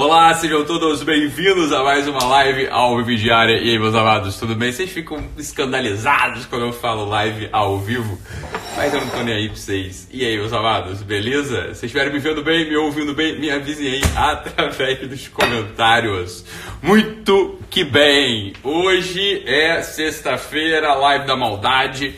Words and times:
Olá, 0.00 0.32
sejam 0.32 0.64
todos 0.64 1.02
bem-vindos 1.02 1.72
a 1.72 1.82
mais 1.82 2.06
uma 2.06 2.24
live 2.24 2.68
ao 2.68 2.96
vivo 2.98 3.16
diária. 3.16 3.58
E 3.58 3.68
aí, 3.68 3.78
meus 3.80 3.96
amados, 3.96 4.38
tudo 4.38 4.54
bem? 4.54 4.70
Vocês 4.70 4.92
ficam 4.92 5.24
escandalizados 5.36 6.46
quando 6.46 6.66
eu 6.66 6.72
falo 6.72 7.04
live 7.04 7.48
ao 7.50 7.80
vivo? 7.80 8.16
Mas 8.76 8.94
eu 8.94 9.00
não 9.00 9.08
tô 9.08 9.24
nem 9.24 9.34
aí 9.34 9.48
pra 9.48 9.56
vocês. 9.56 10.08
E 10.12 10.24
aí, 10.24 10.36
meus 10.36 10.52
amados, 10.52 11.02
beleza? 11.02 11.62
Vocês 11.62 11.82
estiverem 11.82 12.12
me 12.12 12.20
vendo 12.20 12.44
bem, 12.44 12.68
me 12.68 12.76
ouvindo 12.76 13.12
bem, 13.12 13.40
me 13.40 13.50
avisem 13.50 13.88
aí 13.88 14.02
através 14.14 15.00
dos 15.00 15.26
comentários. 15.26 16.44
Muito 16.80 17.58
que 17.68 17.82
bem! 17.82 18.52
Hoje 18.62 19.42
é 19.48 19.82
sexta-feira, 19.82 20.94
live 20.94 21.26
da 21.26 21.34
maldade. 21.34 22.14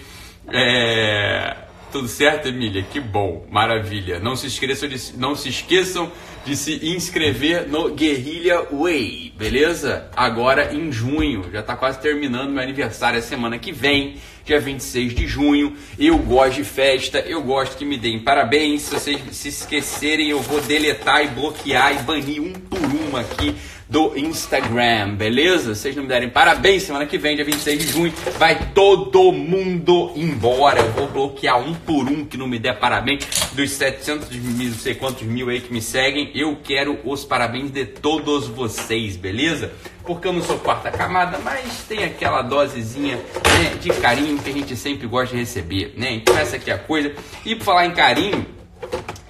É... 0.52 1.56
Tudo 1.92 2.06
certo, 2.06 2.46
Emília? 2.46 2.84
Que 2.84 3.00
bom, 3.00 3.44
maravilha. 3.50 4.20
Não 4.20 4.36
se 4.36 4.46
esqueçam 4.46 4.88
de, 4.88 5.16
não 5.16 5.34
se 5.34 5.48
esqueçam 5.48 6.10
de 6.44 6.56
se 6.56 6.86
inscrever 6.86 7.68
no 7.68 7.90
Guerrilha 7.90 8.62
Way, 8.70 9.34
beleza? 9.36 10.08
Agora 10.16 10.72
em 10.72 10.92
junho, 10.92 11.50
já 11.52 11.58
está 11.60 11.74
quase 11.74 12.00
terminando 12.00 12.50
meu 12.50 12.62
aniversário, 12.62 13.18
a 13.18 13.22
semana 13.22 13.58
que 13.58 13.72
vem, 13.72 14.16
dia 14.44 14.60
26 14.60 15.14
de 15.14 15.26
junho. 15.26 15.76
Eu 15.98 16.16
gosto 16.18 16.58
de 16.58 16.64
festa, 16.64 17.18
eu 17.18 17.42
gosto 17.42 17.76
que 17.76 17.84
me 17.84 17.98
deem 17.98 18.20
parabéns. 18.20 18.82
Se 18.82 18.94
vocês 18.94 19.20
se 19.32 19.48
esquecerem, 19.48 20.28
eu 20.28 20.40
vou 20.40 20.60
deletar 20.60 21.24
e 21.24 21.28
bloquear 21.28 21.92
e 21.92 22.02
banir 22.04 22.40
um 22.40 22.52
por 22.52 22.78
um 22.78 23.16
aqui 23.16 23.54
do 23.90 24.16
Instagram, 24.16 25.16
beleza? 25.16 25.74
Vocês 25.74 25.96
não 25.96 26.04
me 26.04 26.08
derem 26.08 26.30
parabéns, 26.30 26.84
semana 26.84 27.06
que 27.06 27.18
vem, 27.18 27.34
dia 27.34 27.44
26 27.44 27.78
de 27.78 27.92
junho, 27.92 28.12
vai 28.38 28.70
todo 28.72 29.32
mundo 29.32 30.12
embora. 30.14 30.80
Eu 30.80 30.92
vou 30.92 31.08
bloquear 31.08 31.58
um 31.58 31.74
por 31.74 32.06
um 32.06 32.24
que 32.24 32.36
não 32.36 32.46
me 32.46 32.60
der 32.60 32.78
parabéns 32.78 33.26
dos 33.52 33.72
700 33.72 34.30
mil, 34.30 34.70
não 34.70 34.76
sei 34.76 34.94
quantos 34.94 35.22
mil 35.24 35.48
aí 35.48 35.60
que 35.60 35.72
me 35.72 35.82
seguem. 35.82 36.30
Eu 36.36 36.56
quero 36.62 37.00
os 37.04 37.24
parabéns 37.24 37.72
de 37.72 37.84
todos 37.84 38.46
vocês, 38.46 39.16
beleza? 39.16 39.72
Porque 40.04 40.28
eu 40.28 40.32
não 40.32 40.42
sou 40.42 40.58
quarta 40.58 40.90
camada, 40.92 41.38
mas 41.38 41.82
tem 41.88 42.04
aquela 42.04 42.42
dosezinha 42.42 43.16
né, 43.16 43.74
de 43.80 43.90
carinho 43.90 44.38
que 44.38 44.50
a 44.50 44.52
gente 44.52 44.76
sempre 44.76 45.08
gosta 45.08 45.34
de 45.34 45.40
receber, 45.40 45.94
né? 45.96 46.12
Então 46.12 46.38
essa 46.38 46.56
aqui 46.56 46.70
é 46.70 46.74
a 46.74 46.78
coisa. 46.78 47.12
E 47.44 47.56
por 47.56 47.64
falar 47.64 47.86
em 47.86 47.92
carinho, 47.92 48.46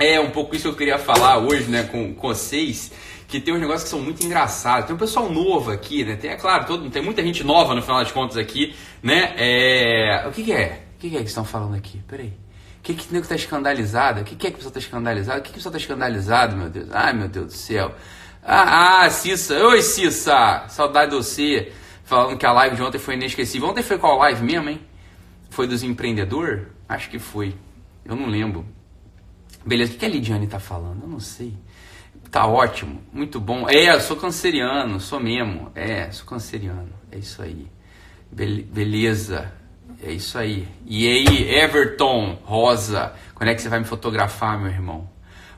é 0.01 0.19
um 0.19 0.31
pouco 0.31 0.57
isso 0.57 0.65
que 0.65 0.71
eu 0.71 0.77
queria 0.77 0.99
falar 0.99 1.39
hoje, 1.39 1.71
né, 1.71 1.85
com, 1.85 2.15
com 2.15 2.29
vocês 2.29 2.91
que 3.31 3.41
tem 3.41 3.55
uns 3.55 3.61
negócios 3.61 3.85
que 3.85 3.89
são 3.89 4.01
muito 4.01 4.27
engraçados. 4.27 4.87
Tem 4.87 4.95
um 4.95 4.99
pessoal 4.99 5.31
novo 5.31 5.71
aqui, 5.71 6.05
né? 6.05 6.17
Tem, 6.17 6.31
é 6.31 6.37
claro, 6.37 6.67
todo, 6.67 6.91
tem 6.91 7.01
muita 7.01 7.23
gente 7.23 7.45
nova 7.45 7.77
no 7.77 7.81
final 7.81 8.01
das 8.01 8.11
contas 8.11 8.37
aqui, 8.37 8.75
né? 9.01 9.35
É... 9.37 10.27
O 10.27 10.33
que, 10.33 10.43
que 10.43 10.53
é? 10.53 10.83
O 10.97 10.99
que, 10.99 11.11
que 11.11 11.17
é 11.17 11.21
que 11.21 11.29
estão 11.29 11.45
falando 11.45 11.77
aqui? 11.77 12.03
Peraí. 12.09 12.33
O 12.81 12.83
que, 12.83 12.95
que 12.95 13.09
o 13.09 13.13
nego 13.13 13.27
tá 13.27 13.37
escandalizado? 13.37 14.21
O 14.21 14.25
que, 14.25 14.35
que 14.35 14.49
é 14.49 14.51
que 14.51 14.55
o 14.55 14.57
pessoal 14.57 14.73
tá 14.73 14.81
escandalizado? 14.81 15.39
O 15.39 15.43
que, 15.43 15.49
que 15.51 15.55
o 15.55 15.59
pessoal 15.59 15.73
tá 15.73 15.79
escandalizado, 15.79 16.57
meu 16.57 16.69
Deus? 16.69 16.89
Ai, 16.93 17.13
meu 17.13 17.29
Deus 17.29 17.47
do 17.47 17.53
céu. 17.53 17.95
Ah, 18.43 19.05
ah, 19.05 19.11
Cissa. 19.11 19.55
Oi, 19.65 19.81
Cissa. 19.81 20.65
Saudade 20.69 21.11
de 21.11 21.17
você. 21.17 21.73
Falando 22.03 22.37
que 22.37 22.45
a 22.45 22.53
live 22.53 22.75
de 22.75 22.83
ontem 22.83 22.99
foi 22.99 23.15
inesquecível. 23.15 23.69
Ontem 23.69 23.83
foi 23.83 23.97
qual 23.97 24.19
live 24.19 24.43
mesmo, 24.43 24.71
hein? 24.71 24.81
Foi 25.51 25.69
dos 25.69 25.85
empreendedores? 25.85 26.67
Acho 26.89 27.09
que 27.09 27.19
foi. 27.21 27.55
Eu 28.05 28.17
não 28.17 28.27
lembro. 28.27 28.67
Beleza, 29.65 29.95
o 29.95 29.97
que 29.97 30.05
a 30.05 30.09
Lidiane 30.09 30.47
tá 30.47 30.59
falando? 30.59 31.03
Eu 31.03 31.09
não 31.09 31.21
sei. 31.21 31.55
Tá 32.31 32.47
ótimo, 32.47 33.03
muito 33.13 33.41
bom. 33.41 33.69
É, 33.69 33.93
eu 33.95 34.01
sou 34.01 34.17
canceriano, 34.17 35.01
sou 35.01 35.19
mesmo. 35.19 35.71
É, 35.75 36.11
sou 36.13 36.27
canceriano. 36.27 36.93
É 37.11 37.19
isso 37.19 37.43
aí. 37.43 37.67
Be 38.31 38.63
beleza. 38.63 39.53
É 40.03 40.13
isso 40.13 40.39
aí. 40.39 40.67
E 40.87 41.07
aí, 41.07 41.55
Everton 41.59 42.39
Rosa, 42.45 43.13
quando 43.35 43.51
é 43.51 43.55
que 43.55 43.61
você 43.61 43.69
vai 43.69 43.81
me 43.81 43.85
fotografar, 43.85 44.59
meu 44.59 44.71
irmão? 44.71 45.09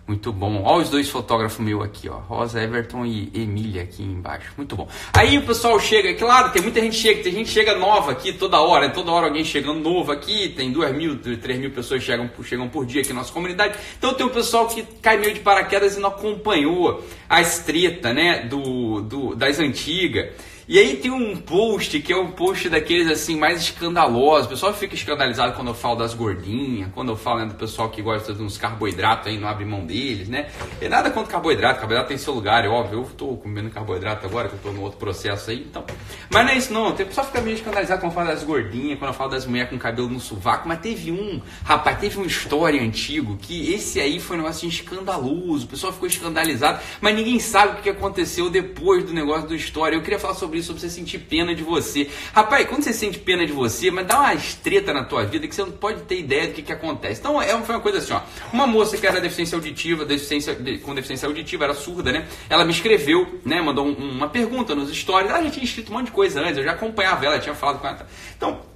Muito 0.07 0.33
bom. 0.33 0.63
Olha 0.65 0.83
os 0.83 0.91
dois 0.91 1.09
fotógrafos 1.09 1.65
meus 1.65 1.85
aqui, 1.85 2.09
ó. 2.09 2.17
Rosa 2.17 2.61
Everton 2.61 3.07
e 3.07 3.31
Emília 3.33 3.83
aqui 3.83 4.03
embaixo. 4.03 4.53
Muito 4.57 4.75
bom. 4.75 4.89
Aí 5.13 5.39
o 5.39 5.43
pessoal 5.43 5.79
chega, 5.79 6.13
claro, 6.15 6.51
tem 6.51 6.61
muita 6.61 6.81
gente 6.81 6.97
chega, 6.97 7.23
tem 7.23 7.33
gente 7.33 7.49
chega 7.49 7.77
nova 7.79 8.11
aqui 8.11 8.33
toda 8.33 8.61
hora, 8.61 8.91
toda 8.91 9.13
hora 9.13 9.27
alguém 9.27 9.45
chegando 9.45 9.79
novo 9.79 10.11
aqui, 10.11 10.49
tem 10.51 10.73
duas 10.73 10.93
mil, 10.93 11.19
três 11.39 11.59
mil 11.59 11.71
pessoas 11.71 12.03
chegam, 12.03 12.29
chegam 12.43 12.69
por 12.69 12.85
dia 12.85 13.01
aqui 13.01 13.13
na 13.13 13.21
nossa 13.21 13.33
comunidade. 13.33 13.79
Então 13.97 14.13
tem 14.13 14.27
o 14.27 14.31
pessoal 14.31 14.67
que 14.67 14.83
cai 15.01 15.19
meio 15.19 15.35
de 15.35 15.41
paraquedas 15.41 15.97
e 15.97 16.01
não 16.01 16.09
acompanhou 16.09 17.03
a 17.29 17.41
estreta, 17.41 18.13
né, 18.13 18.41
do, 18.41 19.01
do 19.03 19.37
das 19.37 19.61
antigas. 19.61 20.31
E 20.69 20.79
aí 20.79 20.97
tem 20.97 21.11
um 21.11 21.37
post 21.37 21.99
que 22.01 22.13
é 22.13 22.17
um 22.17 22.31
post 22.31 22.69
daqueles 22.69 23.09
assim 23.09 23.37
mais 23.37 23.61
escandalosos. 23.61 24.47
O 24.47 24.51
pessoal 24.51 24.73
fica 24.73 24.95
escandalizado 24.95 25.55
quando 25.55 25.69
eu 25.69 25.75
falo 25.75 25.97
das 25.97 26.15
gordinhas, 26.15 26.89
quando 26.95 27.11
eu 27.11 27.17
falo 27.17 27.41
né, 27.41 27.47
do 27.47 27.55
pessoal 27.55 27.91
que 27.91 28.01
gosta 28.01 28.33
de 28.33 28.41
uns 28.41 28.57
carboidratos 28.57 29.27
aí, 29.27 29.39
não 29.39 29.49
abre 29.49 29.65
mão 29.65 29.85
deles, 29.85 30.29
né? 30.29 30.51
E 30.81 30.89
nada 30.89 31.11
contra 31.11 31.33
carboidrato, 31.33 31.81
carboidrato 31.81 32.09
tem 32.09 32.17
seu 32.17 32.33
lugar, 32.33 32.65
é 32.65 32.69
óbvio. 32.69 33.01
Eu 33.01 33.05
tô 33.17 33.37
comendo 33.39 33.71
carboidrato 33.71 34.25
agora, 34.25 34.49
que 34.49 34.55
eu 34.55 34.61
tô 34.61 34.71
no 34.71 34.83
outro 34.83 34.99
processo 34.99 35.51
aí, 35.51 35.67
então. 35.69 35.85
Mas 36.31 36.45
não 36.45 36.53
é 36.53 36.57
isso 36.57 36.73
não. 36.73 36.91
O 36.91 36.95
pessoal 36.95 37.27
fica 37.27 37.41
meio 37.41 37.57
escandalizado 37.57 38.01
quando 38.01 38.13
eu 38.13 38.15
falo 38.15 38.29
das 38.29 38.45
gordinhas, 38.45 38.99
quando 39.01 39.11
eu 39.11 39.15
falo 39.15 39.31
das 39.31 39.45
mulheres 39.45 39.69
com 39.69 39.79
cabelo 39.79 40.09
no 40.09 40.21
sovaco, 40.21 40.69
mas 40.69 40.79
teve 40.79 41.11
um, 41.11 41.43
rapaz, 41.65 41.99
teve 41.99 42.19
uma 42.19 42.27
história 42.27 42.81
antigo 42.81 43.37
que 43.37 43.73
esse 43.73 44.01
aí 44.01 44.21
foi 44.21 44.37
um 44.37 44.43
negócio 44.43 44.69
assim, 44.69 44.69
escandaloso. 44.69 45.65
O 45.65 45.69
pessoal 45.69 45.93
ficou 45.93 46.07
escandalizado, 46.07 46.81
mas 47.01 47.17
ninguém 47.17 47.41
sabe 47.41 47.81
o 47.81 47.83
que 47.83 47.91
aconteceu 47.91 48.49
depois 48.49 49.05
do 49.05 49.13
negócio 49.13 49.49
do 49.49 49.57
história. 49.57 49.97
Eu 49.97 50.03
queria 50.03 50.21
falar 50.21 50.35
sobre 50.35 50.52
isso 50.57 50.69
sobre 50.69 50.81
você 50.81 50.91
sentir 50.91 51.19
pena 51.19 51.55
de 51.55 51.63
você. 51.63 52.09
Rapaz, 52.33 52.67
quando 52.69 52.83
você 52.83 52.93
sente 52.93 53.19
pena 53.19 53.47
de 53.47 53.53
você, 53.53 53.91
mas 53.91 54.07
dá 54.07 54.19
uma 54.19 54.35
estreta 54.35 54.93
na 54.93 55.05
tua 55.05 55.25
vida 55.25 55.47
que 55.47 55.55
você 55.55 55.63
não 55.63 55.73
pode 55.73 56.03
ter 56.03 56.19
ideia 56.19 56.49
do 56.49 56.55
que, 56.55 56.63
que 56.63 56.73
acontece. 56.73 57.21
Então, 57.21 57.41
é, 57.41 57.49
foi 57.63 57.75
uma 57.75 57.81
coisa 57.81 57.99
assim, 57.99 58.13
ó. 58.13 58.21
Uma 58.53 58.67
moça 58.67 58.97
que 58.97 59.07
era 59.07 59.21
deficiência 59.21 59.57
auditiva, 59.57 60.05
deficiência, 60.05 60.55
de, 60.55 60.79
com 60.79 60.95
deficiência 60.95 61.27
auditiva, 61.27 61.65
era 61.65 61.75
surda, 61.75 62.13
né? 62.13 62.27
Ela 62.49 62.65
me 62.65 62.73
escreveu, 62.73 63.41
né? 63.45 63.61
Mandou 63.61 63.87
um, 63.87 63.93
uma 63.93 64.29
pergunta 64.29 64.75
nos 64.75 64.95
stories. 64.95 65.31
Ela 65.31 65.43
já 65.45 65.51
tinha 65.51 65.65
escrito 65.65 65.91
um 65.91 65.95
monte 65.95 66.07
de 66.07 66.13
coisa 66.13 66.41
antes, 66.41 66.59
eu 66.59 66.65
já 66.65 66.73
acompanhava 66.73 67.25
ela, 67.25 67.39
tinha 67.39 67.55
falado 67.55 67.81
com 67.81 67.87
ela. 67.87 68.07
Então, 68.37 68.72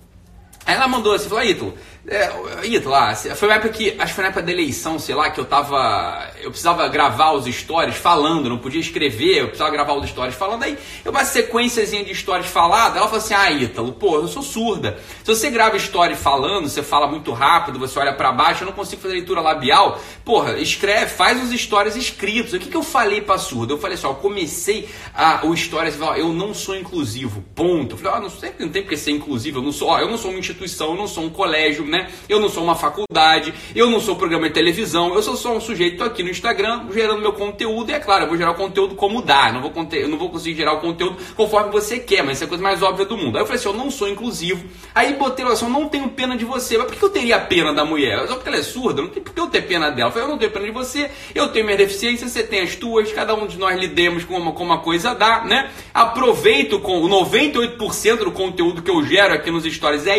Aí 0.66 0.74
ela 0.74 0.88
mandou 0.88 1.14
assim, 1.14 1.28
falou, 1.28 1.44
Ítalo, 1.44 1.74
é, 2.08 2.66
Ítalo, 2.66 2.90
lá, 2.90 3.14
foi 3.14 3.48
uma 3.48 3.54
época 3.54 3.72
que, 3.72 3.90
acho 3.98 4.06
que 4.06 4.14
foi 4.14 4.22
na 4.22 4.28
época 4.28 4.42
da 4.42 4.52
eleição, 4.52 4.96
sei 4.96 5.14
lá, 5.14 5.28
que 5.28 5.40
eu 5.40 5.44
tava, 5.44 6.30
eu 6.40 6.50
precisava 6.50 6.86
gravar 6.86 7.32
os 7.32 7.46
stories 7.52 7.96
falando, 7.96 8.48
não 8.48 8.58
podia 8.58 8.80
escrever, 8.80 9.38
eu 9.38 9.46
precisava 9.46 9.70
gravar 9.70 9.94
os 9.94 10.08
stories 10.08 10.34
falando, 10.36 10.62
aí 10.62 10.78
eu 11.04 11.10
uma 11.10 11.24
sequenciazinha 11.24 12.04
de 12.04 12.14
stories 12.14 12.46
faladas, 12.46 12.96
ela 12.96 13.06
falou 13.06 13.18
assim, 13.18 13.34
ah, 13.34 13.50
Ítalo, 13.50 13.92
pô, 13.92 14.16
eu 14.16 14.28
sou 14.28 14.42
surda, 14.42 14.98
se 15.24 15.34
você 15.34 15.50
grava 15.50 15.76
story 15.76 16.14
falando, 16.14 16.68
você 16.68 16.80
fala 16.80 17.08
muito 17.08 17.32
rápido, 17.32 17.78
você 17.78 17.98
olha 17.98 18.12
para 18.12 18.30
baixo, 18.30 18.62
eu 18.62 18.66
não 18.66 18.72
consigo 18.72 19.02
fazer 19.02 19.14
leitura 19.14 19.40
labial, 19.40 20.00
porra, 20.24 20.58
escreve, 20.58 21.10
faz 21.10 21.42
os 21.42 21.60
stories 21.60 21.96
escritos, 21.96 22.52
o 22.52 22.58
que 22.60 22.70
que 22.70 22.76
eu 22.76 22.84
falei 22.84 23.20
pra 23.20 23.36
surda? 23.36 23.72
Eu 23.72 23.78
falei 23.78 23.96
assim, 23.96 24.06
ó, 24.06 24.10
eu 24.10 24.14
comecei 24.16 24.88
a, 25.12 25.44
o 25.44 25.56
stories, 25.56 25.96
eu 26.16 26.32
não 26.32 26.54
sou 26.54 26.76
inclusivo, 26.76 27.42
ponto, 27.52 27.94
eu 27.94 27.98
falei, 27.98 28.18
ó, 28.18 28.20
não, 28.20 28.30
sei, 28.30 28.52
não 28.60 28.68
tem 28.68 28.82
porque 28.82 28.96
ser 28.96 29.10
inclusivo, 29.10 29.58
eu 29.58 29.62
não 29.62 29.72
sou, 29.72 29.88
ó, 29.88 29.98
eu 29.98 30.08
não 30.08 30.16
sou 30.16 30.30
um 30.30 30.38
instituição, 30.56 30.88
eu 30.88 30.94
não 30.94 31.06
sou 31.06 31.24
um 31.24 31.30
colégio, 31.30 31.84
né? 31.84 32.08
Eu 32.28 32.40
não 32.40 32.48
sou 32.48 32.64
uma 32.64 32.74
faculdade, 32.74 33.52
eu 33.74 33.90
não 33.90 34.00
sou 34.00 34.16
programa 34.16 34.48
de 34.48 34.54
televisão, 34.54 35.14
eu 35.14 35.22
sou 35.22 35.36
só 35.36 35.54
um 35.54 35.60
sujeito 35.60 36.02
aqui 36.02 36.22
no 36.22 36.30
Instagram 36.30 36.86
gerando 36.92 37.20
meu 37.20 37.32
conteúdo 37.32 37.90
e 37.90 37.94
é 37.94 38.00
claro, 38.00 38.24
eu 38.24 38.28
vou 38.28 38.36
gerar 38.36 38.52
o 38.52 38.54
conteúdo 38.54 38.94
como 38.94 39.22
dá, 39.22 39.52
não 39.52 39.60
vou, 39.60 39.72
eu 39.92 40.08
não 40.08 40.18
vou 40.18 40.30
conseguir 40.30 40.56
gerar 40.56 40.72
o 40.74 40.80
conteúdo 40.80 41.16
conforme 41.34 41.70
você 41.70 41.98
quer, 41.98 42.22
mas 42.22 42.36
isso 42.36 42.44
é 42.44 42.46
a 42.46 42.48
coisa 42.48 42.62
mais 42.62 42.82
óbvia 42.82 43.04
do 43.04 43.16
mundo. 43.16 43.36
Aí 43.36 43.42
eu 43.42 43.46
falei 43.46 43.60
assim, 43.60 43.68
eu 43.68 43.74
não 43.74 43.90
sou 43.90 44.08
inclusivo. 44.08 44.64
Aí 44.94 45.12
botei 45.14 45.44
assim, 45.46 45.66
eu 45.66 45.70
não 45.70 45.88
tenho 45.88 46.08
pena 46.08 46.36
de 46.36 46.44
você. 46.44 46.78
Mas 46.78 46.86
por 46.86 46.96
que 46.96 47.04
eu 47.04 47.10
teria 47.10 47.38
pena 47.38 47.72
da 47.72 47.84
mulher? 47.84 48.26
Só 48.26 48.34
porque 48.34 48.48
ela 48.48 48.58
é 48.58 48.62
surda, 48.62 49.02
não 49.02 49.08
tem 49.08 49.22
por 49.22 49.34
que 49.34 49.40
eu 49.40 49.46
ter 49.48 49.62
pena 49.62 49.90
dela. 49.90 50.08
Eu 50.08 50.12
falei, 50.12 50.26
eu 50.26 50.30
não 50.30 50.38
tenho 50.38 50.50
pena 50.50 50.64
de 50.64 50.72
você, 50.72 51.10
eu 51.34 51.48
tenho 51.48 51.64
minha 51.64 51.76
deficiência, 51.76 52.28
você 52.28 52.42
tem 52.42 52.60
as 52.60 52.74
tuas, 52.74 53.12
cada 53.12 53.34
um 53.34 53.46
de 53.46 53.58
nós 53.58 53.78
lidemos 53.78 54.24
com 54.24 54.36
uma, 54.36 54.52
com 54.52 54.64
uma 54.64 54.78
coisa 54.78 55.14
dá, 55.14 55.44
né? 55.44 55.70
Aproveito 55.92 56.80
com 56.80 57.02
o 57.02 57.08
98% 57.08 58.16
do 58.18 58.32
conteúdo 58.32 58.82
que 58.82 58.90
eu 58.90 59.04
gero 59.04 59.34
aqui 59.34 59.50
nos 59.50 59.64
stories 59.64 60.06
é. 60.06 60.16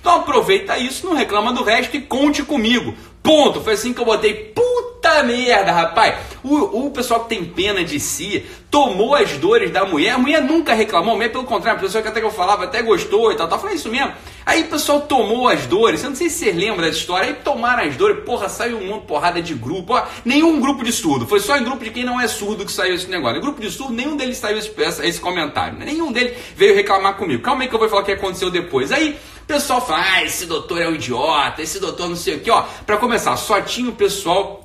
Então 0.00 0.16
aproveita 0.16 0.78
isso, 0.78 1.06
não 1.06 1.14
reclama 1.14 1.52
do 1.52 1.62
resto 1.62 1.96
e 1.96 2.00
conte 2.00 2.42
comigo. 2.42 2.94
Ponto. 3.22 3.60
Foi 3.60 3.74
assim 3.74 3.92
que 3.92 4.00
eu 4.00 4.04
botei. 4.04 4.34
Puta 4.34 5.22
merda, 5.22 5.70
rapaz. 5.70 6.16
O, 6.42 6.86
o 6.86 6.90
pessoal 6.90 7.20
que 7.20 7.28
tem 7.28 7.44
pena 7.44 7.84
de 7.84 8.00
si 8.00 8.44
tomou 8.68 9.14
as 9.14 9.32
dores 9.32 9.70
da 9.70 9.84
mulher. 9.84 10.10
A 10.10 10.18
mulher 10.18 10.42
nunca 10.42 10.74
reclamou, 10.74 11.16
mas 11.16 11.30
pelo 11.30 11.44
contrário, 11.44 11.78
a 11.78 11.82
pessoa 11.82 12.02
que 12.02 12.08
até 12.08 12.18
que 12.18 12.26
eu 12.26 12.32
falava 12.32 12.64
até 12.64 12.82
gostou 12.82 13.30
e 13.30 13.36
tal, 13.36 13.46
tal. 13.46 13.60
Falei 13.60 13.76
isso 13.76 13.88
mesmo. 13.88 14.12
Aí 14.44 14.62
o 14.62 14.66
pessoal 14.66 15.02
tomou 15.02 15.46
as 15.46 15.66
dores. 15.66 16.02
Eu 16.02 16.10
não 16.10 16.16
sei 16.16 16.28
se 16.28 16.38
vocês 16.38 16.56
lembram 16.56 16.84
dessa 16.84 16.98
história. 16.98 17.28
Aí 17.28 17.34
tomaram 17.34 17.84
as 17.84 17.96
dores. 17.96 18.24
Porra, 18.24 18.48
saiu 18.48 18.78
um 18.78 18.88
monte 18.88 19.06
porrada 19.06 19.40
de 19.40 19.54
grupo. 19.54 19.94
Ó, 19.94 20.02
nenhum 20.24 20.60
grupo 20.60 20.82
de 20.82 20.90
surdo. 20.90 21.24
Foi 21.24 21.38
só 21.38 21.56
em 21.56 21.62
grupo 21.62 21.84
de 21.84 21.90
quem 21.90 22.04
não 22.04 22.20
é 22.20 22.26
surdo 22.26 22.66
que 22.66 22.72
saiu 22.72 22.96
esse 22.96 23.08
negócio. 23.08 23.36
No 23.36 23.42
grupo 23.42 23.60
de 23.60 23.70
surdo, 23.70 23.92
nenhum 23.92 24.16
deles 24.16 24.36
saiu 24.38 24.58
esse, 24.58 24.72
esse 25.04 25.20
comentário. 25.20 25.78
Nenhum 25.78 26.10
deles 26.10 26.36
veio 26.56 26.74
reclamar 26.74 27.16
comigo. 27.16 27.40
Calma 27.40 27.62
aí 27.62 27.68
que 27.68 27.74
eu 27.74 27.78
vou 27.78 27.88
falar 27.88 28.02
o 28.02 28.04
que 28.04 28.12
aconteceu 28.12 28.50
depois. 28.50 28.90
Aí 28.90 29.16
o 29.42 29.46
pessoal 29.46 29.84
fala, 29.84 30.04
ah, 30.14 30.24
esse 30.24 30.46
doutor 30.46 30.80
é 30.80 30.88
um 30.88 30.94
idiota, 30.94 31.62
esse 31.62 31.78
doutor 31.78 32.08
não 32.08 32.16
sei 32.16 32.36
o 32.36 32.40
que, 32.40 32.50
ó. 32.50 32.62
Pra 32.86 32.96
começar, 32.96 33.36
só 33.36 33.60
tinha 33.60 33.88
o 33.88 33.92
pessoal 33.92 34.62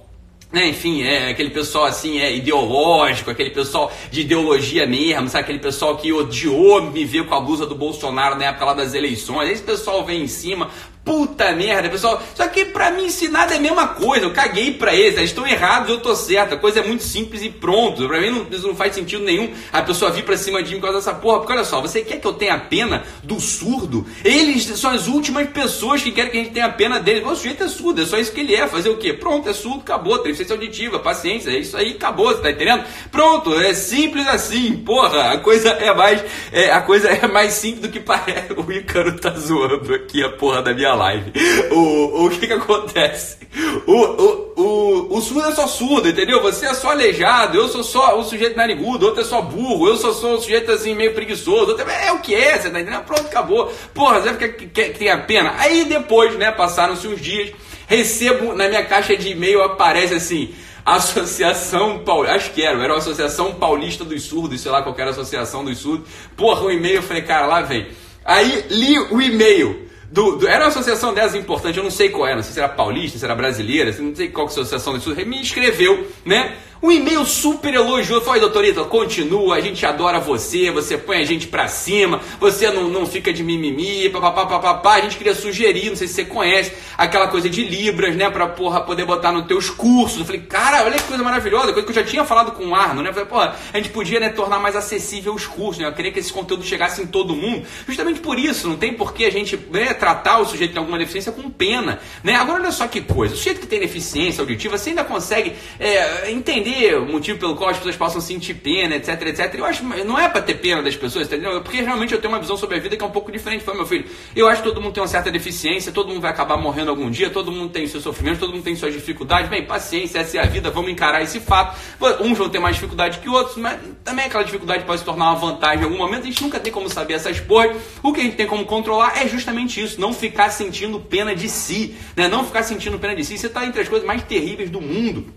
né, 0.50 0.66
enfim, 0.68 1.04
é 1.04 1.30
aquele 1.30 1.50
pessoal 1.50 1.86
assim, 1.86 2.20
é 2.20 2.34
ideológico, 2.34 3.30
aquele 3.30 3.50
pessoal 3.50 3.92
de 4.10 4.22
ideologia 4.22 4.88
mesmo, 4.88 5.28
sabe? 5.28 5.44
Aquele 5.44 5.60
pessoal 5.60 5.98
que 5.98 6.14
odiou 6.14 6.82
me 6.84 7.04
ver 7.04 7.26
com 7.26 7.36
a 7.36 7.40
blusa 7.42 7.66
do 7.66 7.76
Bolsonaro 7.76 8.38
na 8.38 8.46
época 8.46 8.64
lá 8.64 8.74
das 8.74 8.94
eleições. 8.94 9.50
Esse 9.50 9.62
pessoal 9.62 10.06
vem 10.06 10.24
em 10.24 10.28
cima, 10.28 10.70
Puta 11.08 11.54
merda, 11.54 11.88
pessoal. 11.88 12.22
Só 12.36 12.46
que 12.50 12.66
pra 12.66 12.92
mim 12.92 13.06
ensinar 13.06 13.50
é 13.50 13.56
a 13.56 13.60
mesma 13.62 13.88
coisa. 13.88 14.26
Eu 14.26 14.34
caguei 14.34 14.74
pra 14.74 14.94
eles. 14.94 15.18
Eles 15.18 15.30
estão 15.30 15.48
errados, 15.48 15.90
eu 15.90 16.02
tô 16.02 16.14
certo. 16.14 16.56
A 16.56 16.58
coisa 16.58 16.82
é 16.82 16.84
muito 16.84 17.02
simples 17.02 17.42
e 17.42 17.50
pronto. 17.50 18.06
Pra 18.10 18.20
mim 18.20 18.30
não, 18.30 18.46
isso 18.52 18.68
não 18.68 18.76
faz 18.76 18.94
sentido 18.94 19.24
nenhum 19.24 19.50
a 19.72 19.82
pessoa 19.82 20.12
vir 20.12 20.26
pra 20.26 20.36
cima 20.36 20.62
de 20.62 20.74
mim 20.74 20.82
por 20.82 20.88
causa 20.88 20.98
dessa 21.00 21.14
porra. 21.18 21.40
Porque 21.40 21.54
olha 21.54 21.64
só, 21.64 21.80
você 21.80 22.02
quer 22.02 22.20
que 22.20 22.28
eu 22.28 22.34
tenha 22.34 22.58
pena 22.60 23.06
do 23.24 23.40
surdo? 23.40 24.06
Eles 24.22 24.66
são 24.78 24.92
as 24.92 25.08
últimas 25.08 25.48
pessoas 25.50 26.04
que 26.04 26.12
querem 26.12 26.30
que 26.30 26.38
a 26.38 26.44
gente 26.44 26.54
tenha 26.54 26.68
pena 26.68 27.00
deles. 27.00 27.26
O 27.26 27.36
sujeito 27.38 27.64
é 27.64 27.70
surdo, 27.70 28.02
é 28.02 28.06
só 28.06 28.18
isso 28.18 28.34
que 28.34 28.42
ele 28.42 28.54
é. 28.54 28.68
Fazer 28.68 28.90
o 28.90 28.98
quê? 28.98 29.14
Pronto, 29.14 29.48
é 29.48 29.54
surdo, 29.54 29.80
acabou. 29.80 30.22
Deficiência 30.22 30.56
auditiva, 30.56 31.00
paciência. 31.00 31.52
É 31.52 31.60
isso 31.60 31.78
aí, 31.78 31.92
acabou. 31.92 32.28
Você 32.28 32.42
tá 32.42 32.52
entendendo? 32.52 32.84
Pronto, 33.10 33.58
é 33.62 33.74
simples 33.74 34.28
assim. 34.28 34.76
Porra, 34.76 35.32
a 35.32 35.38
coisa 35.38 35.70
é 35.70 35.94
mais. 35.94 36.22
É, 36.52 36.70
a 36.70 36.82
coisa 36.82 37.08
é 37.08 37.26
mais 37.28 37.54
simples 37.54 37.84
do 37.84 37.90
que 37.90 38.02
parece. 38.02 38.48
O 38.58 38.72
Ícaro 38.72 39.18
tá 39.18 39.30
zoando 39.30 39.94
aqui 39.94 40.22
a 40.24 40.30
porra 40.30 40.62
da 40.62 40.74
minha 40.74 40.97
live. 40.98 41.32
O, 41.72 42.26
o 42.26 42.30
que 42.30 42.48
que 42.48 42.54
acontece? 42.54 43.38
O, 43.86 43.94
o, 43.94 44.54
o, 44.58 45.18
o 45.18 45.22
surdo 45.22 45.48
é 45.48 45.52
só 45.56 45.68
surdo, 45.68 46.10
entendeu? 46.10 46.42
Você 46.42 46.66
é 46.66 46.74
só 46.74 46.92
aleijado, 46.92 47.58
eu 47.58 47.68
sou 47.70 47.84
só 47.84 48.20
o 48.20 48.24
sujeito 48.24 48.58
narigudo, 48.58 49.06
outro 49.06 49.22
é 49.22 49.24
só 49.24 49.42
burro, 49.42 49.88
eu 49.88 49.96
sou 49.96 50.14
só 50.14 50.36
o 50.36 50.42
sujeito 50.42 50.72
assim 50.72 50.94
meio 50.94 51.14
preguiçoso, 51.14 51.72
outro 51.72 51.90
é, 51.90 52.08
é 52.08 52.12
o 52.12 52.20
que 52.20 52.36
é, 52.36 52.58
você 52.58 52.70
tá 52.70 52.82
entendendo? 52.82 53.04
Pronto, 53.04 53.28
acabou. 53.28 53.72
Porra, 53.94 54.22
você 54.22 54.34
quer 54.34 54.50
que, 54.50 54.68
que 54.68 55.00
tem 55.00 55.10
a 55.10 55.18
pena? 55.20 55.54
Aí 55.58 55.86
depois, 55.86 56.36
né, 56.36 56.52
passaram-se 56.52 57.08
uns 57.08 57.22
dias, 57.22 57.52
recebo 57.88 58.54
na 58.54 58.68
minha 58.68 58.84
caixa 58.84 59.16
de 59.16 59.30
e-mail, 59.30 59.64
aparece 59.64 60.14
assim. 60.14 60.54
Associação 60.86 62.00
Paulista, 62.00 62.36
acho 62.36 62.52
que 62.52 62.64
era, 62.64 62.82
era 62.82 62.94
a 62.94 62.98
Associação 62.98 63.54
Paulista 63.56 64.06
dos 64.06 64.24
Surdos, 64.24 64.62
sei 64.62 64.72
lá 64.72 64.82
qual 64.82 64.96
era 64.98 65.10
a 65.10 65.12
Associação 65.12 65.66
dos 65.66 65.80
Surdos. 65.80 66.08
Porra, 66.38 66.64
o 66.64 66.72
e-mail, 66.72 66.96
eu 66.96 67.04
falei, 67.04 67.24
cara, 67.24 67.46
lá 67.46 67.62
vem. 67.62 67.88
Aí 68.24 68.66
li 68.70 68.98
o 68.98 69.22
e-mail. 69.22 69.87
Do, 70.12 70.38
do, 70.38 70.48
era 70.48 70.64
uma 70.64 70.70
associação 70.70 71.14
dessas 71.14 71.36
importante, 71.36 71.78
eu 71.78 71.84
não 71.84 71.92
sei 71.92 72.10
qual 72.10 72.26
era, 72.26 72.38
não 72.38 72.44
sei 72.44 72.54
se 72.54 72.60
era 72.60 72.70
paulista, 72.70 73.20
se 73.20 73.26
era 73.26 73.36
brasileira, 73.36 73.94
não 74.00 74.16
sei 74.16 74.30
qual 74.30 74.48
que 74.48 74.54
é 74.54 74.58
a 74.58 74.62
associação 74.62 74.98
disso, 74.98 75.14
me 75.26 75.40
inscreveu, 75.40 76.08
né? 76.24 76.56
Um 76.82 76.92
e-mail 76.92 77.26
super 77.26 77.74
elogioso. 77.74 78.24
Foi, 78.24 78.40
doutorita, 78.40 78.84
continua, 78.84 79.56
a 79.56 79.62
gente 79.62 79.84
adora 79.86 80.20
você, 80.20 80.70
você 80.70 80.98
põe 80.98 81.18
a 81.18 81.26
gente 81.26 81.48
pra 81.48 81.68
cima, 81.68 82.22
você 82.40 82.70
não, 82.70 82.88
não 82.88 83.06
fica 83.06 83.34
de 83.34 83.44
mimimi, 83.44 84.10
papapá, 84.10 84.46
papapá. 84.46 84.96
A 84.96 85.02
gente 85.02 85.18
queria 85.18 85.34
sugerir, 85.34 85.90
não 85.90 85.96
sei 85.96 86.08
se 86.08 86.14
você 86.14 86.26
conhece, 86.26 86.74
aquela 86.98 87.28
coisa 87.28 87.50
de 87.50 87.64
Libras, 87.64 88.16
né, 88.16 88.30
pra 88.30 88.48
porra 88.48 88.82
poder 88.82 89.06
botar 89.06 89.32
nos 89.32 89.48
teus 89.48 89.70
cursos. 89.70 90.20
Eu 90.20 90.26
falei, 90.26 90.42
cara, 90.42 90.84
olha 90.84 90.98
que 90.98 91.04
coisa 91.04 91.24
maravilhosa, 91.24 91.74
coisa 91.74 91.84
que 91.84 91.92
eu 91.92 91.96
já 91.96 92.04
tinha 92.04 92.24
falado 92.24 92.52
com 92.52 92.68
o 92.68 92.76
Arno, 92.76 93.02
né? 93.02 93.10
Eu 93.10 93.14
falei, 93.14 93.28
porra, 93.28 93.56
a 93.74 93.78
gente 93.78 93.90
podia, 93.90 94.20
né, 94.20 94.30
tornar 94.30 94.60
mais 94.60 94.76
acessível 94.76 95.34
os 95.34 95.48
cursos, 95.48 95.82
né? 95.82 95.88
Eu 95.88 95.94
queria 95.94 96.12
que 96.12 96.20
esse 96.20 96.32
conteúdo 96.32 96.64
chegasse 96.64 97.02
em 97.02 97.08
todo 97.08 97.36
mundo, 97.36 97.66
justamente 97.88 98.20
por 98.20 98.38
isso, 98.38 98.68
não 98.68 98.78
tem 98.78 98.94
por 98.94 99.14
que 99.14 99.26
a 99.26 99.32
gente 99.32 99.58
né, 99.72 99.94
tratar 99.94 100.40
o 100.40 100.46
sujeito 100.46 100.74
tem 100.74 100.80
alguma 100.80 100.98
deficiência 100.98 101.32
com 101.32 101.50
pena, 101.50 102.00
né? 102.24 102.36
Agora, 102.36 102.62
olha 102.62 102.72
só 102.72 102.88
que 102.88 103.02
coisa, 103.02 103.34
o 103.34 103.38
sujeito 103.38 103.62
que 103.62 103.68
tem 103.68 103.80
deficiência 103.80 104.42
auditiva, 104.42 104.78
você 104.78 104.92
ainda 104.92 105.04
consegue 105.04 105.54
é, 105.80 106.32
entender 106.32 106.67
entender 106.68 106.98
o 106.98 107.06
motivo 107.06 107.40
pelo 107.40 107.56
qual 107.56 107.70
as 107.70 107.78
pessoas 107.78 107.96
possam 107.96 108.20
sentir 108.20 108.56
pena, 108.56 108.96
etc, 108.96 109.22
etc. 109.28 109.56
Eu 109.56 109.66
acho 109.66 109.84
não 109.84 110.20
é 110.20 110.28
para 110.28 110.42
ter 110.42 110.56
pena 110.56 110.82
das 110.82 110.96
pessoas, 110.96 111.28
entendeu? 111.28 111.62
Porque 111.62 111.82
realmente 111.82 112.14
eu 112.14 112.20
tenho 112.20 112.34
uma 112.34 112.40
visão 112.40 112.58
sobre 112.58 112.78
a 112.78 112.80
vida 112.80 112.98
que 112.98 113.04
é 113.04 113.08
um 113.08 113.12
pouco 113.12 113.32
diferente. 113.32 113.64
Foi 113.64 113.74
meu 113.74 113.86
filho. 113.86 114.06
Eu 114.36 114.48
acho 114.48 114.62
que 114.62 114.68
todo 114.68 114.82
mundo 114.82 114.94
tem 114.94 115.02
uma 115.02 115.08
certa 115.08 115.32
deficiência, 115.32 115.92
todo 115.92 116.10
mundo 116.10 116.22
vai 116.22 116.32
acabar 116.32 116.58
morrendo 116.58 116.90
algum 116.90 117.10
dia, 117.10 117.30
todo 117.30 117.52
mundo 117.52 117.72
tem 117.72 117.88
seus 117.88 118.04
sofrimentos, 118.04 118.40
todo 118.40 118.54
mundo 118.54 118.64
tem 118.64 118.76
suas 118.76 118.94
dificuldades. 118.94 119.50
Bem, 119.50 119.66
paciência, 119.66 120.20
essa 120.20 120.38
é 120.38 120.42
a 120.42 120.46
vida, 120.46 120.70
vamos 120.70 120.92
encarar 120.92 121.22
esse 121.22 121.40
fato. 121.40 121.78
Uns 122.22 122.38
vão 122.38 122.50
ter 122.50 122.60
mais 122.60 122.76
dificuldade 122.76 123.20
que 123.20 123.30
outros, 123.30 123.58
mas 123.58 123.80
também 124.04 124.26
aquela 124.26 124.44
dificuldade 124.44 124.84
pode 124.84 125.00
se 125.00 125.06
tornar 125.06 125.32
uma 125.32 125.36
vantagem 125.36 125.82
em 125.82 125.84
algum 125.86 125.98
momento. 125.98 126.24
A 126.24 126.26
gente 126.26 126.42
nunca 126.42 126.60
tem 126.60 126.72
como 126.72 126.90
saber 126.90 127.14
essas 127.14 127.40
porras. 127.40 127.78
O 128.04 128.12
que 128.14 128.22
a 128.22 128.24
gente 128.24 128.36
tem 128.36 128.48
como 128.48 128.66
controlar 128.66 129.22
é 129.22 129.28
justamente 129.28 129.82
isso, 129.82 130.00
não 130.00 130.14
ficar 130.14 130.50
sentindo 130.50 131.00
pena 131.00 131.36
de 131.36 131.48
si, 131.50 131.96
né? 132.16 132.28
Não 132.28 132.44
ficar 132.44 132.64
sentindo 132.64 133.00
pena 133.00 133.16
de 133.16 133.24
si. 133.24 133.38
Você 133.38 133.48
está 133.48 133.66
entre 133.66 133.82
as 133.82 133.90
coisas 133.90 134.06
mais 134.06 134.22
terríveis 134.24 134.70
do 134.70 134.82
mundo. 134.82 135.34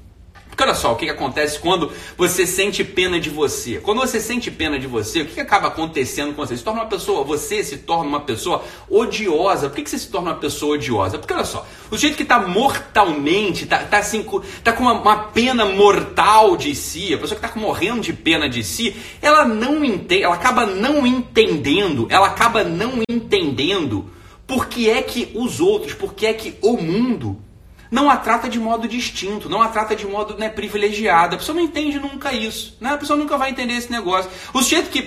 Porque 0.61 0.73
olha 0.73 0.79
só, 0.79 0.93
o 0.93 0.97
que, 0.97 1.07
que 1.07 1.11
acontece 1.11 1.59
quando 1.59 1.91
você 2.19 2.47
sente 2.47 2.85
pena 2.85 3.19
de 3.19 3.31
você? 3.31 3.79
Quando 3.79 3.97
você 3.97 4.21
sente 4.21 4.51
pena 4.51 4.79
de 4.79 4.87
você, 4.87 5.23
o 5.23 5.27
que, 5.27 5.33
que 5.33 5.41
acaba 5.41 5.69
acontecendo 5.69 6.35
com 6.35 6.45
você? 6.45 6.55
Se 6.55 6.63
torna 6.63 6.83
uma 6.83 6.87
pessoa, 6.87 7.25
você 7.25 7.65
se 7.65 7.79
torna 7.79 8.05
uma 8.05 8.21
pessoa 8.21 8.63
odiosa. 8.87 9.71
Por 9.71 9.77
que, 9.77 9.85
que 9.85 9.89
você 9.89 9.99
se 9.99 10.11
torna 10.11 10.33
uma 10.33 10.37
pessoa 10.37 10.75
odiosa? 10.75 11.19
Porque 11.19 11.33
olha 11.33 11.47
só, 11.47 11.67
o 11.91 11.97
jeito 11.97 12.15
que 12.15 12.25
está 12.25 12.41
mortalmente, 12.47 13.65
está 13.65 13.79
tá 13.79 14.01
assim, 14.01 14.23
tá 14.63 14.75
com 14.75 14.83
uma, 14.83 15.01
uma, 15.01 15.17
pena 15.29 15.65
mortal 15.65 16.59
de 16.59 16.75
si, 16.75 17.15
a 17.15 17.17
pessoa 17.17 17.41
que 17.41 17.47
está 17.47 17.59
morrendo 17.59 18.03
de 18.03 18.13
pena 18.13 18.47
de 18.47 18.63
si, 18.63 18.95
ela 19.23 19.47
não 19.47 19.83
entende, 19.83 20.25
ela 20.25 20.35
acaba 20.35 20.67
não 20.67 21.07
entendendo, 21.07 22.07
ela 22.11 22.27
acaba 22.27 22.63
não 22.63 23.03
entendendo 23.09 24.11
por 24.47 24.67
que 24.67 24.91
é 24.91 25.01
que 25.01 25.31
os 25.35 25.59
outros, 25.59 25.95
por 25.95 26.13
que 26.13 26.27
é 26.27 26.35
que 26.35 26.59
o 26.61 26.77
mundo 26.77 27.41
não 27.91 28.09
a 28.09 28.17
trata 28.17 28.49
de 28.49 28.59
modo 28.59 28.87
distinto, 28.87 29.49
não 29.49 29.61
a 29.61 29.69
trata 29.69 29.97
de 29.97 30.07
modo 30.07 30.37
né, 30.39 30.49
privilegiado. 30.49 31.35
A 31.35 31.39
pessoa 31.39 31.57
não 31.57 31.63
entende 31.63 31.99
nunca 31.99 32.33
isso. 32.33 32.77
Né? 32.81 32.91
A 32.91 32.99
pessoa 32.99 33.19
nunca 33.19 33.37
vai 33.37 33.51
entender 33.51 33.75
esse 33.75 33.91
negócio. 33.91 34.31
O 34.55 34.63
sujeito 34.63 34.91
que 34.91 35.03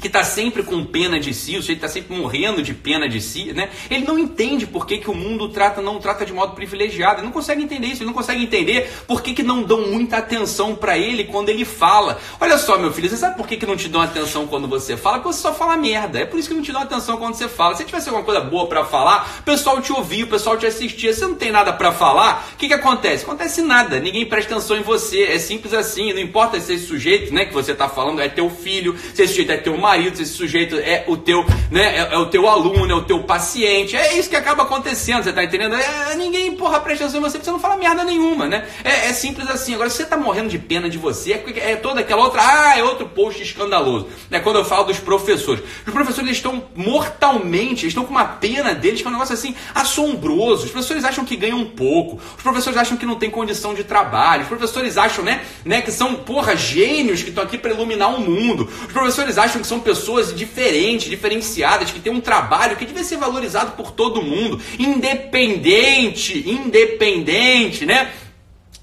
que 0.00 0.06
está 0.06 0.22
sempre 0.22 0.62
com 0.62 0.84
pena 0.84 1.18
de 1.18 1.34
si, 1.34 1.56
o 1.56 1.60
sujeito 1.60 1.84
está 1.84 1.88
sempre 1.88 2.16
morrendo 2.16 2.62
de 2.62 2.72
pena 2.72 3.08
de 3.08 3.20
si, 3.20 3.52
né? 3.52 3.68
Ele 3.90 4.04
não 4.04 4.18
entende 4.18 4.66
por 4.66 4.86
que, 4.86 4.98
que 4.98 5.10
o 5.10 5.14
mundo 5.14 5.48
trata, 5.48 5.82
não 5.82 5.98
trata 5.98 6.24
de 6.24 6.32
modo 6.32 6.54
privilegiado. 6.54 7.18
Ele 7.18 7.26
não 7.26 7.32
consegue 7.32 7.62
entender 7.62 7.88
isso, 7.88 8.02
ele 8.02 8.06
não 8.06 8.14
consegue 8.14 8.42
entender 8.42 8.90
por 9.06 9.22
que, 9.22 9.34
que 9.34 9.42
não 9.42 9.62
dão 9.62 9.88
muita 9.88 10.18
atenção 10.18 10.74
para 10.74 10.96
ele 10.96 11.24
quando 11.24 11.48
ele 11.48 11.64
fala. 11.64 12.18
Olha 12.40 12.56
só, 12.58 12.78
meu 12.78 12.92
filho, 12.92 13.08
você 13.08 13.16
sabe 13.16 13.36
por 13.36 13.46
que, 13.46 13.56
que 13.56 13.66
não 13.66 13.76
te 13.76 13.88
dão 13.88 14.00
atenção 14.00 14.46
quando 14.46 14.68
você 14.68 14.96
fala? 14.96 15.18
Porque 15.18 15.34
você 15.34 15.42
só 15.42 15.52
fala 15.52 15.76
merda. 15.76 16.20
É 16.20 16.24
por 16.24 16.38
isso 16.38 16.48
que 16.48 16.54
não 16.54 16.62
te 16.62 16.72
dão 16.72 16.82
atenção 16.82 17.16
quando 17.16 17.34
você 17.34 17.48
fala. 17.48 17.74
Se 17.74 17.84
tivesse 17.84 18.08
alguma 18.08 18.24
coisa 18.24 18.40
boa 18.40 18.66
para 18.68 18.84
falar, 18.84 19.38
o 19.40 19.42
pessoal 19.42 19.80
te 19.80 19.92
ouvia, 19.92 20.24
o 20.24 20.28
pessoal 20.28 20.56
te 20.56 20.66
assistia. 20.66 21.12
Você 21.12 21.26
não 21.26 21.34
tem 21.34 21.50
nada 21.50 21.72
para 21.72 21.90
falar, 21.90 22.48
o 22.54 22.56
que, 22.56 22.68
que 22.68 22.74
acontece? 22.74 23.24
Acontece 23.24 23.62
nada. 23.62 23.98
Ninguém 23.98 24.26
presta 24.26 24.54
atenção 24.54 24.76
em 24.76 24.82
você. 24.82 25.24
É 25.24 25.38
simples 25.38 25.74
assim. 25.74 26.12
Não 26.12 26.20
importa 26.20 26.60
se 26.60 26.72
esse 26.72 26.86
sujeito, 26.86 27.34
né, 27.34 27.44
que 27.44 27.54
você 27.54 27.72
está 27.72 27.88
falando 27.88 28.20
é 28.20 28.28
teu 28.28 28.48
filho, 28.48 28.96
se 29.12 29.22
esse 29.22 29.32
sujeito 29.32 29.52
é 29.52 29.56
teu 29.56 29.76
marido 29.76 29.87
marido, 29.88 30.16
se 30.16 30.22
esse 30.22 30.32
sujeito 30.32 30.76
é 30.76 31.04
o 31.06 31.16
teu, 31.16 31.44
né, 31.70 31.96
é, 31.96 32.14
é, 32.14 32.18
o 32.18 32.26
teu 32.26 32.46
aluno, 32.46 32.90
é 32.90 32.94
o 32.94 33.04
teu 33.04 33.22
paciente. 33.22 33.96
É 33.96 34.18
isso 34.18 34.28
que 34.28 34.36
acaba 34.36 34.64
acontecendo, 34.64 35.24
você 35.24 35.32
tá 35.32 35.42
entendendo? 35.42 35.74
É, 35.74 36.14
ninguém, 36.14 36.54
porra, 36.54 36.78
presta 36.80 37.04
atenção 37.04 37.20
em 37.20 37.22
você, 37.22 37.38
você 37.38 37.50
não 37.50 37.58
fala 37.58 37.76
merda 37.76 38.04
nenhuma, 38.04 38.46
né? 38.46 38.66
É, 38.84 39.08
é 39.08 39.12
simples 39.12 39.48
assim. 39.48 39.74
Agora, 39.74 39.88
se 39.88 39.96
você 39.96 40.04
tá 40.04 40.16
morrendo 40.16 40.48
de 40.48 40.58
pena 40.58 40.90
de 40.90 40.98
você, 40.98 41.32
é, 41.32 41.72
é 41.72 41.76
toda 41.76 42.00
aquela 42.00 42.22
outra, 42.22 42.42
ah, 42.42 42.78
é 42.78 42.82
outro 42.82 43.08
post 43.08 43.42
escandaloso. 43.42 44.08
Né? 44.30 44.40
Quando 44.40 44.56
eu 44.56 44.64
falo 44.64 44.84
dos 44.84 44.98
professores. 44.98 45.62
Os 45.86 45.92
professores 45.92 46.30
estão 46.30 46.64
mortalmente, 46.74 47.86
estão 47.86 48.04
com 48.04 48.10
uma 48.10 48.24
pena 48.24 48.74
deles, 48.74 49.00
que 49.00 49.06
é 49.06 49.10
um 49.10 49.14
negócio 49.14 49.34
assim, 49.34 49.54
assombroso. 49.74 50.66
Os 50.66 50.70
professores 50.70 51.04
acham 51.04 51.24
que 51.24 51.36
ganham 51.36 51.64
pouco. 51.64 52.20
Os 52.36 52.42
professores 52.42 52.78
acham 52.78 52.96
que 52.96 53.06
não 53.06 53.16
tem 53.16 53.30
condição 53.30 53.74
de 53.74 53.84
trabalho. 53.84 54.42
Os 54.42 54.48
professores 54.48 54.98
acham, 54.98 55.24
né, 55.24 55.42
né 55.64 55.80
que 55.80 55.90
são, 55.90 56.14
porra, 56.14 56.54
gênios 56.56 57.22
que 57.22 57.30
estão 57.30 57.44
aqui 57.44 57.56
para 57.56 57.70
iluminar 57.70 58.14
o 58.14 58.20
mundo. 58.20 58.68
Os 58.86 58.92
professores 58.92 59.38
acham 59.38 59.60
que 59.60 59.66
são 59.66 59.77
são 59.78 59.80
pessoas 59.80 60.34
diferentes, 60.34 61.08
diferenciadas, 61.08 61.90
que 61.90 62.00
têm 62.00 62.12
um 62.12 62.20
trabalho 62.20 62.76
que 62.76 62.84
deve 62.84 63.04
ser 63.04 63.16
valorizado 63.16 63.72
por 63.72 63.92
todo 63.92 64.22
mundo, 64.22 64.60
independente, 64.78 66.48
independente, 66.48 67.86
né? 67.86 68.12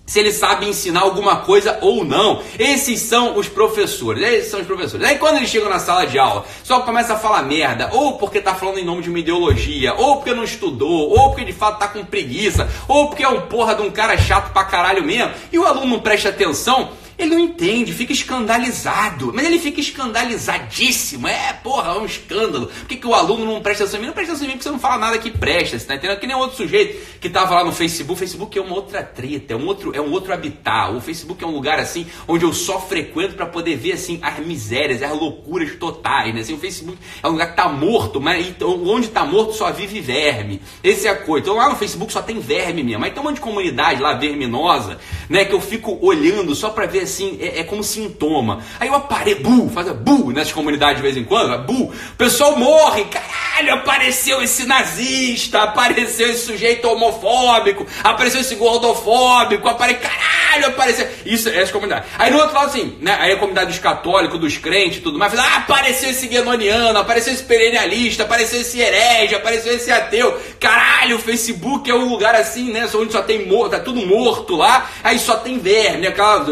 se 0.06 0.20
ele 0.20 0.32
sabe 0.32 0.68
ensinar 0.68 1.00
alguma 1.00 1.38
coisa 1.38 1.80
ou 1.82 2.06
não. 2.06 2.40
Esses 2.60 3.02
são 3.02 3.40
os 3.40 3.50
professores. 3.50 4.22
Esses 4.22 4.52
são 4.52 4.60
os 4.62 4.68
professores. 4.68 5.04
Aí 5.04 5.18
quando 5.18 5.38
eles 5.38 5.50
chegam 5.50 5.68
na 5.68 5.80
sala 5.80 6.06
de 6.06 6.20
aula, 6.20 6.46
só 6.64 6.82
começa 6.82 7.16
a 7.16 7.18
falar 7.18 7.42
merda, 7.42 7.90
ou 7.92 8.14
porque 8.20 8.40
tá 8.40 8.54
falando 8.54 8.78
em 8.78 8.86
nome 8.86 9.02
de 9.02 9.10
uma 9.10 9.18
ideologia, 9.18 9.96
ou 9.96 10.18
porque 10.18 10.32
não 10.32 10.44
estudou, 10.44 11.10
ou 11.10 11.30
porque 11.30 11.44
de 11.44 11.54
fato 11.54 11.80
tá 11.80 11.88
com 11.88 12.06
preguiça, 12.06 12.70
ou 12.88 13.08
porque 13.08 13.24
é 13.24 13.28
um 13.28 13.42
porra 13.42 13.74
de 13.74 13.82
um 13.82 13.90
cara 13.90 14.16
chato 14.16 14.54
pra 14.54 14.64
caralho 14.64 15.04
mesmo, 15.04 15.34
e 15.52 15.58
o 15.58 15.66
aluno 15.66 15.88
não 15.88 16.00
presta 16.00 16.30
atenção, 16.30 16.92
ele 17.18 17.30
não 17.30 17.40
entende, 17.40 17.94
fica 17.94 18.12
escandalizado. 18.12 19.32
Mas 19.34 19.46
ele 19.46 19.60
fica 19.60 19.80
escandalizadíssimo. 19.80 21.28
É, 21.28 21.54
porra, 21.54 21.94
é 21.94 22.00
um 22.00 22.06
escândalo. 22.06 22.68
Por 22.68 22.88
que, 22.88 22.98
que 22.98 23.08
o 23.08 23.14
aluno 23.14 23.46
não 23.46 23.62
presta 23.62 23.84
atenção 23.84 24.00
em 24.00 24.02
mim? 24.02 24.08
Não 24.08 24.14
presta 24.14 24.34
atenção 24.34 24.48
em 24.48 24.50
mim 24.50 24.58
porque 24.58 24.64
você 24.64 24.72
não 24.72 24.80
fala 24.80 24.98
nada 24.98 25.18
que 25.18 25.32
presta, 25.32 25.80
você 25.80 25.86
tá 25.86 25.96
entendendo? 25.96 26.20
Que 26.20 26.28
nem 26.28 26.36
outro 26.36 26.58
sujeito 26.58 27.20
que 27.20 27.30
tava 27.30 27.56
lá 27.56 27.64
no 27.64 27.72
Facebook. 27.72 28.14
O 28.14 28.16
Facebook 28.16 28.58
é 28.58 28.62
uma 28.62 28.76
outra 28.76 29.02
treta, 29.02 29.54
é 29.54 29.56
um 29.56 29.66
outro, 29.66 29.96
é 29.96 30.02
um 30.02 30.12
outro 30.12 30.34
habitat. 30.34 30.94
O 30.94 31.02
Facebook 31.02 31.44
é 31.44 31.48
um 31.48 31.52
lugar 31.52 31.80
assim 31.80 32.06
onde 32.28 32.44
eu 32.44 32.54
só 32.54 32.80
frequento 32.80 33.36
para 33.36 33.46
poder 33.46 33.78
ver 33.78 33.94
assim 33.94 34.20
as 34.22 34.40
misérias, 34.40 35.02
as 35.02 35.18
loucuras 35.18 35.74
totais, 35.76 36.34
né? 36.34 36.42
Assim, 36.42 36.54
o 36.54 36.60
Facebook 36.60 36.98
é 37.24 37.28
um 37.28 37.32
lugar 37.32 37.52
que 37.52 37.56
tá 37.56 37.70
morto, 37.70 38.20
mas 38.20 38.54
onde 38.62 39.08
tá 39.08 39.24
morto 39.24 39.54
só 39.54 39.72
vive 39.72 40.02
verme. 40.02 40.62
Esse 40.84 41.08
é 41.08 41.12
a 41.12 41.16
coisa. 41.16 41.46
Então 41.46 41.56
lá 41.56 41.70
no 41.70 41.76
Facebook 41.76 42.12
só 42.12 42.22
tem 42.22 42.40
verme 42.40 42.84
mesmo. 42.84 43.06
Aí 43.06 43.12
tem 43.12 43.22
um 43.22 43.26
monte 43.26 43.36
de 43.36 43.42
comunidade 43.42 44.02
lá 44.02 44.14
verminosa, 44.14 44.98
né? 45.30 45.46
Que 45.46 45.54
eu 45.54 45.62
fico 45.62 45.98
olhando 46.02 46.54
só 46.54 46.70
para 46.70 46.86
ver 46.86 47.05
assim, 47.06 47.38
é, 47.42 47.60
é, 47.60 47.64
como 47.64 47.84
sintoma. 47.84 48.62
Aí 48.80 48.88
eu 48.88 48.96
apareço, 48.96 49.42
bu, 49.42 49.70
faz 49.70 49.90
bu 49.92 50.32
nessas 50.32 50.54
comunidades 50.54 50.98
de 50.98 51.02
vez 51.02 51.18
em 51.18 51.24
quando, 51.24 51.58
bu, 51.66 51.86
o 51.86 52.16
pessoal 52.18 52.58
morre, 52.58 53.06
caralho 53.06 53.74
apareceu 53.74 54.42
esse 54.42 54.66
nazista, 54.66 55.64
apareceu 55.64 56.30
esse 56.30 56.46
sujeito 56.46 56.88
homofóbico, 56.88 57.86
apareceu 58.04 58.42
esse 58.42 58.56
gordofóbico, 58.56 59.68
apareceu, 59.68 60.02
caralho, 60.02 60.68
apareceu. 60.68 61.08
Isso 61.26 61.50
essa 61.50 61.72
comunidade. 61.72 62.06
Aí 62.18 62.32
no 62.32 62.38
outro 62.38 62.54
lado, 62.54 62.68
assim, 62.68 62.98
né? 63.00 63.18
Aí 63.20 63.32
a 63.32 63.38
comunidade 63.38 63.72
dos 63.72 63.80
católicos, 63.80 64.40
dos 64.40 64.58
crentes 64.58 65.00
tudo 65.02 65.20
mais, 65.20 65.38
ah, 65.38 65.58
apareceu 65.58 66.10
esse 66.10 66.28
guenoniano, 66.28 66.98
apareceu 66.98 67.34
esse 67.34 67.44
perennialista, 67.44 68.24
apareceu 68.24 68.62
esse 68.62 68.80
herege, 68.80 69.36
apareceu 69.36 69.74
esse 69.74 69.92
ateu. 69.92 70.38
Caralho, 70.60 71.18
o 71.18 71.20
Facebook 71.20 71.90
é 71.90 71.94
um 71.94 72.10
lugar 72.10 72.36
assim, 72.36 72.72
né? 72.72 72.90
Onde 72.96 73.12
só 73.12 73.22
tem 73.22 73.48
morto, 73.48 73.72
tá 73.72 73.80
tudo 73.80 74.06
morto 74.06 74.56
lá, 74.56 74.90
aí 75.04 75.20
só 75.20 75.38
tem 75.38 75.60
verme, 75.60 76.08
aquela, 76.08 76.44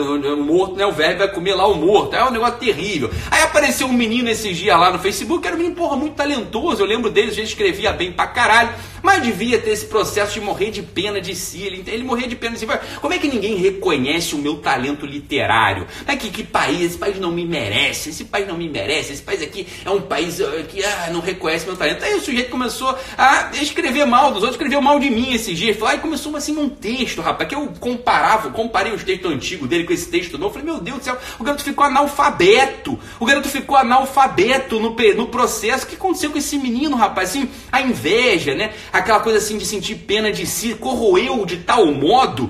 morto, 0.43 0.75
né? 0.75 0.85
O 0.85 0.91
verme 0.91 1.15
vai 1.15 1.27
comer 1.29 1.55
lá 1.55 1.65
o 1.67 1.75
morto. 1.75 2.15
É 2.15 2.23
um 2.23 2.31
negócio 2.31 2.57
terrível. 2.57 3.09
Aí 3.31 3.41
apareceu 3.41 3.87
um 3.87 3.93
menino 3.93 4.29
esses 4.29 4.55
dias 4.55 4.79
lá 4.79 4.91
no 4.91 4.99
Facebook, 4.99 5.45
era 5.45 5.55
um 5.55 5.59
menino, 5.59 5.75
porra, 5.75 5.95
muito 5.95 6.15
talentoso. 6.15 6.81
Eu 6.81 6.85
lembro 6.85 7.09
dele, 7.09 7.31
a 7.31 7.33
gente 7.33 7.47
escrevia 7.47 7.91
bem 7.91 8.11
pra 8.11 8.27
caralho. 8.27 8.69
Mas 9.03 9.21
devia 9.21 9.59
ter 9.59 9.71
esse 9.71 9.85
processo 9.85 10.33
de 10.33 10.39
morrer 10.39 10.71
de 10.71 10.81
pena 10.81 11.19
de 11.19 11.35
si. 11.35 11.61
Ele, 11.61 11.83
ele 11.85 12.03
morrer 12.03 12.27
de 12.27 12.37
pena 12.37 12.53
de 12.53 12.59
si. 12.59 12.67
Como 13.01 13.13
é 13.13 13.19
que 13.19 13.27
ninguém 13.27 13.55
reconhece 13.57 14.33
o 14.33 14.37
meu 14.37 14.55
talento 14.55 15.05
literário? 15.05 15.85
É 16.07 16.15
que, 16.15 16.29
que 16.29 16.43
país? 16.43 16.81
Esse 16.81 16.97
país 16.97 17.19
não 17.19 17.29
me 17.29 17.45
merece. 17.45 18.09
Esse 18.09 18.23
país 18.23 18.47
não 18.47 18.57
me 18.57 18.69
merece. 18.69 19.11
Esse 19.11 19.21
país 19.21 19.41
aqui 19.41 19.67
é 19.83 19.89
um 19.89 20.01
país 20.01 20.39
uh, 20.39 20.63
que 20.69 20.81
ah, 20.83 21.09
não 21.11 21.19
reconhece 21.19 21.65
meu 21.65 21.75
talento. 21.75 22.03
Aí 22.03 22.15
o 22.15 22.21
sujeito 22.21 22.49
começou 22.49 22.97
a 23.17 23.51
escrever 23.61 24.05
mal 24.05 24.31
dos 24.31 24.41
outros, 24.41 24.53
escreveu 24.53 24.81
mal 24.81 24.97
de 24.99 25.09
mim 25.09 25.33
esses 25.33 25.57
dias. 25.57 25.81
Aí 25.83 25.99
começou 25.99 26.33
assim 26.37 26.57
um 26.57 26.69
texto, 26.69 27.21
rapaz, 27.21 27.49
que 27.49 27.55
eu 27.55 27.73
comparava, 27.81 28.51
comparei 28.51 28.93
os 28.93 29.03
textos 29.03 29.29
antigos 29.29 29.67
dele 29.67 29.83
com 29.83 29.91
esse 29.91 30.09
texto 30.09 30.37
novo. 30.37 30.53
Falei, 30.53 30.71
meu 30.71 30.79
Deus 30.79 30.99
do 30.99 31.03
céu, 31.03 31.17
o 31.37 31.43
garoto 31.43 31.63
ficou 31.63 31.83
analfabeto. 31.83 32.97
O 33.19 33.25
garoto 33.25 33.49
ficou 33.49 33.75
analfabeto 33.75 34.79
no, 34.79 34.95
no 35.15 35.27
processo. 35.27 35.85
O 35.85 35.89
que 35.89 35.95
aconteceu 35.95 36.31
com 36.31 36.37
esse 36.37 36.57
menino, 36.57 36.95
rapaz? 36.95 37.31
Assim, 37.31 37.49
a 37.69 37.81
inveja, 37.81 38.55
né? 38.55 38.73
Aquela 38.93 39.19
coisa 39.19 39.39
assim 39.39 39.57
de 39.57 39.65
sentir 39.65 39.95
pena 39.95 40.31
de 40.31 40.45
si, 40.45 40.75
corroeu 40.75 41.45
de 41.45 41.57
tal 41.57 41.87
modo 41.87 42.49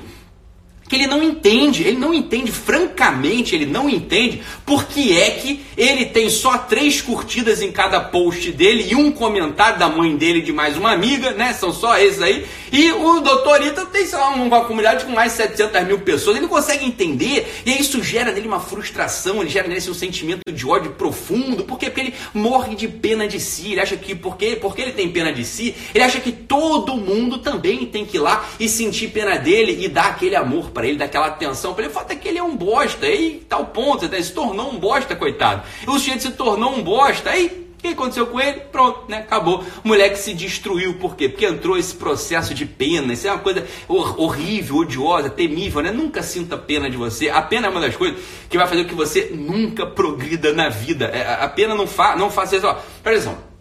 que 0.94 1.00
ele 1.00 1.08
não 1.08 1.24
entende, 1.24 1.82
ele 1.82 1.98
não 1.98 2.14
entende, 2.14 2.52
francamente, 2.52 3.56
ele 3.56 3.66
não 3.66 3.90
entende 3.90 4.44
porque 4.64 5.18
é 5.20 5.32
que 5.32 5.66
ele 5.76 6.06
tem 6.06 6.30
só 6.30 6.56
três 6.58 7.02
curtidas 7.02 7.64
em 7.64 7.72
cada 7.72 8.00
post 8.00 8.52
dele 8.52 8.86
e 8.92 8.96
um 8.96 9.12
comentário 9.12 9.80
da 9.80 9.90
mãe 9.90 10.16
dele 10.16 10.42
de 10.42 10.54
mais 10.54 10.78
uma 10.78 10.92
amiga, 10.92 11.32
né? 11.32 11.52
São 11.54 11.74
só 11.74 11.98
esses 11.98 12.22
aí. 12.22 12.46
E 12.72 12.92
o 12.92 13.20
doutor 13.22 13.62
Ita 13.66 13.86
tem, 13.88 14.06
sei 14.06 14.20
lá, 14.20 14.30
uma 14.30 14.66
comunidade 14.66 15.06
com 15.06 15.12
mais 15.12 15.32
de 15.32 15.38
700 15.38 15.88
mil 15.88 16.00
pessoas. 16.00 16.36
Ele 16.36 16.46
não 16.46 16.50
consegue 16.50 16.86
entender 16.86 17.62
e 17.66 17.72
isso 17.72 18.04
gera 18.04 18.32
nele 18.32 18.48
uma 18.48 18.60
frustração, 18.60 19.42
ele 19.42 19.50
gera 19.50 19.68
nele 19.68 19.90
um 19.90 19.94
sentimento 19.96 20.42
de 20.52 20.66
ódio 20.68 20.92
profundo. 20.92 21.64
Por 21.64 21.80
quê? 21.80 21.88
Porque 21.88 22.02
ele 22.02 22.14
morre 22.34 22.76
de 22.76 22.88
pena 22.88 23.28
de 23.28 23.40
si. 23.40 23.72
Ele 23.72 23.82
acha 23.82 23.98
que, 23.98 24.14
porque, 24.14 24.58
porque 24.58 24.82
ele 24.82 24.92
tem 24.92 25.10
pena 25.10 25.34
de 25.34 25.44
si, 25.44 25.74
ele 25.94 26.04
acha 26.04 26.20
que 26.20 26.32
todo 26.32 26.96
mundo 26.96 27.40
também 27.40 27.86
tem 27.86 28.06
que 28.06 28.18
ir 28.18 28.20
lá 28.20 28.48
e 28.60 28.70
sentir 28.70 29.08
pena 29.08 29.38
dele 29.38 29.84
e 29.84 29.88
dar 29.88 30.08
aquele 30.08 30.36
amor 30.36 30.70
para 30.70 30.83
ele, 30.88 30.98
daquela 30.98 31.28
atenção 31.28 31.74
para 31.74 31.84
ele. 31.84 31.92
O 31.92 31.96
fato 31.96 32.12
é 32.12 32.16
que 32.16 32.28
ele 32.28 32.38
é 32.38 32.44
um 32.44 32.56
bosta. 32.56 33.08
E 33.08 33.46
tal 33.48 33.68
ponto, 33.68 34.06
ele 34.06 34.24
se 34.24 34.34
tornou 34.34 34.72
um 34.72 34.78
bosta, 34.80 35.16
coitado. 35.16 35.64
O 35.88 35.94
sujeito 35.94 36.24
se 36.24 36.32
tornou 36.32 36.74
um 36.74 36.84
bosta. 36.84 37.30
Aí 37.30 37.48
o 37.78 37.82
que 37.82 37.90
aconteceu 37.90 38.28
com 38.28 38.40
ele? 38.40 38.62
Pronto, 38.72 39.10
né? 39.10 39.18
Acabou. 39.18 39.64
O 39.84 39.88
moleque 39.88 40.18
se 40.18 40.34
destruiu. 40.34 40.94
Por 40.96 41.16
quê? 41.16 41.28
Porque 41.28 41.46
entrou 41.46 41.78
esse 41.78 41.94
processo 41.96 42.54
de 42.54 42.66
pena. 42.66 43.14
Isso 43.14 43.28
é 43.28 43.32
uma 43.32 43.40
coisa 43.40 43.68
horrível, 43.88 44.78
odiosa, 44.78 45.30
temível, 45.30 45.82
né? 45.82 45.92
Nunca 45.92 46.24
sinta 46.24 46.58
pena 46.58 46.90
de 46.90 46.96
você. 46.96 47.30
A 47.30 47.42
pena 47.42 47.68
é 47.68 47.70
uma 47.70 47.82
das 47.82 47.96
coisas 47.96 48.20
que 48.50 48.58
vai 48.58 48.68
fazer 48.68 48.84
com 48.84 48.90
que 48.90 48.96
você 48.96 49.32
nunca 49.34 49.86
progrida 49.86 50.54
na 50.54 50.70
vida. 50.70 51.06
É, 51.06 51.44
a 51.44 51.50
pena 51.50 51.76
não, 51.76 51.86
fa 51.86 52.16
não 52.16 52.30
faça 52.32 52.56
isso. 52.56 52.68
Ó, 52.68 52.78
exemplo, 53.10 53.53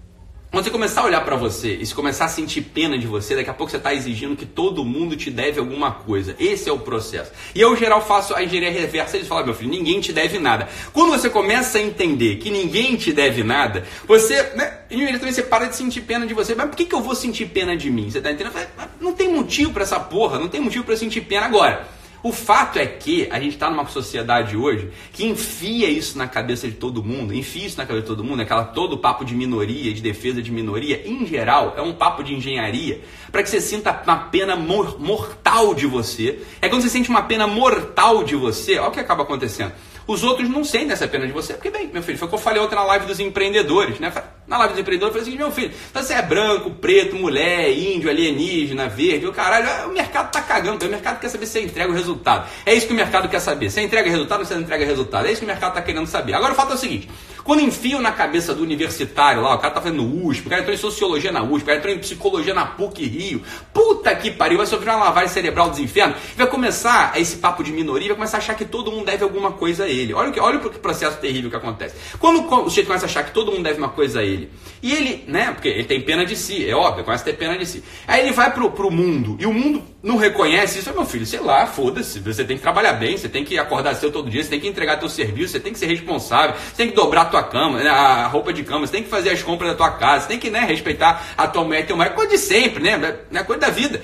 quando 0.52 0.64
você 0.64 0.71
começar 0.71 1.00
a 1.00 1.04
olhar 1.06 1.25
para 1.25 1.35
você 1.35 1.76
e 1.76 1.87
se 1.87 1.94
começar 1.94 2.26
a 2.26 2.28
sentir 2.28 2.61
pena 2.61 2.99
de 2.99 3.06
você, 3.06 3.35
daqui 3.35 3.49
a 3.49 3.54
pouco 3.54 3.71
você 3.71 3.78
está 3.78 3.94
exigindo 3.94 4.37
que 4.37 4.44
todo 4.44 4.85
mundo 4.85 5.16
te 5.16 5.30
deve 5.30 5.59
alguma 5.59 5.90
coisa. 5.90 6.37
Esse 6.38 6.68
é 6.68 6.73
o 6.73 6.78
processo. 6.78 7.32
E 7.54 7.61
eu, 7.62 7.75
geral, 7.75 8.04
faço 8.04 8.35
a 8.35 8.44
engenharia 8.44 8.71
reversa. 8.71 9.16
Eles 9.16 9.26
falam, 9.26 9.47
meu 9.47 9.54
filho, 9.54 9.71
ninguém 9.71 9.99
te 9.99 10.12
deve 10.12 10.38
nada. 10.38 10.68
Quando 10.92 11.12
você 11.12 11.30
começa 11.30 11.78
a 11.78 11.80
entender 11.80 12.37
que 12.37 12.50
ninguém 12.50 12.97
te 12.97 13.14
deve 13.14 13.42
nada, 13.42 13.87
você, 14.06 14.42
né, 14.54 14.80
imediatamente 14.90 15.37
você 15.37 15.42
para 15.42 15.64
de 15.68 15.75
sentir 15.75 16.02
pena 16.02 16.26
de 16.26 16.35
você. 16.35 16.54
Mas 16.54 16.68
por 16.68 16.76
que, 16.76 16.85
que 16.85 16.94
eu 16.94 17.00
vou 17.00 17.14
sentir 17.14 17.47
pena 17.47 17.75
de 17.75 17.90
mim? 17.90 18.11
Você 18.11 18.18
está 18.18 18.30
entendendo? 18.30 18.54
Não 19.00 19.14
tem 19.14 19.32
motivo 19.32 19.73
para 19.73 19.85
essa 19.85 19.99
porra, 19.99 20.38
não 20.38 20.49
tem 20.49 20.61
motivo 20.61 20.85
para 20.85 20.99
sentir 20.99 21.23
pena 21.23 21.47
agora. 21.47 21.88
O 22.23 22.31
fato 22.31 22.79
é 22.79 22.87
que 22.87 23.26
a 23.33 23.41
gente 23.41 23.55
está 23.55 23.69
numa 23.69 23.85
sociedade 23.88 24.57
hoje 24.57 24.91
que 25.12 25.26
enfia 25.26 25.88
isso 25.88 26.17
na 26.17 26.29
cabeça 26.29 26.69
de 26.69 26.75
todo 26.75 27.02
mundo, 27.02 27.35
enfia 27.35 27.67
isso 27.67 27.76
na 27.76 27.85
cabeça 27.85 28.02
de 28.02 28.09
todo 28.09 28.23
mundo, 28.23 28.41
aquela 28.41 28.64
todo 28.64 28.97
papo 28.97 29.25
de 29.25 29.35
minoria, 29.35 29.93
de 29.93 30.00
defesa 30.00 30.41
de 30.41 30.52
minoria, 30.52 31.02
em 31.05 31.26
geral, 31.26 31.75
é 31.76 31.83
um 31.83 31.93
papo 31.93 32.23
de 32.23 32.33
engenharia, 32.33 33.00
para 33.33 33.43
que 33.43 33.50
você 33.50 33.61
sinta 33.61 34.02
uma 34.07 34.17
pena 34.17 34.55
mor 34.55 35.00
mortal 35.00 35.75
de 35.75 35.85
você. 35.85 36.38
É 36.61 36.69
quando 36.69 36.83
você 36.83 36.91
sente 36.91 37.11
uma 37.11 37.23
pena 37.23 37.49
mortal 37.49 38.23
de 38.23 38.37
você, 38.37 38.79
olha 38.79 38.88
o 38.88 38.93
que 38.93 39.00
acaba 39.00 39.25
acontecendo. 39.25 39.73
Os 40.12 40.23
outros 40.23 40.47
não 40.47 40.62
sentem 40.62 40.92
essa 40.92 41.09
pena 41.09 41.26
de 41.26 41.33
você, 41.33 41.54
porque, 41.54 41.71
bem, 41.71 41.88
meu 41.90 42.02
filho, 42.02 42.19
foi 42.19 42.26
o 42.26 42.28
que 42.28 42.35
eu 42.35 42.38
falei 42.38 42.61
ontem 42.61 42.75
na 42.75 42.85
live 42.85 43.07
dos 43.07 43.19
empreendedores, 43.19 43.99
né? 43.99 44.12
Na 44.47 44.59
live 44.59 44.75
dos 44.75 44.83
empreendedores, 44.83 45.16
eu 45.16 45.23
falei 45.23 45.35
assim, 45.35 45.42
meu 45.42 45.50
filho, 45.50 45.73
você 45.95 46.12
é 46.12 46.21
branco, 46.21 46.71
preto, 46.71 47.16
mulher, 47.16 47.73
índio, 47.73 48.11
alienígena, 48.11 48.90
verde, 48.90 49.26
o 49.26 49.33
caralho, 49.33 49.88
o 49.88 49.95
mercado 49.95 50.31
tá 50.31 50.42
cagando, 50.42 50.85
o 50.85 50.88
mercado 50.90 51.19
quer 51.19 51.31
saber 51.31 51.47
se 51.47 51.52
você 51.52 51.62
entrega 51.62 51.90
o 51.90 51.95
resultado. 51.95 52.47
É 52.66 52.75
isso 52.75 52.87
que 52.87 52.92
o 52.92 52.97
mercado 52.97 53.26
quer 53.26 53.40
saber. 53.40 53.71
Você 53.71 53.81
entrega 53.81 54.11
resultado 54.11 54.42
ou 54.42 54.50
não 54.50 54.61
entrega 54.61 54.85
resultado? 54.85 55.26
É 55.26 55.33
isso 55.33 55.40
que 55.40 55.47
o 55.47 55.49
mercado 55.49 55.73
tá 55.73 55.81
querendo 55.81 56.07
saber. 56.07 56.35
Agora 56.35 56.52
o 56.52 56.57
fato 56.57 56.73
é 56.73 56.75
o 56.75 56.78
seguinte, 56.78 57.09
quando 57.45 57.61
enfiam 57.61 58.01
na 58.01 58.13
cabeça 58.13 58.55
do 58.55 58.63
universitário 58.63 59.43
lá, 59.43 59.55
o 59.55 59.59
cara 59.59 59.75
tá 59.75 59.81
fazendo 59.81 60.03
USP, 60.27 60.47
o 60.47 60.51
cara 60.51 60.61
entrou 60.63 60.75
em 60.75 60.79
sociologia 60.79 61.33
na 61.33 61.43
USP, 61.43 61.63
o 61.63 61.67
cara 61.67 61.79
entrou 61.79 61.95
em 61.95 61.99
psicologia 61.99 62.55
na 62.55 62.67
PUC 62.67 63.05
Rio. 63.05 63.43
Puta 63.73 64.15
que 64.15 64.31
pariu, 64.31 64.59
vai 64.59 64.67
sofrer 64.67 64.91
uma 64.91 65.05
lavagem 65.05 65.29
cerebral 65.29 65.71
dos 65.71 65.79
infernos. 65.79 66.17
Vai 66.37 66.47
começar 66.47 67.19
esse 67.19 67.37
papo 67.37 67.63
de 67.63 67.73
minoria, 67.73 68.09
vai 68.09 68.17
começar 68.17 68.39
a 68.39 68.41
achar 68.41 68.55
que 68.55 68.65
todo 68.65 68.91
mundo 68.91 69.07
deve 69.07 69.25
alguma 69.25 69.53
coisa 69.53 69.85
a 69.85 69.89
ele. 69.89 70.13
Olha 70.15 70.31
o, 70.31 70.33
que, 70.33 70.41
olha 70.41 70.59
o 70.59 70.71
processo 70.71 71.19
terrível 71.19 71.51
que 71.51 71.57
acontece. 71.57 71.95
Quando 72.19 72.47
o 72.47 72.69
sujeito 72.69 72.87
começa 72.87 73.07
a 73.07 73.09
achar 73.09 73.25
que 73.25 73.33
todo 73.33 73.53
mundo 73.53 73.65
deve 73.65 73.79
uma 73.79 73.89
coisa 73.89 74.21
a 74.21 74.25
ele, 74.25 74.51
e 74.83 74.93
ele, 74.93 75.25
né, 75.27 75.53
porque 75.53 75.69
ele 75.69 75.85
tem 75.85 76.01
pena 76.01 76.25
de 76.25 76.37
si, 76.37 76.69
é 76.69 76.75
óbvio, 76.75 77.05
começa 77.05 77.23
a 77.23 77.27
ter 77.27 77.35
pena 77.35 77.57
de 77.57 77.67
si. 77.67 77.83
Aí 78.07 78.21
ele 78.21 78.33
vai 78.33 78.53
pro, 78.53 78.71
pro 78.71 78.91
mundo, 78.91 79.37
e 79.39 79.47
o 79.47 79.53
mundo 79.53 79.83
não 80.03 80.17
reconhece 80.17 80.81
isso, 80.81 80.93
meu 80.93 81.05
filho, 81.05 81.25
sei 81.25 81.41
lá, 81.41 81.67
foda-se, 81.67 82.19
você 82.19 82.45
tem 82.45 82.57
que 82.57 82.63
trabalhar 82.63 82.95
bem, 82.95 83.17
você 83.17 83.29
tem 83.29 83.45
que 83.45 83.57
acordar 83.59 83.95
cedo 83.95 84.13
todo 84.13 84.29
dia, 84.29 84.43
você 84.43 84.51
tem 84.51 84.61
que 84.61 84.67
entregar 84.67 84.99
teu 84.99 85.09
serviço, 85.09 85.53
você 85.53 85.61
tem 85.61 85.73
que 85.73 85.79
ser 85.79 85.87
responsável, 85.87 86.57
você 86.57 86.77
tem 86.77 86.89
que 86.89 86.97
dobrar 86.97 87.27
tua 87.33 87.43
cama, 87.43 87.83
né, 87.83 87.89
a 87.89 88.27
roupa 88.27 88.53
de 88.53 88.62
cama, 88.62 88.87
você 88.87 88.93
tem 88.93 89.03
que 89.03 89.09
fazer 89.09 89.31
as 89.31 89.43
compras 89.43 89.71
da 89.71 89.77
tua 89.77 89.91
casa, 89.91 90.23
você 90.23 90.29
tem 90.29 90.39
que 90.39 90.51
né, 90.51 90.61
respeitar 90.61 91.27
a 91.37 91.49
tua 91.49 91.65
mulher 91.65 91.87
teu 91.87 91.97
marido, 91.97 92.15
coisa 92.15 92.31
de 92.31 92.39
sempre, 92.39 92.83
né? 92.83 93.19
É 93.33 93.43
coisa 93.43 93.61
da 93.61 93.71
vida. 93.71 94.01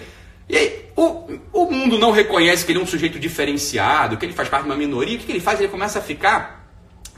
E 0.49 0.57
aí, 0.57 0.87
o, 0.97 1.39
o 1.53 1.71
mundo 1.71 1.99
não 1.99 2.11
reconhece 2.11 2.65
que 2.65 2.73
ele 2.73 2.81
é 2.81 2.83
um 2.83 2.87
sujeito 2.87 3.19
diferenciado, 3.19 4.17
que 4.17 4.25
ele 4.25 4.33
faz 4.33 4.49
parte 4.49 4.65
de 4.65 4.71
uma 4.71 4.77
minoria, 4.77 5.17
o 5.17 5.21
que, 5.21 5.27
que 5.27 5.33
ele 5.33 5.41
faz? 5.41 5.61
Ele 5.61 5.69
começa 5.69 5.99
a 5.99 6.03
ficar 6.03 6.58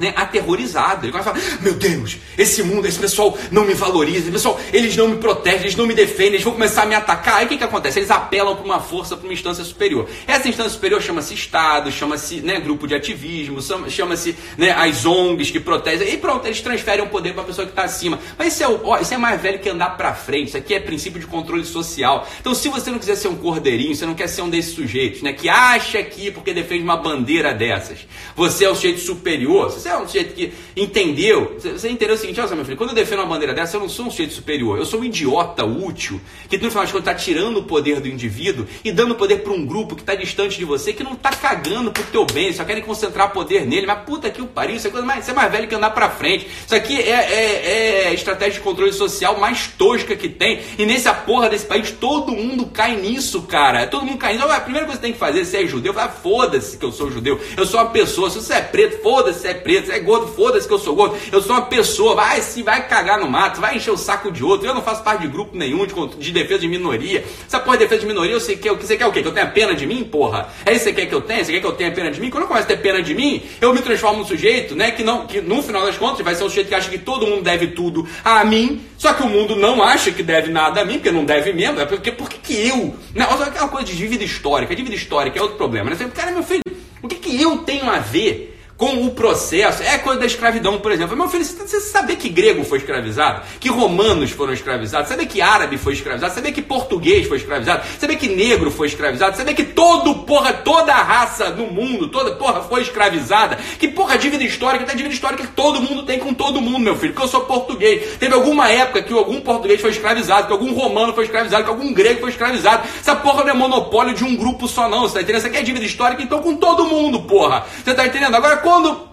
né, 0.00 0.12
aterrorizado. 0.16 1.04
Ele 1.04 1.12
começa 1.12 1.30
a 1.30 1.34
falar: 1.34 1.60
Meu 1.60 1.74
Deus, 1.74 2.16
esse 2.36 2.62
mundo, 2.62 2.86
esse 2.86 2.98
pessoal 2.98 3.36
não 3.50 3.64
me 3.64 3.74
valoriza, 3.74 4.20
esse 4.20 4.30
pessoal, 4.30 4.58
eles 4.72 4.96
não 4.96 5.08
me 5.08 5.18
protegem, 5.18 5.60
eles 5.60 5.76
não 5.76 5.86
me 5.86 5.94
defendem, 5.94 6.34
eles 6.34 6.42
vão 6.42 6.54
começar 6.54 6.82
a 6.82 6.86
me 6.86 6.94
atacar. 6.94 7.36
Aí 7.36 7.46
o 7.46 7.48
que, 7.48 7.58
que 7.58 7.64
acontece? 7.64 7.98
Eles 7.98 8.10
apelam 8.10 8.56
para 8.56 8.64
uma 8.64 8.80
força, 8.80 9.16
para 9.16 9.24
uma 9.24 9.32
instância 9.32 9.62
superior. 9.62 10.08
Essa 10.26 10.48
instância 10.48 10.72
superior 10.72 11.02
chama-se 11.02 11.34
Estado, 11.34 11.92
chama-se 11.92 12.40
né, 12.40 12.58
grupo 12.58 12.86
de 12.86 12.94
ativismo, 12.94 13.60
chama-se 13.88 14.34
né, 14.56 14.70
as 14.72 15.04
ONGs 15.04 15.50
que 15.50 15.60
protegem. 15.60 16.12
E 16.12 16.16
pronto, 16.16 16.46
eles 16.46 16.60
transferem 16.60 17.04
o 17.04 17.08
poder 17.08 17.34
para 17.34 17.42
a 17.42 17.46
pessoa 17.46 17.66
que 17.66 17.72
está 17.72 17.84
acima. 17.84 18.18
Mas 18.38 18.54
isso 18.54 18.64
é, 18.64 18.68
ó, 18.68 18.98
isso 18.98 19.12
é 19.12 19.18
mais 19.18 19.40
velho 19.40 19.58
que 19.58 19.68
andar 19.68 19.96
para 19.96 20.14
frente. 20.14 20.48
Isso 20.48 20.56
aqui 20.56 20.74
é 20.74 20.80
princípio 20.80 21.20
de 21.20 21.26
controle 21.26 21.64
social. 21.64 22.26
Então, 22.40 22.54
se 22.54 22.68
você 22.68 22.90
não 22.90 22.98
quiser 22.98 23.16
ser 23.16 23.28
um 23.28 23.36
cordeirinho, 23.36 23.94
você 23.94 24.06
não 24.06 24.14
quer 24.14 24.28
ser 24.28 24.42
um 24.42 24.48
desses 24.48 24.74
sujeitos 24.74 25.22
né, 25.22 25.32
que 25.32 25.48
acha 25.48 26.02
que 26.02 26.30
porque 26.30 26.54
defende 26.54 26.82
uma 26.82 26.96
bandeira 26.96 27.52
dessas, 27.52 28.06
você 28.34 28.64
é 28.64 28.70
o 28.70 28.74
sujeito 28.74 29.00
superior, 29.00 29.70
você 29.70 29.89
é 29.92 29.98
um 29.98 30.06
sujeito 30.06 30.34
que 30.34 30.52
entendeu. 30.76 31.56
Você 31.58 31.88
entendeu 31.88 32.14
o 32.14 32.18
seguinte, 32.18 32.40
olha 32.40 32.54
meu 32.54 32.64
filho, 32.64 32.76
quando 32.76 32.90
eu 32.90 32.96
defendo 32.96 33.20
uma 33.20 33.26
bandeira 33.26 33.54
dessa, 33.54 33.76
eu 33.76 33.80
não 33.80 33.88
sou 33.88 34.06
um 34.06 34.10
sujeito 34.10 34.32
superior, 34.32 34.78
eu 34.78 34.84
sou 34.84 35.00
um 35.00 35.04
idiota 35.04 35.64
útil, 35.64 36.20
que 36.48 36.58
no 36.58 36.70
final 36.70 36.84
de 36.84 36.92
contas 36.92 37.12
está 37.12 37.24
tirando 37.24 37.58
o 37.58 37.62
poder 37.62 38.00
do 38.00 38.08
indivíduo 38.08 38.66
e 38.84 38.92
dando 38.92 39.14
poder 39.14 39.42
para 39.42 39.52
um 39.52 39.64
grupo 39.64 39.94
que 39.94 40.02
está 40.02 40.14
distante 40.14 40.58
de 40.58 40.64
você, 40.64 40.92
que 40.92 41.02
não 41.02 41.12
está 41.12 41.30
cagando 41.30 41.90
pro 41.90 42.02
teu 42.04 42.26
bem, 42.26 42.52
só 42.52 42.64
querem 42.64 42.82
concentrar 42.82 43.32
poder 43.32 43.66
nele, 43.66 43.86
mas 43.86 44.04
puta 44.04 44.30
que 44.30 44.42
o 44.42 44.46
pariu, 44.46 44.76
isso 44.76 44.86
é, 44.86 44.90
coisa 44.90 45.06
mais, 45.06 45.22
isso 45.22 45.30
é 45.30 45.34
mais 45.34 45.50
velho 45.50 45.68
que 45.68 45.74
andar 45.74 45.90
para 45.90 46.10
frente. 46.10 46.46
Isso 46.66 46.74
aqui 46.74 47.00
é, 47.00 47.10
é, 47.10 48.06
é 48.08 48.14
estratégia 48.14 48.54
de 48.54 48.60
controle 48.60 48.92
social 48.92 49.38
mais 49.38 49.66
tosca 49.66 50.14
que 50.16 50.28
tem. 50.28 50.60
E 50.78 50.84
nessa 50.84 51.12
porra 51.12 51.48
desse 51.48 51.64
país, 51.64 51.90
todo 51.90 52.32
mundo 52.32 52.66
cai 52.66 52.96
nisso, 52.96 53.42
cara. 53.42 53.86
Todo 53.86 54.04
mundo 54.04 54.18
cai 54.18 54.34
nisso. 54.34 54.46
A 54.46 54.60
primeira 54.60 54.86
coisa 54.86 55.00
que 55.00 55.06
você 55.06 55.12
tem 55.12 55.12
que 55.12 55.18
fazer, 55.18 55.44
se 55.44 55.56
é 55.56 55.66
judeu, 55.66 55.94
fala, 55.94 56.10
foda-se 56.10 56.76
que 56.76 56.84
eu 56.84 56.92
sou 56.92 57.10
judeu. 57.10 57.40
Eu 57.56 57.66
sou 57.66 57.80
uma 57.80 57.90
pessoa. 57.90 58.30
Se 58.30 58.40
você 58.40 58.54
é 58.54 58.60
preto, 58.60 59.02
foda-se 59.02 59.40
se 59.40 59.48
é 59.48 59.54
preto. 59.54 59.79
Você 59.86 59.92
é 59.92 60.00
gordo, 60.00 60.28
foda-se 60.28 60.66
que 60.66 60.74
eu 60.74 60.78
sou 60.78 60.94
gordo. 60.94 61.16
Eu 61.30 61.40
sou 61.42 61.56
uma 61.56 61.62
pessoa, 61.62 62.14
vai 62.14 62.40
se 62.42 62.62
vai 62.62 62.86
cagar 62.88 63.18
no 63.18 63.28
mato, 63.28 63.60
vai 63.60 63.76
encher 63.76 63.90
o 63.90 63.96
saco 63.96 64.30
de 64.30 64.44
outro. 64.44 64.66
Eu 64.66 64.74
não 64.74 64.82
faço 64.82 65.02
parte 65.02 65.22
de 65.22 65.28
grupo 65.28 65.56
nenhum 65.56 65.86
de, 65.86 65.94
de 66.16 66.32
defesa 66.32 66.60
de 66.60 66.68
minoria. 66.68 67.24
Essa 67.46 67.58
porra 67.58 67.76
de 67.76 67.84
defesa 67.84 68.02
de 68.02 68.06
minoria, 68.06 68.32
eu 68.32 68.40
sei 68.40 68.56
que 68.56 68.70
você 68.70 68.96
quer 68.96 69.06
o 69.06 69.12
quê? 69.12 69.22
Que 69.22 69.28
eu 69.28 69.32
tenha 69.32 69.46
pena 69.46 69.74
de 69.74 69.86
mim, 69.86 70.04
porra? 70.04 70.48
É 70.64 70.72
isso 70.72 70.84
que 70.84 70.90
você 70.90 70.92
quer 70.92 71.06
que 71.06 71.14
eu 71.14 71.20
tenha? 71.20 71.44
Você 71.44 71.52
quer 71.52 71.60
que 71.60 71.66
eu 71.66 71.72
tenha 71.72 71.90
pena 71.90 72.10
de 72.10 72.20
mim? 72.20 72.30
Quando 72.30 72.44
eu 72.44 72.48
começo 72.48 72.64
a 72.64 72.68
ter 72.68 72.80
pena 72.80 73.02
de 73.02 73.14
mim, 73.14 73.42
eu 73.60 73.72
me 73.72 73.80
transformo 73.82 74.18
num 74.18 74.24
sujeito, 74.24 74.74
né, 74.76 74.90
que 74.90 75.02
não, 75.02 75.26
que 75.26 75.40
no 75.40 75.62
final 75.62 75.84
das 75.84 75.96
contas 75.96 76.24
vai 76.24 76.34
ser 76.34 76.44
um 76.44 76.48
sujeito 76.48 76.68
que 76.68 76.74
acha 76.74 76.90
que 76.90 76.98
todo 76.98 77.26
mundo 77.26 77.42
deve 77.42 77.68
tudo 77.68 78.06
a 78.24 78.44
mim, 78.44 78.82
só 78.96 79.12
que 79.12 79.22
o 79.22 79.28
mundo 79.28 79.56
não 79.56 79.82
acha 79.82 80.10
que 80.10 80.22
deve 80.22 80.50
nada 80.50 80.80
a 80.80 80.84
mim, 80.84 80.94
porque 80.94 81.10
não 81.10 81.24
deve 81.24 81.52
mesmo, 81.52 81.80
é 81.80 81.86
porque, 81.86 82.12
porque 82.12 82.36
que 82.42 82.68
eu, 82.68 82.94
né, 83.14 83.24
aquela 83.24 83.68
coisa 83.68 83.86
de 83.86 83.96
dívida 83.96 84.24
histórica, 84.24 84.74
dívida 84.74 84.94
histórica 84.94 85.38
é 85.38 85.42
outro 85.42 85.56
problema, 85.56 85.90
né, 85.90 85.96
cara, 86.14 86.30
meu 86.30 86.42
filho, 86.42 86.62
o 87.02 87.08
que 87.08 87.16
que 87.16 87.40
eu 87.40 87.58
tenho 87.58 87.88
a 87.88 87.98
ver 87.98 88.49
com 88.80 89.04
o 89.04 89.10
processo. 89.10 89.82
É 89.82 89.98
coisa 89.98 90.20
da 90.20 90.24
escravidão, 90.24 90.78
por 90.78 90.90
exemplo. 90.90 91.14
Meu 91.14 91.28
filho, 91.28 91.44
você 91.44 91.80
saber 91.82 92.16
que 92.16 92.30
grego 92.30 92.64
foi 92.64 92.78
escravizado, 92.78 93.42
que 93.60 93.68
romanos 93.68 94.30
foram 94.30 94.54
escravizados, 94.54 95.10
saber 95.10 95.26
que 95.26 95.42
árabe 95.42 95.76
foi 95.76 95.92
escravizado, 95.92 96.32
saber 96.32 96.50
que 96.50 96.62
português 96.62 97.28
foi 97.28 97.36
escravizado, 97.36 97.84
saber 97.98 98.16
que 98.16 98.26
negro 98.26 98.70
foi 98.70 98.86
escravizado, 98.86 99.36
saber 99.36 99.52
que 99.52 99.64
todo, 99.64 100.20
porra, 100.20 100.54
toda 100.54 100.94
a 100.94 101.02
raça 101.02 101.50
no 101.50 101.66
mundo, 101.66 102.08
toda 102.08 102.30
porra 102.36 102.62
foi 102.62 102.80
escravizada. 102.80 103.56
Que 103.78 103.86
porra, 103.86 104.16
dívida 104.16 104.44
histórica, 104.44 104.86
tem 104.86 104.96
dívida 104.96 105.14
histórica 105.14 105.46
que 105.46 105.52
todo 105.52 105.82
mundo 105.82 106.04
tem 106.04 106.18
com 106.18 106.32
todo 106.32 106.62
mundo, 106.62 106.78
meu 106.78 106.96
filho, 106.96 107.12
que 107.12 107.20
eu 107.20 107.28
sou 107.28 107.42
português. 107.42 108.16
Teve 108.16 108.32
alguma 108.32 108.70
época 108.70 109.02
que 109.02 109.12
algum 109.12 109.42
português 109.42 109.78
foi 109.78 109.90
escravizado, 109.90 110.46
que 110.46 110.52
algum 110.54 110.72
romano 110.72 111.12
foi 111.12 111.24
escravizado, 111.24 111.64
que 111.64 111.70
algum 111.70 111.92
grego 111.92 112.20
foi 112.20 112.30
escravizado. 112.30 112.88
Essa 112.98 113.14
porra 113.14 113.44
não 113.44 113.50
é 113.50 113.54
monopólio 113.54 114.14
de 114.14 114.24
um 114.24 114.34
grupo 114.34 114.66
só, 114.66 114.88
não. 114.88 115.02
Você 115.02 115.16
tá 115.16 115.20
entendendo? 115.20 115.40
Isso 115.40 115.48
aqui 115.48 115.58
é 115.58 115.62
dívida 115.62 115.84
histórica, 115.84 116.22
então 116.22 116.40
com 116.40 116.56
todo 116.56 116.86
mundo, 116.86 117.20
porra. 117.24 117.66
Você 117.84 117.92
tá 117.92 118.06
entendendo? 118.06 118.34
Agora, 118.34 118.56
quando 118.70 119.09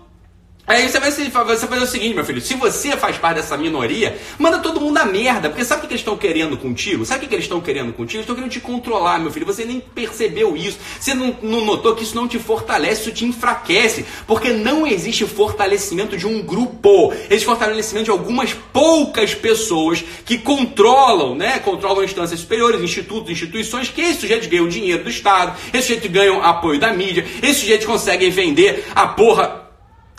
Aí 0.67 0.89
você 0.89 0.99
vai, 0.99 1.09
você 1.09 1.29
vai 1.29 1.57
fazer 1.57 1.81
o 1.81 1.87
seguinte, 1.87 2.13
meu 2.13 2.25
filho: 2.25 2.41
se 2.41 2.53
você 2.55 2.97
faz 2.97 3.17
parte 3.17 3.37
dessa 3.37 3.55
minoria, 3.55 4.17
manda 4.37 4.59
todo 4.59 4.81
mundo 4.81 4.97
a 4.97 5.05
merda. 5.05 5.49
Porque 5.49 5.63
sabe 5.63 5.85
o 5.85 5.87
que 5.87 5.93
eles 5.93 6.01
estão 6.01 6.17
querendo 6.17 6.57
contigo? 6.57 7.05
Sabe 7.05 7.25
o 7.25 7.29
que 7.29 7.33
eles 7.33 7.45
estão 7.45 7.61
querendo 7.61 7.93
contigo? 7.93 8.17
Eles 8.17 8.23
estão 8.23 8.35
querendo 8.35 8.51
te 8.51 8.59
controlar, 8.59 9.17
meu 9.17 9.31
filho. 9.31 9.45
Você 9.45 9.63
nem 9.63 9.79
percebeu 9.79 10.57
isso. 10.57 10.77
Você 10.99 11.13
não, 11.13 11.37
não 11.41 11.63
notou 11.63 11.95
que 11.95 12.03
isso 12.03 12.13
não 12.13 12.27
te 12.27 12.37
fortalece, 12.37 13.03
isso 13.03 13.11
te 13.13 13.23
enfraquece. 13.23 14.05
Porque 14.27 14.51
não 14.51 14.85
existe 14.85 15.25
fortalecimento 15.25 16.17
de 16.17 16.27
um 16.27 16.41
grupo. 16.43 17.13
Existe 17.29 17.45
fortalecimento 17.45 18.03
de 18.03 18.11
algumas 18.11 18.53
poucas 18.53 19.33
pessoas 19.33 20.03
que 20.25 20.37
controlam, 20.37 21.33
né? 21.33 21.59
Controlam 21.59 22.03
instâncias 22.03 22.41
superiores, 22.41 22.81
institutos, 22.81 23.31
instituições, 23.31 23.87
que 23.87 24.01
esses 24.01 24.19
sujeitos 24.19 24.47
ganham 24.47 24.67
dinheiro 24.67 25.01
do 25.01 25.09
Estado, 25.09 25.57
esses 25.69 25.85
sujeitos 25.85 26.11
ganham 26.11 26.43
apoio 26.43 26.77
da 26.77 26.91
mídia, 26.91 27.25
esses 27.41 27.59
sujeitos 27.59 27.85
conseguem 27.85 28.29
vender 28.29 28.85
a 28.93 29.07
porra 29.07 29.66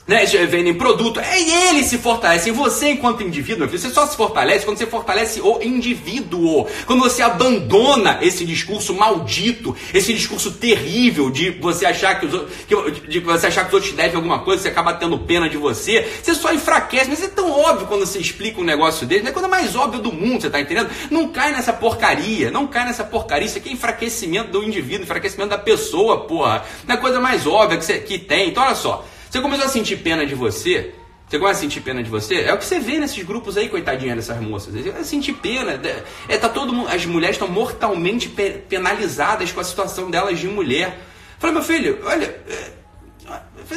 né, 0.09 0.25
vendem 0.47 0.73
produto, 0.73 1.21
é 1.21 1.39
ele 1.69 1.85
se 1.85 1.99
fortalece. 1.99 2.49
E 2.49 2.53
você, 2.53 2.93
enquanto 2.93 3.23
indivíduo, 3.23 3.69
você 3.69 3.91
só 3.91 4.07
se 4.07 4.17
fortalece 4.17 4.65
quando 4.65 4.79
você 4.79 4.87
fortalece 4.87 5.39
o 5.43 5.63
indivíduo. 5.63 6.67
Quando 6.87 7.01
você 7.01 7.21
abandona 7.21 8.19
esse 8.23 8.47
discurso 8.47 8.95
maldito, 8.95 9.77
esse 9.93 10.15
discurso 10.15 10.53
terrível 10.53 11.31
de 11.31 11.51
você 11.51 11.85
achar 11.85 12.19
que 12.19 12.25
os, 12.25 12.51
que, 12.67 12.75
de 13.07 13.21
você 13.21 13.49
achar 13.49 13.65
que 13.65 13.69
os 13.69 13.75
outros 13.75 13.91
te 13.91 13.97
devem 13.97 14.17
alguma 14.17 14.39
coisa, 14.39 14.63
você 14.63 14.69
acaba 14.69 14.95
tendo 14.95 15.19
pena 15.19 15.47
de 15.47 15.59
você, 15.59 16.09
você 16.23 16.35
só 16.35 16.55
enfraquece. 16.55 17.11
Mas 17.11 17.23
é 17.23 17.29
tão 17.29 17.51
óbvio 17.51 17.87
quando 17.87 18.07
você 18.07 18.19
explica 18.19 18.63
um 18.63 18.65
negócio 18.65 19.07
desse, 19.07 19.27
é 19.27 19.29
a 19.29 19.33
coisa 19.33 19.49
mais 19.49 19.77
óbvia 19.77 20.01
do 20.01 20.11
mundo, 20.11 20.41
você 20.41 20.49
tá 20.49 20.59
entendendo? 20.59 20.89
Não 21.11 21.29
cai 21.29 21.53
nessa 21.53 21.73
porcaria, 21.73 22.51
não 22.51 22.67
cai 22.67 22.87
nessa 22.87 23.05
porcaria. 23.05 23.47
Isso 23.47 23.59
aqui 23.59 23.69
é 23.69 23.73
enfraquecimento 23.73 24.53
do 24.53 24.65
indivíduo, 24.65 25.03
enfraquecimento 25.03 25.51
da 25.51 25.59
pessoa, 25.59 26.21
porra. 26.21 26.65
Não 26.87 26.95
é 26.95 26.99
coisa 26.99 27.21
mais 27.21 27.47
óbvia 27.47 27.77
que, 27.77 27.85
você, 27.85 27.99
que 27.99 28.19
tem. 28.19 28.49
Então, 28.49 28.63
olha 28.63 28.75
só. 28.75 29.05
Você 29.31 29.41
começou 29.41 29.67
a 29.67 29.69
sentir 29.69 29.97
pena 29.99 30.25
de 30.25 30.35
você? 30.35 30.95
Você 31.29 31.39
começa 31.39 31.59
a 31.59 31.63
sentir 31.63 31.83
pena 31.83 32.03
de 32.03 32.09
você? 32.09 32.37
É 32.37 32.55
o 32.55 32.59
que 32.59 32.65
você 32.65 32.79
vê 32.81 32.99
nesses 32.99 33.23
grupos 33.23 33.59
aí, 33.59 33.69
coitadinha 33.69 34.17
dessas 34.17 34.41
moças. 34.41 34.75
Vai 34.75 35.05
sentir 35.05 35.35
pena. 35.35 35.79
É, 36.27 36.39
tá 36.39 36.49
todo 36.49 36.73
mundo, 36.73 36.89
as 36.89 37.05
mulheres 37.05 37.37
estão 37.37 37.49
mortalmente 37.49 38.31
penalizadas 38.69 39.53
com 39.53 39.61
a 39.61 39.65
situação 39.65 40.11
delas 40.11 40.39
de 40.39 40.49
mulher. 40.49 40.99
Falei, 41.39 41.55
meu 41.55 41.63
filho, 41.63 41.99
olha. 42.05 42.25
É, 42.49 42.79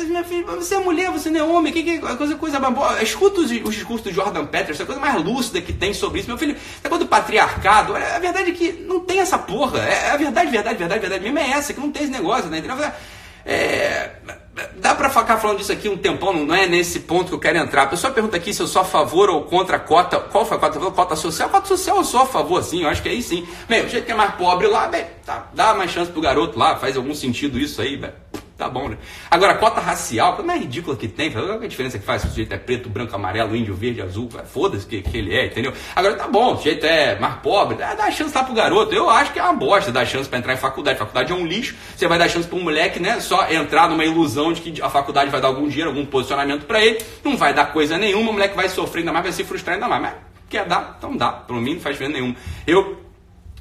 minha 0.06 0.24
filha, 0.24 0.46
você 0.46 0.76
é 0.76 0.80
mulher, 0.80 1.12
você 1.12 1.30
não 1.30 1.40
é 1.42 1.44
homem, 1.44 1.74
que, 1.74 1.84
que 1.84 2.00
coisa, 2.00 2.36
coisa 2.36 2.58
Escuta 3.02 3.42
os, 3.42 3.52
os 3.52 3.76
discursos 3.76 4.04
do 4.04 4.14
Jordan 4.14 4.46
Peterson, 4.46 4.84
a 4.84 4.86
coisa 4.86 5.02
mais 5.02 5.22
lúcida 5.22 5.60
que 5.60 5.74
tem 5.74 5.94
sobre 5.94 6.22
isso. 6.22 6.30
Meu 6.30 6.38
filho, 6.38 6.56
é 6.82 6.88
coisa 6.88 7.04
do 7.04 7.10
patriarcado. 7.10 7.94
a 7.94 8.20
verdade 8.20 8.52
é 8.52 8.54
que 8.54 8.72
não 8.72 9.02
tem 9.02 9.20
essa 9.20 9.38
porra. 9.38 9.80
É, 9.80 10.12
a 10.12 10.16
verdade, 10.18 10.50
verdade, 10.50 10.78
verdade, 10.78 11.02
verdade 11.02 11.24
mesmo 11.24 11.40
é 11.40 11.50
essa, 11.52 11.74
que 11.74 11.82
não 11.82 11.92
tem 11.92 12.04
esse 12.04 12.12
negócio, 12.12 12.50
né? 12.50 12.64
É, 13.46 14.12
dá 14.78 14.96
para 14.96 15.10
ficar 15.10 15.38
falando 15.38 15.58
disso 15.58 15.72
aqui 15.72 15.90
um 15.90 15.98
tempão, 15.98 16.34
não 16.34 16.56
é 16.56 16.68
nesse 16.68 17.02
ponto 17.02 17.30
que 17.30 17.34
eu 17.34 17.40
quero 17.40 17.58
entrar. 17.58 17.84
A 17.84 17.88
pessoa 17.88 18.14
pergunta 18.14 18.38
aqui 18.38 18.54
se 18.54 18.62
eu 18.62 18.68
sou 18.68 18.82
a 18.82 18.86
favor 18.86 19.30
ou 19.30 19.44
contra 19.44 19.78
a 19.78 19.80
cota. 19.80 20.20
Qual 20.20 20.46
foi 20.46 20.58
a 20.58 20.60
cota? 20.60 20.80
Cota 20.80 21.16
social? 21.16 21.50
Cota 21.50 21.68
social 21.68 21.98
eu 21.98 22.04
sou 22.04 22.22
a 22.22 22.26
favor, 22.26 22.64
sim, 22.64 22.84
eu 22.84 22.90
acho 22.90 23.02
que 23.02 23.10
aí 23.10 23.22
sim. 23.22 23.48
Bem, 23.68 23.86
o 23.86 23.90
jeito 23.90 24.06
que 24.06 24.12
é 24.12 24.16
mais 24.16 24.36
pobre 24.36 24.68
lá, 24.68 24.88
bem, 24.88 25.06
tá, 25.26 25.50
dá 25.54 25.74
mais 25.74 25.92
chance 25.92 26.12
pro 26.12 26.22
garoto 26.22 26.58
lá, 26.58 26.76
faz 26.78 26.98
algum 26.98 27.14
sentido 27.14 27.60
isso 27.60 27.82
aí, 27.82 27.96
velho. 27.96 28.31
Tá 28.62 28.70
bom, 28.70 28.90
né? 28.90 28.98
Agora, 29.32 29.56
cota 29.56 29.82
racial, 29.82 30.36
que 30.38 30.48
é 30.48 30.56
ridícula 30.56 30.96
que 30.96 31.08
tem, 31.08 31.32
qual 31.32 31.44
é 31.44 31.66
a 31.66 31.68
diferença 31.68 31.98
que 31.98 32.06
faz 32.06 32.22
se 32.22 32.28
o 32.28 32.30
sujeito 32.30 32.54
é 32.54 32.60
preto, 32.60 32.90
branco, 32.90 33.16
amarelo, 33.16 33.56
índio, 33.56 33.74
verde, 33.74 34.04
azul, 34.04 34.30
foda-se 34.46 34.86
que, 34.86 35.02
que 35.02 35.18
ele 35.18 35.36
é, 35.36 35.48
entendeu? 35.48 35.74
Agora, 35.96 36.14
tá 36.14 36.28
bom, 36.28 36.54
o 36.54 36.58
sujeito 36.58 36.86
é 36.86 37.18
mais 37.18 37.38
pobre, 37.38 37.76
dá, 37.76 37.96
dá 37.96 38.12
chance 38.12 38.36
lá 38.36 38.44
pro 38.44 38.54
garoto. 38.54 38.94
Eu 38.94 39.10
acho 39.10 39.34
que 39.34 39.40
é 39.40 39.44
uma 39.44 39.54
bosta 39.54 39.92
dar 39.92 40.06
chance 40.06 40.30
para 40.30 40.38
entrar 40.38 40.54
em 40.54 40.58
faculdade. 40.58 41.00
Faculdade 41.00 41.32
é 41.32 41.36
um 41.36 41.44
lixo, 41.44 41.76
você 41.96 42.08
vai 42.08 42.20
dar 42.20 42.30
chance 42.30 42.48
para 42.48 42.56
um 42.56 42.62
moleque, 42.62 43.00
né, 43.00 43.20
só 43.20 43.50
entrar 43.50 43.90
numa 43.90 44.06
ilusão 44.06 44.54
de 44.54 44.62
que 44.62 44.80
a 44.80 44.92
faculdade 44.92 45.32
vai 45.32 45.42
dar 45.42 45.48
algum 45.48 45.68
dinheiro, 45.68 45.90
algum 45.90 46.06
posicionamento 46.06 46.68
para 46.68 46.86
ele, 46.86 47.04
não 47.24 47.36
vai 47.36 47.56
dar 47.56 47.74
coisa 47.74 47.98
nenhuma, 47.98 48.30
o 48.30 48.34
moleque 48.34 48.56
vai 48.56 48.70
sofrer 48.70 49.00
ainda 49.00 49.12
mais, 49.12 49.24
vai 49.24 49.34
se 49.34 49.44
frustrar 49.44 49.74
ainda 49.74 49.88
mais. 49.88 50.04
Mas 50.04 50.14
quer 50.48 50.68
dar? 50.68 50.98
Então 51.00 51.18
dá, 51.18 51.32
pelo 51.32 51.60
mim 51.60 51.74
não 51.74 51.82
faz 51.82 51.96
diferença 51.96 52.20
nenhuma. 52.20 52.36
Eu 52.68 53.01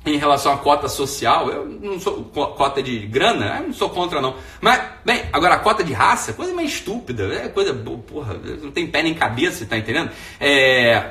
em 0.04 0.16
relação 0.16 0.52
à 0.52 0.56
cota 0.56 0.88
social, 0.88 1.50
eu 1.50 1.66
não 1.66 2.00
sou 2.00 2.24
cota 2.24 2.82
de 2.82 2.98
grana, 3.00 3.58
eu 3.60 3.66
não 3.66 3.72
sou 3.74 3.90
contra 3.90 4.20
não. 4.20 4.34
Mas, 4.60 4.80
bem, 5.04 5.24
agora 5.32 5.54
a 5.54 5.58
cota 5.58 5.84
de 5.84 5.92
raça, 5.92 6.32
coisa 6.32 6.54
mais 6.54 6.70
estúpida, 6.70 7.32
é 7.34 7.48
coisa, 7.48 7.74
porra, 7.74 8.34
não 8.62 8.70
tem 8.70 8.86
pé 8.86 9.02
nem 9.02 9.12
cabeça, 9.12 9.66
tá 9.66 9.76
entendendo? 9.76 10.10
É, 10.40 11.10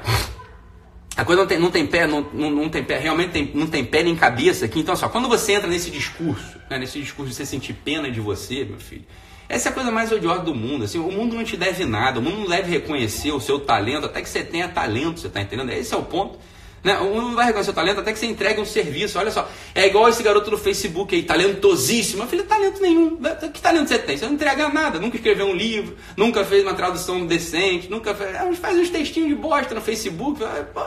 a 1.16 1.24
coisa 1.24 1.42
não 1.42 1.48
tem, 1.48 1.60
não 1.60 1.70
tem 1.70 1.86
pé, 1.86 2.08
não, 2.08 2.26
não, 2.34 2.50
não 2.50 2.70
tem 2.70 2.84
pé, 2.84 2.98
realmente 2.98 3.32
tem, 3.32 3.52
não 3.54 3.68
tem 3.68 3.86
pé 3.86 4.02
nem 4.02 4.16
cabeça 4.16 4.66
aqui. 4.66 4.80
Então, 4.80 4.96
só 4.96 5.08
quando 5.08 5.28
você 5.28 5.54
entra 5.54 5.68
nesse 5.68 5.92
discurso, 5.92 6.58
né, 6.70 6.80
nesse 6.80 7.00
discurso 7.00 7.30
de 7.30 7.36
você 7.36 7.46
sentir 7.46 7.74
pena 7.74 8.10
de 8.10 8.20
você, 8.20 8.64
meu 8.64 8.80
filho, 8.80 9.06
essa 9.48 9.70
é 9.70 9.72
a 9.72 9.74
coisa 9.74 9.92
mais 9.92 10.12
odiosa 10.12 10.42
do 10.42 10.56
mundo. 10.56 10.86
Assim, 10.86 10.98
o 10.98 11.12
mundo 11.12 11.36
não 11.36 11.44
te 11.44 11.58
deve 11.58 11.84
nada, 11.84 12.20
o 12.20 12.24
mundo 12.24 12.40
não 12.40 12.48
deve 12.48 12.72
reconhecer 12.72 13.32
o 13.32 13.40
seu 13.40 13.60
talento, 13.60 14.06
até 14.06 14.22
que 14.22 14.30
você 14.30 14.44
tenha 14.44 14.68
talento, 14.68 15.20
você 15.20 15.30
tá 15.30 15.42
entendendo? 15.42 15.72
Esse 15.72 15.94
é 15.94 15.98
o 15.98 16.04
ponto. 16.04 16.40
Né? 16.84 17.00
Um 17.00 17.22
não 17.22 17.36
vai 17.36 17.48
reconhecer 17.48 17.72
o 17.72 17.74
talento 17.74 18.00
até 18.00 18.14
que 18.14 18.20
você 18.20 18.26
entregue 18.26 18.62
um 18.62 18.66
serviço. 18.66 19.20
Olha 19.20 19.32
só, 19.32 19.50
é 19.76 19.88
igual 19.88 20.08
esse 20.10 20.24
garoto 20.24 20.50
do 20.50 20.58
Facebook 20.58 21.16
aí, 21.16 21.24
talentosíssimo. 21.24 22.24
Eu 22.24 22.28
falei, 22.28 22.46
talento 22.46 22.82
nenhum. 22.82 23.18
Que 23.54 23.62
talento 23.62 23.90
você 23.90 24.00
tem? 24.00 24.18
Você 24.18 24.26
não 24.26 24.34
entrega 24.34 24.70
nada. 24.70 25.00
Nunca 25.00 25.18
escreveu 25.18 25.48
um 25.48 25.56
livro, 25.56 25.98
nunca 26.16 26.44
fez 26.46 26.64
uma 26.64 26.74
tradução 26.74 27.26
decente, 27.26 27.90
nunca 27.90 28.14
fez. 28.14 28.36
Ah, 28.36 28.50
faz 28.54 28.78
uns 28.78 28.90
textinhos 28.90 29.30
de 29.30 29.36
bosta 29.36 29.76
no 29.76 29.82
Facebook. 29.82 30.42
Pô, 30.74 30.82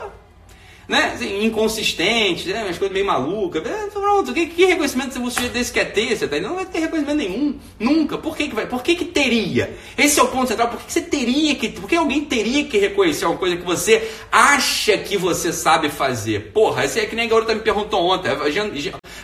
né? 0.87 1.11
Assim, 1.15 1.45
inconsistentes, 1.45 2.45
né? 2.45 2.63
umas 2.63 2.77
coisas 2.77 2.93
meio 2.93 3.05
malucas. 3.05 3.65
É, 3.65 3.87
pronto, 3.87 4.33
que, 4.33 4.47
que 4.47 4.65
reconhecimento 4.65 5.19
você 5.19 5.47
desse 5.49 5.71
quer 5.71 5.91
ter? 5.91 6.15
Você 6.15 6.27
tá? 6.27 6.39
Não 6.39 6.55
vai 6.55 6.65
ter 6.65 6.79
reconhecimento 6.79 7.17
nenhum. 7.17 7.55
Nunca. 7.79 8.17
Por 8.17 8.35
que, 8.35 8.47
que 8.47 8.55
vai? 8.55 8.65
Por 8.65 8.83
que, 8.83 8.95
que 8.95 9.05
teria? 9.05 9.75
Esse 9.97 10.19
é 10.19 10.23
o 10.23 10.27
ponto 10.27 10.47
central. 10.47 10.69
Por 10.69 10.79
que, 10.79 10.85
que 10.85 10.93
você 10.93 11.01
teria 11.01 11.55
que. 11.55 11.69
Por 11.69 11.87
que 11.87 11.95
alguém 11.95 12.25
teria 12.25 12.65
que 12.65 12.77
reconhecer 12.77 13.25
uma 13.25 13.37
coisa 13.37 13.55
que 13.55 13.63
você 13.63 14.09
acha 14.31 14.97
que 14.97 15.17
você 15.17 15.53
sabe 15.53 15.89
fazer? 15.89 16.51
Porra, 16.53 16.85
esse 16.85 16.99
é 16.99 17.05
que 17.05 17.15
nem 17.15 17.25
a 17.25 17.29
garota 17.29 17.55
me 17.55 17.61
perguntou 17.61 18.05
ontem. 18.05 18.29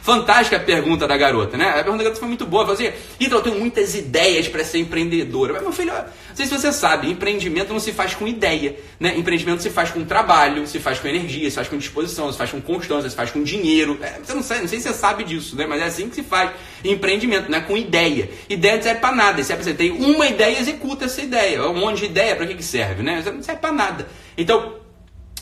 Fantástica 0.02 0.58
a 0.58 0.60
pergunta 0.60 1.08
da 1.08 1.18
garota, 1.18 1.58
né? 1.58 1.70
A 1.70 1.84
pergunta 1.84 1.98
da 1.98 2.04
garota 2.04 2.20
foi 2.20 2.28
muito 2.28 2.46
boa. 2.46 2.64
Falou 2.64 2.76
assim: 2.76 2.92
eu 3.20 3.42
tenho 3.42 3.60
muitas 3.60 3.96
ideias 3.96 4.48
para 4.48 4.64
ser 4.64 4.80
empreendedora. 4.80 5.54
Mas, 5.54 5.62
meu 5.62 5.72
filho, 5.72 5.94
sei 6.40 6.46
se 6.46 6.58
você 6.58 6.72
sabe, 6.72 7.10
empreendimento 7.10 7.74
não 7.74 7.80
se 7.80 7.92
faz 7.92 8.14
com 8.16 8.26
ideia. 8.26 8.76
Né? 8.98 9.18
Empreendimento 9.18 9.62
se 9.62 9.70
faz 9.70 9.92
com 9.92 10.06
trabalho, 10.06 10.66
se 10.66 10.80
faz 10.80 10.98
com 10.98 11.08
energia, 11.08 11.50
se 11.50 11.56
faz 11.56 11.68
com 11.68 11.78
disposição, 11.78 12.32
se 12.32 12.38
faz 12.38 12.52
com 12.52 12.62
constância, 12.62 13.10
se 13.10 13.16
faz 13.16 13.30
com 13.30 13.44
dinheiro. 13.44 14.00
É, 14.02 14.20
você 14.24 14.34
não, 14.34 14.42
sabe, 14.42 14.62
não 14.62 14.68
sei 14.68 14.80
se 14.80 14.88
você 14.88 14.94
sabe 14.94 15.24
disso, 15.26 15.58
né? 15.58 15.66
mas 15.68 15.82
é 15.82 15.86
assim 15.86 16.08
que 16.08 16.16
se 16.16 16.24
faz 16.24 16.52
empreendimento, 16.84 17.52
não 17.52 17.58
é 17.58 17.62
com 17.62 17.76
ideia. 17.76 18.30
Ideia 18.50 18.78
não 18.78 18.84
serve 18.84 19.02
para 19.02 19.16
nada. 19.16 19.44
Serve 19.44 19.64
você 19.64 19.74
tem 19.74 19.92
uma 19.92 20.28
ideia 20.28 20.60
executa 20.60 21.06
essa 21.06 21.22
ideia. 21.22 21.68
Um 21.68 21.78
monte 21.78 22.00
de 22.00 22.06
ideia, 22.06 22.36
para 22.36 22.48
que, 22.48 22.56
que 22.56 22.64
serve? 22.64 23.04
Né? 23.04 23.22
Não 23.26 23.44
serve 23.44 23.60
para 23.60 23.74
nada. 23.74 24.08
Então, 24.38 24.76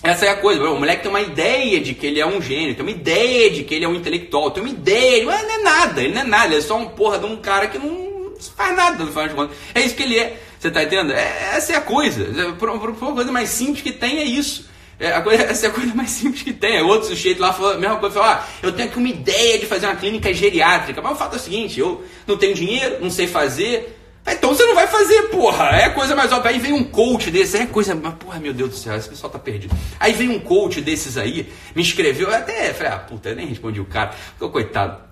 essa 0.01 0.25
é 0.25 0.29
a 0.29 0.35
coisa, 0.35 0.63
o 0.63 0.79
moleque 0.79 1.03
tem 1.03 1.11
uma 1.11 1.21
ideia 1.21 1.79
de 1.79 1.93
que 1.93 2.05
ele 2.05 2.19
é 2.19 2.25
um 2.25 2.41
gênio, 2.41 2.75
tem 2.75 2.83
uma 2.83 2.91
ideia 2.91 3.49
de 3.49 3.63
que 3.63 3.73
ele 3.75 3.83
é 3.83 3.87
um 3.87 3.95
intelectual, 3.95 4.51
tem 4.51 4.63
uma 4.63 4.71
ideia, 4.71 5.25
mas 5.25 5.43
não 5.43 5.51
é 5.51 5.57
nada, 5.57 6.01
ele 6.01 6.13
não 6.13 6.21
é 6.21 6.23
nada, 6.23 6.45
ele 6.47 6.57
é 6.57 6.61
só 6.61 6.77
um 6.77 6.89
porra 6.89 7.17
de 7.17 7.25
um 7.25 7.35
cara 7.37 7.67
que 7.67 7.77
não 7.79 8.07
faz 8.55 8.75
nada 8.75 9.03
no 9.03 9.11
final 9.11 9.27
de 9.27 9.33
contas. 9.33 9.57
É 9.73 9.81
isso 9.81 9.95
que 9.95 10.03
ele 10.03 10.19
é, 10.19 10.37
você 10.59 10.71
tá 10.71 10.83
entendendo? 10.83 11.11
É, 11.11 11.55
essa 11.55 11.73
é 11.73 11.75
a 11.75 11.81
coisa, 11.81 12.27
a 12.51 13.11
coisa 13.13 13.31
mais 13.31 13.49
simples 13.49 13.81
que 13.81 13.91
tem 13.91 14.19
é 14.19 14.23
isso. 14.23 14.67
É, 14.99 15.13
a 15.13 15.21
coisa, 15.21 15.43
essa 15.45 15.67
é 15.67 15.69
a 15.69 15.73
coisa 15.73 15.93
mais 15.93 16.09
simples 16.09 16.41
que 16.41 16.53
tem. 16.53 16.77
É 16.77 16.83
outro 16.83 17.07
sujeito 17.07 17.41
lá 17.41 17.53
falou 17.53 17.73
a 17.73 17.77
mesma 17.77 17.97
coisa, 17.97 18.15
falou, 18.15 18.29
ah, 18.29 18.47
eu 18.63 18.71
tenho 18.71 18.89
aqui 18.89 18.97
uma 18.97 19.09
ideia 19.09 19.59
de 19.59 19.65
fazer 19.65 19.85
uma 19.85 19.95
clínica 19.95 20.33
geriátrica, 20.33 21.01
mas 21.01 21.11
o 21.11 21.15
fato 21.15 21.33
é 21.33 21.37
o 21.37 21.39
seguinte, 21.39 21.79
eu 21.79 22.03
não 22.25 22.37
tenho 22.37 22.55
dinheiro, 22.55 22.97
não 23.01 23.09
sei 23.11 23.27
fazer, 23.27 23.95
Então 24.25 24.53
você 24.53 24.65
não 24.65 24.75
vai 24.75 24.87
fazer, 24.87 25.29
porra. 25.29 25.69
É 25.69 25.89
coisa 25.89 26.13
mais 26.15 26.31
óbvia. 26.33 26.51
Aí 26.51 26.59
vem 26.59 26.73
um 26.73 26.83
coach 26.83 27.31
desse, 27.31 27.57
é 27.57 27.65
coisa. 27.65 27.95
Mas, 27.95 28.13
porra, 28.15 28.39
meu 28.39 28.53
Deus 28.53 28.71
do 28.71 28.75
céu, 28.75 28.95
esse 28.95 29.07
pessoal 29.07 29.31
tá 29.31 29.39
perdido. 29.39 29.73
Aí 29.99 30.11
vem 30.11 30.29
um 30.29 30.39
coach 30.39 30.81
desses 30.81 31.17
aí, 31.17 31.49
me 31.73 31.81
escreveu, 31.81 32.27
eu 32.27 32.35
até 32.35 32.73
falei, 32.73 32.91
ah, 32.91 32.97
puta, 32.97 33.29
eu 33.29 33.35
nem 33.35 33.47
respondi 33.47 33.79
o 33.79 33.85
cara. 33.85 34.11
Ficou 34.11 34.49
coitado. 34.49 35.07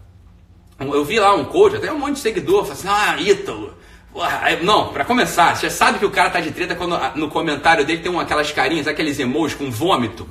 Eu 0.77 1.05
vi 1.05 1.17
lá 1.17 1.33
um 1.33 1.45
coach, 1.45 1.77
até 1.77 1.89
um 1.91 1.97
monte 1.97 2.15
de 2.15 2.19
seguidor, 2.19 2.65
falou 2.65 2.73
assim, 2.73 2.87
ah, 2.89 3.15
Ítalo. 3.21 3.73
Não, 4.61 4.93
para 4.93 5.03
começar, 5.03 5.55
você 5.57 5.69
sabe 5.69 5.99
que 5.99 6.05
o 6.05 6.09
cara 6.09 6.29
tá 6.29 6.39
de 6.39 6.49
treta 6.51 6.73
quando 6.73 6.97
no 7.15 7.29
comentário 7.29 7.83
dele 7.83 8.01
tem 8.01 8.09
uma, 8.09 8.21
aquelas 8.21 8.49
carinhas, 8.49 8.87
aqueles 8.87 9.19
emojis 9.19 9.57
com 9.57 9.69
vômito, 9.69 10.25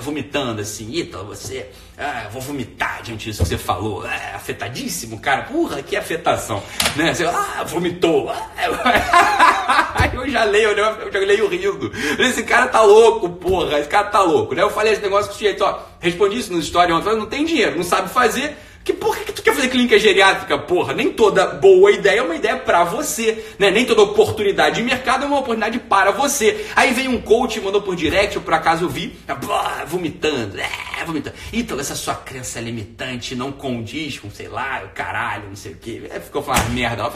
vomitando 0.00 0.60
assim, 0.60 0.90
Ítalo, 0.92 1.26
você, 1.26 1.70
ah, 1.96 2.26
vou 2.32 2.42
vomitar 2.42 3.02
diante 3.04 3.26
disso 3.26 3.44
que 3.44 3.48
você 3.48 3.56
falou, 3.56 4.04
é, 4.04 4.34
afetadíssimo, 4.34 5.20
cara, 5.20 5.42
porra, 5.42 5.80
que 5.80 5.96
afetação, 5.96 6.60
né? 6.96 7.14
Você, 7.14 7.24
ah, 7.24 7.62
vomitou, 7.64 8.34
eu 10.12 10.28
já 10.28 10.42
leio, 10.42 10.74
né? 10.74 10.96
eu 11.00 11.12
já 11.12 11.18
leio 11.20 11.46
rindo, 11.46 11.92
esse 12.18 12.42
cara 12.42 12.66
tá 12.66 12.82
louco, 12.82 13.28
porra, 13.28 13.78
esse 13.78 13.88
cara 13.88 14.08
tá 14.08 14.22
louco, 14.22 14.56
né? 14.56 14.62
Eu 14.62 14.70
falei 14.70 14.92
esse 14.92 15.02
negócio 15.02 15.28
com 15.28 15.34
o 15.34 15.38
sujeito, 15.38 15.62
ó, 15.62 15.78
respondi 16.00 16.38
isso 16.38 16.52
no 16.52 16.58
story 16.58 16.92
ontem, 16.92 17.14
não 17.14 17.26
tem 17.26 17.44
dinheiro, 17.44 17.76
não 17.76 17.84
sabe 17.84 18.10
fazer, 18.10 18.56
que 18.90 18.92
porra 18.94 19.20
que 19.20 19.32
tu 19.32 19.42
quer 19.42 19.54
fazer 19.54 19.68
clínica 19.68 19.98
geriátrica, 19.98 20.58
porra? 20.58 20.92
Nem 20.92 21.12
toda 21.12 21.46
boa 21.46 21.92
ideia 21.92 22.18
é 22.18 22.22
uma 22.22 22.34
ideia 22.34 22.56
para 22.56 22.82
você, 22.84 23.44
né? 23.58 23.70
Nem 23.70 23.84
toda 23.84 24.02
oportunidade 24.02 24.76
de 24.76 24.82
mercado 24.82 25.24
é 25.24 25.26
uma 25.26 25.38
oportunidade 25.38 25.78
para 25.78 26.10
você. 26.10 26.66
Aí 26.74 26.92
vem 26.92 27.08
um 27.08 27.20
coach 27.20 27.60
mandou 27.60 27.82
por 27.82 27.94
direct, 27.94 28.34
eu 28.34 28.42
por 28.42 28.54
acaso 28.54 28.84
eu 28.84 28.88
vi, 28.88 29.16
vomitando, 29.86 30.58
é, 30.58 31.04
vomitando. 31.04 31.36
Então, 31.52 31.78
essa 31.78 31.94
sua 31.94 32.14
crença 32.14 32.60
limitante 32.60 33.36
não 33.36 33.52
condiz 33.52 34.18
com, 34.18 34.30
sei 34.30 34.48
lá, 34.48 34.82
o 34.84 34.88
caralho, 34.88 35.48
não 35.48 35.56
sei 35.56 35.72
o 35.72 35.76
quê. 35.76 36.02
Ficou 36.24 36.42
falando 36.42 36.70
merda. 36.70 37.10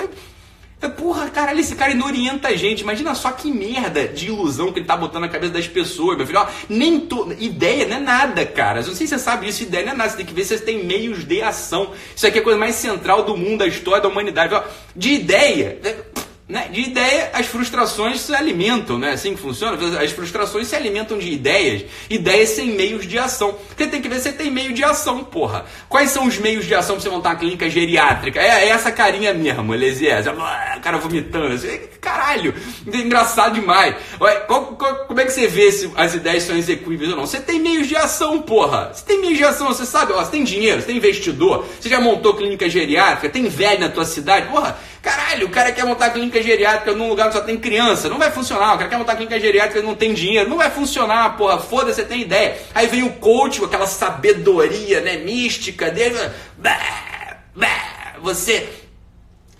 Porra, 0.88 1.28
caralho, 1.30 1.60
esse 1.60 1.74
cara 1.74 1.94
não 1.94 2.06
orienta 2.06 2.48
a 2.48 2.56
gente. 2.56 2.80
Imagina 2.80 3.14
só 3.14 3.30
que 3.30 3.50
merda 3.50 4.06
de 4.08 4.26
ilusão 4.26 4.72
que 4.72 4.80
ele 4.80 4.86
tá 4.86 4.96
botando 4.96 5.22
na 5.22 5.28
cabeça 5.28 5.52
das 5.52 5.68
pessoas, 5.68 6.16
meu 6.16 6.26
filho. 6.26 6.40
Ó, 6.40 6.46
nem 6.68 7.00
to... 7.00 7.34
Ideia 7.38 7.86
não 7.86 7.96
é 7.96 8.00
nada, 8.00 8.46
cara. 8.46 8.82
Não 8.82 8.94
sei 8.94 9.06
se 9.06 9.08
você 9.08 9.18
sabe 9.18 9.48
isso, 9.48 9.62
ideia 9.62 9.84
não 9.86 9.92
é 9.92 9.96
nada. 9.96 10.10
Você 10.10 10.16
tem 10.16 10.26
que 10.26 10.34
ver 10.34 10.44
se 10.44 10.56
você 10.56 10.64
tem 10.64 10.84
meios 10.84 11.24
de 11.24 11.42
ação. 11.42 11.92
Isso 12.14 12.26
aqui 12.26 12.38
é 12.38 12.40
a 12.40 12.44
coisa 12.44 12.58
mais 12.58 12.74
central 12.74 13.24
do 13.24 13.36
mundo, 13.36 13.58
da 13.58 13.66
história 13.66 14.02
da 14.02 14.08
humanidade. 14.08 14.54
Ó, 14.54 14.62
de 14.94 15.14
ideia. 15.14 15.78
Né? 16.46 16.68
De 16.70 16.82
ideia, 16.82 17.30
as 17.32 17.46
frustrações 17.46 18.20
se 18.20 18.34
alimentam, 18.34 18.98
não 18.98 19.08
é 19.08 19.12
assim 19.12 19.34
que 19.34 19.40
funciona? 19.40 19.78
As 19.98 20.12
frustrações 20.12 20.66
se 20.66 20.76
alimentam 20.76 21.18
de 21.18 21.32
ideias, 21.32 21.86
ideias 22.10 22.50
sem 22.50 22.72
meios 22.72 23.06
de 23.06 23.18
ação. 23.18 23.56
Você 23.74 23.86
tem 23.86 24.02
que 24.02 24.10
ver 24.10 24.20
se 24.20 24.30
tem 24.32 24.50
meio 24.50 24.74
de 24.74 24.84
ação, 24.84 25.24
porra. 25.24 25.64
Quais 25.88 26.10
são 26.10 26.26
os 26.26 26.36
meios 26.36 26.66
de 26.66 26.74
ação 26.74 26.96
para 26.96 27.02
você 27.02 27.08
montar 27.08 27.30
uma 27.30 27.36
clínica 27.36 27.70
geriátrica? 27.70 28.42
É, 28.42 28.64
é 28.64 28.68
essa 28.68 28.92
carinha 28.92 29.32
mesmo, 29.32 29.72
Elesias. 29.72 30.26
O 30.26 30.80
cara 30.82 30.98
vomitando. 30.98 31.54
Assim, 31.54 31.80
caralho, 31.98 32.54
engraçado 32.92 33.54
demais. 33.54 33.94
como 35.08 35.20
é 35.20 35.24
que 35.24 35.32
você 35.32 35.46
vê 35.46 35.72
se 35.72 35.90
as 35.96 36.14
ideias 36.14 36.42
são 36.42 36.58
execuíveis 36.58 37.10
ou 37.10 37.16
não? 37.16 37.26
Você 37.26 37.40
tem 37.40 37.58
meios 37.58 37.88
de 37.88 37.96
ação, 37.96 38.42
porra. 38.42 38.90
Você 38.92 39.02
tem 39.06 39.18
meios 39.18 39.38
de 39.38 39.44
ação, 39.44 39.68
você 39.68 39.86
sabe, 39.86 40.12
ó, 40.12 40.22
você 40.22 40.32
tem 40.32 40.44
dinheiro, 40.44 40.82
você 40.82 40.88
tem 40.88 40.98
investidor, 40.98 41.64
você 41.80 41.88
já 41.88 42.02
montou 42.02 42.34
clínica 42.34 42.68
geriátrica, 42.68 43.30
tem 43.30 43.48
velho 43.48 43.80
na 43.80 43.88
tua 43.88 44.04
cidade, 44.04 44.48
porra. 44.48 44.76
Caralho, 45.04 45.48
o 45.48 45.50
cara 45.50 45.70
quer 45.70 45.84
montar 45.84 46.08
clínica 46.08 46.42
geriátrica 46.42 46.94
num 46.94 47.10
lugar 47.10 47.26
onde 47.26 47.34
só 47.36 47.42
tem 47.42 47.58
criança. 47.58 48.08
Não 48.08 48.18
vai 48.18 48.30
funcionar. 48.30 48.74
O 48.74 48.78
cara 48.78 48.88
quer 48.88 48.96
montar 48.96 49.16
clínica 49.16 49.38
geriátrica 49.38 49.80
e 49.80 49.82
não 49.82 49.94
tem 49.94 50.14
dinheiro. 50.14 50.48
Não 50.48 50.56
vai 50.56 50.70
funcionar, 50.70 51.36
porra. 51.36 51.58
Foda-se, 51.58 51.96
você 51.96 52.04
tem 52.04 52.22
ideia. 52.22 52.56
Aí 52.74 52.86
vem 52.86 53.02
o 53.02 53.12
coach 53.12 53.60
com 53.60 53.66
aquela 53.66 53.86
sabedoria, 53.86 55.02
né, 55.02 55.18
mística 55.18 55.90
dele. 55.90 56.18
Bah, 56.56 57.36
bah, 57.54 58.14
você 58.22 58.66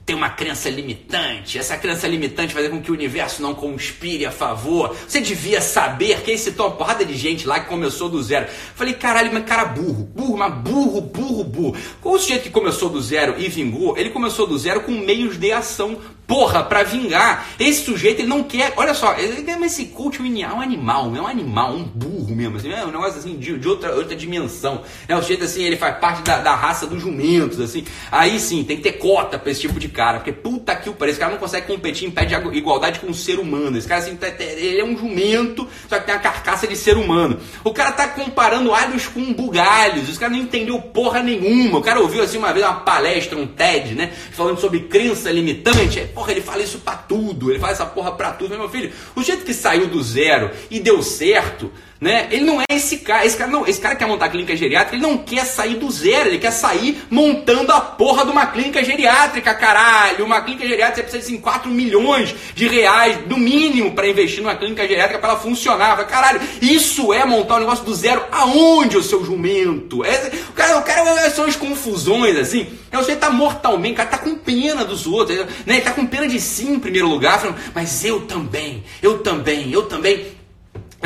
tem 0.04 0.14
uma 0.14 0.30
crença 0.30 0.68
limitante. 0.68 1.58
Essa 1.58 1.76
crença 1.76 2.06
limitante 2.06 2.52
faz 2.52 2.68
com 2.68 2.80
que 2.80 2.90
o 2.90 2.94
universo 2.94 3.40
não 3.40 3.54
conspire 3.54 4.26
a 4.26 4.30
favor. 4.30 4.94
Você 5.08 5.20
devia 5.20 5.60
saber 5.60 6.20
que 6.22 6.30
esse 6.30 6.50
uma 6.58 6.70
porrada 6.72 7.04
de 7.04 7.16
gente 7.16 7.46
lá 7.46 7.60
que 7.60 7.68
começou 7.68 8.08
do 8.08 8.22
zero. 8.22 8.46
Falei, 8.74 8.94
caralho, 8.94 9.32
mas 9.32 9.44
cara 9.44 9.64
burro, 9.64 10.04
burro, 10.14 10.36
mas 10.36 10.54
burro, 10.54 11.00
burro, 11.00 11.44
burro. 11.44 11.76
Qual 12.00 12.14
o 12.14 12.18
sujeito 12.18 12.42
que 12.42 12.50
começou 12.50 12.88
do 12.88 13.00
zero 13.00 13.34
e 13.38 13.48
vingou? 13.48 13.96
Ele 13.96 14.10
começou 14.10 14.46
do 14.46 14.58
zero 14.58 14.82
com 14.82 14.92
meios 14.92 15.38
de 15.38 15.52
ação 15.52 15.98
porra, 16.26 16.62
para 16.62 16.82
vingar. 16.82 17.46
Esse 17.58 17.84
sujeito, 17.84 18.20
ele 18.20 18.28
não 18.28 18.42
quer. 18.42 18.72
Olha 18.76 18.94
só, 18.94 19.14
ele, 19.18 19.44
esse 19.64 19.86
coach 19.86 20.18
é 20.18 20.48
um 20.48 20.60
animal, 20.60 21.14
é 21.16 21.20
um 21.20 21.26
animal, 21.26 21.74
um 21.74 21.84
burro 21.84 22.34
mesmo. 22.34 22.56
Assim, 22.56 22.72
é 22.72 22.84
um 22.84 22.90
negócio 22.90 23.18
assim 23.18 23.36
de, 23.36 23.58
de 23.58 23.68
outra, 23.68 23.94
outra 23.94 24.16
dimensão. 24.16 24.82
Né? 25.08 25.16
O 25.16 25.20
sujeito 25.20 25.44
assim, 25.44 25.62
ele 25.62 25.76
faz 25.76 25.98
parte 25.98 26.22
da, 26.22 26.38
da 26.38 26.54
raça 26.54 26.86
dos 26.86 27.00
jumentos, 27.00 27.60
assim. 27.60 27.84
Aí 28.10 28.38
sim, 28.38 28.64
tem 28.64 28.76
que 28.76 28.82
ter 28.82 28.92
cota 28.92 29.38
pra 29.38 29.50
esse 29.50 29.60
tipo 29.60 29.78
de 29.78 29.88
cara. 29.88 30.18
Porque 30.18 30.32
puta 30.32 30.74
que 30.76 30.88
o 30.88 30.94
pariu, 30.94 31.12
esse 31.12 31.20
cara 31.20 31.32
não 31.32 31.38
consegue 31.38 31.66
competir 31.66 32.08
em 32.08 32.10
pé 32.10 32.24
de 32.24 32.34
igualdade 32.34 33.00
com 33.00 33.08
um 33.08 33.14
ser 33.14 33.38
humano. 33.38 33.76
Esse 33.76 33.88
cara 33.88 34.00
assim, 34.00 34.16
tá, 34.16 34.30
tá, 34.30 34.44
ele 34.44 34.80
é 34.80 34.84
um 34.84 34.96
jumento, 34.96 35.68
só 35.88 35.98
que 35.98 36.06
tem 36.06 36.14
a 36.14 36.18
carcaça 36.18 36.66
de 36.66 36.76
ser 36.76 36.96
humano. 36.96 37.38
O 37.62 37.72
cara 37.72 37.92
tá 37.92 38.08
comparando 38.08 38.72
alhos 38.72 39.06
com 39.06 39.32
bugalhos. 39.32 40.08
Esse 40.08 40.18
cara 40.18 40.32
não 40.32 40.38
entendeu 40.38 40.80
porra 40.80 41.22
nenhuma. 41.22 41.78
O 41.78 41.82
cara 41.82 42.00
ouviu 42.00 42.22
assim 42.22 42.38
uma 42.38 42.52
vez 42.52 42.64
uma 42.64 42.74
palestra, 42.80 43.38
um 43.38 43.46
TED, 43.46 43.94
né? 43.94 44.12
Falando 44.32 44.58
sobre 44.58 44.80
crença 44.80 45.30
limitante. 45.30 46.13
Porra, 46.14 46.30
ele 46.32 46.40
fala 46.40 46.62
isso 46.62 46.78
pra 46.78 46.94
tudo, 46.94 47.50
ele 47.50 47.58
fala 47.58 47.72
essa 47.72 47.86
porra 47.86 48.12
pra 48.12 48.32
tudo. 48.32 48.56
Meu 48.56 48.68
filho, 48.68 48.92
o 49.16 49.22
jeito 49.22 49.44
que 49.44 49.52
saiu 49.52 49.88
do 49.88 50.02
zero 50.02 50.50
e 50.70 50.78
deu 50.80 51.02
certo, 51.02 51.72
né? 52.00 52.28
Ele 52.30 52.44
não 52.44 52.60
é 52.60 52.64
esse 52.70 52.98
cara. 52.98 53.24
Esse 53.24 53.36
cara, 53.36 53.50
não, 53.50 53.66
esse 53.66 53.80
cara 53.80 53.96
quer 53.96 54.06
montar 54.06 54.28
clínica 54.28 54.56
geriátrica, 54.56 54.96
ele 54.96 55.02
não 55.02 55.18
quer 55.18 55.44
sair 55.44 55.76
do 55.76 55.90
zero, 55.90 56.28
ele 56.28 56.38
quer 56.38 56.50
sair 56.50 57.02
montando 57.10 57.72
a 57.72 57.80
porra 57.80 58.24
de 58.24 58.30
uma 58.30 58.46
clínica 58.46 58.84
geriátrica, 58.84 59.54
caralho. 59.54 60.24
Uma 60.24 60.40
clínica 60.40 60.66
geriátrica 60.66 61.08
você 61.08 61.16
precisa 61.16 61.36
de 61.36 61.42
4 61.42 61.70
milhões 61.70 62.34
de 62.54 62.68
reais, 62.68 63.18
no 63.26 63.36
mínimo, 63.36 63.92
para 63.92 64.08
investir 64.08 64.42
numa 64.42 64.54
clínica 64.54 64.86
geriátrica 64.86 65.18
para 65.18 65.30
ela 65.30 65.38
funcionar. 65.38 65.96
Caralho, 66.06 66.40
isso 66.60 67.12
é 67.12 67.24
montar 67.24 67.56
um 67.56 67.60
negócio 67.60 67.84
do 67.84 67.94
zero 67.94 68.22
aonde, 68.30 68.96
o 68.96 69.02
seu 69.02 69.24
jumento? 69.24 70.04
É, 70.04 70.30
o 70.48 70.52
cara, 70.52 70.78
o 70.78 70.82
cara 70.82 71.30
são 71.30 71.44
as 71.44 71.56
confusões, 71.56 72.36
assim. 72.36 72.66
É 72.90 72.96
você 72.96 73.16
tá 73.16 73.30
mortalmente, 73.30 73.94
o 73.94 73.96
cara 73.96 74.08
tá 74.08 74.18
com 74.18 74.36
pena 74.36 74.84
dos 74.84 75.06
outros, 75.06 75.36
né? 75.36 75.46
Ele 75.66 75.80
tá 75.80 75.90
com 75.90 76.06
pena 76.06 76.28
de 76.28 76.40
si 76.40 76.66
em 76.66 76.78
primeiro 76.78 77.08
lugar, 77.08 77.40
falando, 77.40 77.58
mas 77.74 78.04
eu 78.04 78.20
também, 78.20 78.84
eu 79.02 79.18
também, 79.18 79.72
eu 79.72 79.82
também. 79.82 80.43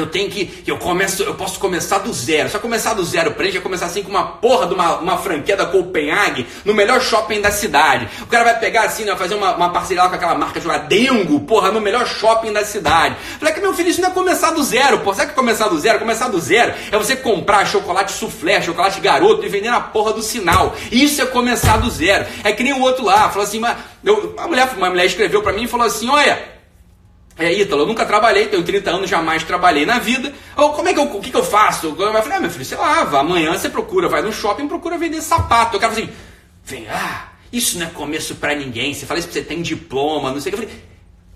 Eu 0.01 0.07
tenho 0.07 0.31
que. 0.31 0.63
Eu 0.67 0.79
começo, 0.79 1.23
eu 1.23 1.35
posso 1.35 1.59
começar 1.59 1.99
do 1.99 2.13
zero. 2.13 2.49
Só 2.49 2.59
começar 2.59 2.95
do 2.95 3.05
zero 3.05 3.33
pra 3.33 3.45
ele 3.45 3.53
já 3.53 3.61
começar 3.61 3.87
assim 3.87 4.03
com 4.03 4.11
uma 4.11 4.25
porra 4.25 4.67
de 4.67 4.75
uma, 4.75 4.99
uma 4.99 5.19
franquia 5.19 5.57
da 5.57 5.67
Copenhague 5.67 6.47
no 6.65 6.75
melhor 6.75 7.01
shopping 7.01 7.41
da 7.41 7.51
cidade. 7.51 8.09
O 8.23 8.27
cara 8.27 8.45
vai 8.45 8.59
pegar 8.59 8.83
assim, 8.83 9.05
né, 9.05 9.15
fazer 9.17 9.35
uma, 9.35 9.55
uma 9.57 9.71
parceria 9.71 10.03
lá 10.03 10.09
com 10.09 10.15
aquela 10.15 10.35
marca 10.35 10.61
chamada 10.61 10.85
Dengo, 10.85 11.41
porra, 11.41 11.71
no 11.71 11.81
melhor 11.81 12.07
shopping 12.07 12.53
da 12.53 12.65
cidade. 12.65 13.17
Falei 13.39 13.55
que 13.55 13.61
meu 13.61 13.75
filho, 13.75 13.89
isso 13.89 14.01
não 14.01 14.11
é 14.11 14.13
começar 14.13 14.51
do 14.51 14.63
zero, 14.63 14.99
porra. 15.01 15.17
Sabe 15.17 15.29
que 15.29 15.33
é 15.33 15.37
começar 15.37 15.69
do 15.69 15.79
zero? 15.79 15.99
Começar 15.99 16.29
do 16.29 16.41
zero 16.41 16.75
é 16.91 16.97
você 16.97 17.17
comprar 17.17 17.67
chocolate 17.67 18.13
soufflé, 18.13 18.61
chocolate 18.63 19.01
garoto 19.01 19.45
e 19.45 19.49
vender 19.49 19.71
na 19.71 19.81
porra 19.81 20.13
do 20.13 20.23
sinal. 20.23 20.75
Isso 20.91 21.21
é 21.23 21.27
começar 21.27 21.79
do 21.79 21.91
zero. 21.91 22.27
É 22.45 22.53
que 22.53 22.63
nem 22.63 22.73
o 22.73 22.81
outro 22.81 23.05
lá, 23.05 23.29
falou 23.29 23.45
assim, 23.45 23.59
mas, 23.59 23.77
eu, 24.05 24.35
uma, 24.37 24.47
mulher, 24.47 24.69
uma 24.77 24.91
mulher 24.91 25.07
escreveu 25.07 25.43
pra 25.43 25.53
mim 25.53 25.65
e 25.65 25.69
falou 25.69 25.87
assim: 25.87 26.09
olha. 26.09 26.58
É, 27.39 27.53
Ítalo, 27.53 27.83
eu 27.83 27.87
nunca 27.87 28.05
trabalhei, 28.05 28.49
tenho 28.49 28.65
30 28.65 28.91
anos, 28.91 29.09
jamais 29.09 29.45
trabalhei 29.45 29.87
na 29.87 30.01
vida. 30.01 30.35
Ou 30.57 30.73
como 30.73 30.89
é 30.89 30.93
que 30.93 30.99
eu, 30.99 31.05
o 31.05 31.21
que, 31.21 31.31
que 31.31 31.37
eu 31.37 31.45
faço? 31.45 31.87
Eu 31.87 31.97
falei, 31.97 32.33
ah, 32.33 32.41
meu 32.41 32.51
filho, 32.51 32.65
sei 32.65 32.77
lá, 32.77 33.03
amanhã 33.03 33.57
você 33.57 33.69
procura, 33.69 34.09
vai 34.09 34.23
no 34.23 34.33
shopping 34.33 34.67
procura 34.67 34.99
vender 34.99 35.23
sapato. 35.23 35.77
Eu 35.77 35.81
quero 35.81 35.93
assim, 35.93 36.09
vem, 36.65 36.89
ah, 36.89 37.29
isso 37.53 37.79
não 37.79 37.87
é 37.87 37.91
começo 37.91 38.35
para 38.35 38.57
ninguém. 38.57 38.93
Você 38.93 39.07
fala 39.07 39.21
isso 39.21 39.29
porque 39.29 39.41
você 39.41 39.47
tem 39.47 39.63
diploma, 39.63 40.33
não 40.33 40.41
sei 40.41 40.53
o 40.53 40.57
que. 40.57 40.63
Eu 40.63 40.69
falei, 40.69 40.83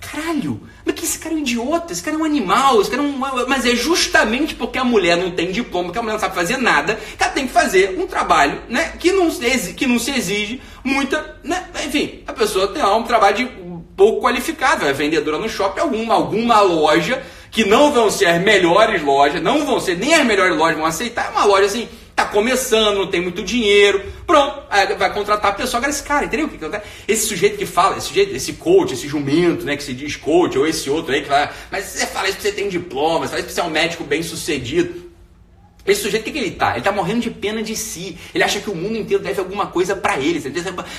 caralho, 0.03 0.61
mas 0.85 0.97
que 0.97 1.05
esse 1.05 1.19
cara 1.19 1.35
é 1.35 1.38
um 1.38 1.41
idiota, 1.41 1.93
esse 1.93 2.03
cara 2.03 2.17
é 2.17 2.21
um 2.21 2.25
animal, 2.25 2.81
esse 2.81 2.91
cara 2.91 3.03
é 3.03 3.07
um. 3.07 3.17
Mas 3.47 3.65
é 3.65 3.77
justamente 3.77 4.57
porque 4.57 4.79
a 4.79 4.85
mulher 4.85 5.17
não 5.17 5.31
tem 5.31 5.53
diploma, 5.53 5.93
que 5.93 5.99
a 5.99 6.03
mulher 6.03 6.15
não 6.15 6.21
sabe 6.21 6.35
fazer 6.35 6.57
nada, 6.57 6.97
que 6.97 7.23
ela 7.23 7.33
tem 7.33 7.47
que 7.47 7.53
fazer 7.53 7.97
um 7.99 8.07
trabalho, 8.07 8.61
né, 8.69 8.93
que 8.99 9.12
não, 9.12 9.31
que 9.31 9.87
não 9.87 9.99
se 9.99 10.11
exige 10.11 10.61
muita, 10.83 11.38
né, 11.45 11.69
enfim, 11.87 12.25
a 12.27 12.33
pessoa 12.33 12.69
tem 12.69 12.83
lá 12.83 12.97
um 12.97 13.05
trabalho 13.05 13.37
de 13.37 13.62
pouco 14.03 14.21
qualificada, 14.21 14.87
é 14.87 14.93
vendedora 14.93 15.38
no 15.38 15.49
shopping, 15.49 15.79
alguma, 15.79 16.15
alguma 16.15 16.61
loja, 16.61 17.23
que 17.53 17.65
não 17.65 17.93
vão 17.93 18.11
ser 18.11 18.27
as 18.27 18.43
melhores 18.43 19.01
lojas, 19.01 19.41
não 19.41 19.65
vão 19.65 19.79
ser 19.79 19.97
nem 19.97 20.12
as 20.12 20.27
melhores 20.27 20.57
lojas 20.57 20.77
vão 20.77 20.85
aceitar, 20.85 21.27
é 21.27 21.31
uma 21.31 21.45
loja 21.45 21.67
assim, 21.67 21.88
tá 22.17 22.25
começando, 22.25 22.99
não 22.99 23.07
tem 23.07 23.21
muito 23.21 23.45
dinheiro, 23.45 24.03
pronto, 24.27 24.61
vai 24.99 25.15
contratar 25.15 25.53
a 25.53 25.55
pessoa. 25.55 25.79
Agora 25.79 25.93
esse 25.93 26.03
cara, 26.03 26.25
entendeu? 26.25 26.51
Esse 27.07 27.29
sujeito 27.29 27.57
que 27.57 27.65
fala, 27.65 27.97
esse 27.97 28.09
sujeito, 28.09 28.35
esse 28.35 28.55
coach, 28.55 28.93
esse 28.95 29.07
jumento, 29.07 29.65
né, 29.65 29.77
que 29.77 29.85
se 29.85 29.95
diz 29.95 30.17
coach, 30.17 30.59
ou 30.59 30.67
esse 30.67 30.91
outro 30.91 31.15
aí 31.15 31.23
que 31.23 31.29
fala, 31.29 31.53
mas 31.71 31.85
você 31.85 32.05
fala 32.05 32.27
isso 32.27 32.38
porque 32.38 32.49
você 32.49 32.57
tem 32.57 32.69
diploma, 32.69 33.21
você 33.21 33.29
fala 33.29 33.38
isso 33.38 33.47
porque 33.47 33.55
você 33.55 33.61
é 33.61 33.65
um 33.65 33.71
médico 33.71 34.03
bem 34.03 34.25
sucedido. 34.25 35.12
Esse 35.85 36.03
sujeito, 36.03 36.23
o 36.23 36.25
que, 36.27 36.33
que 36.33 36.38
ele 36.38 36.51
tá? 36.53 36.75
Ele 36.75 36.83
tá 36.83 36.92
morrendo 36.92 37.21
de 37.21 37.31
pena 37.31 37.62
de 37.62 37.75
si. 37.75 38.16
Ele 38.33 38.45
acha 38.45 38.61
que 38.61 38.71
o 38.71 38.75
mundo 38.75 38.97
inteiro 38.97 39.23
deve 39.23 39.40
alguma 39.40 39.66
coisa 39.66 39.97
para 39.97 40.16
ele. 40.18 40.40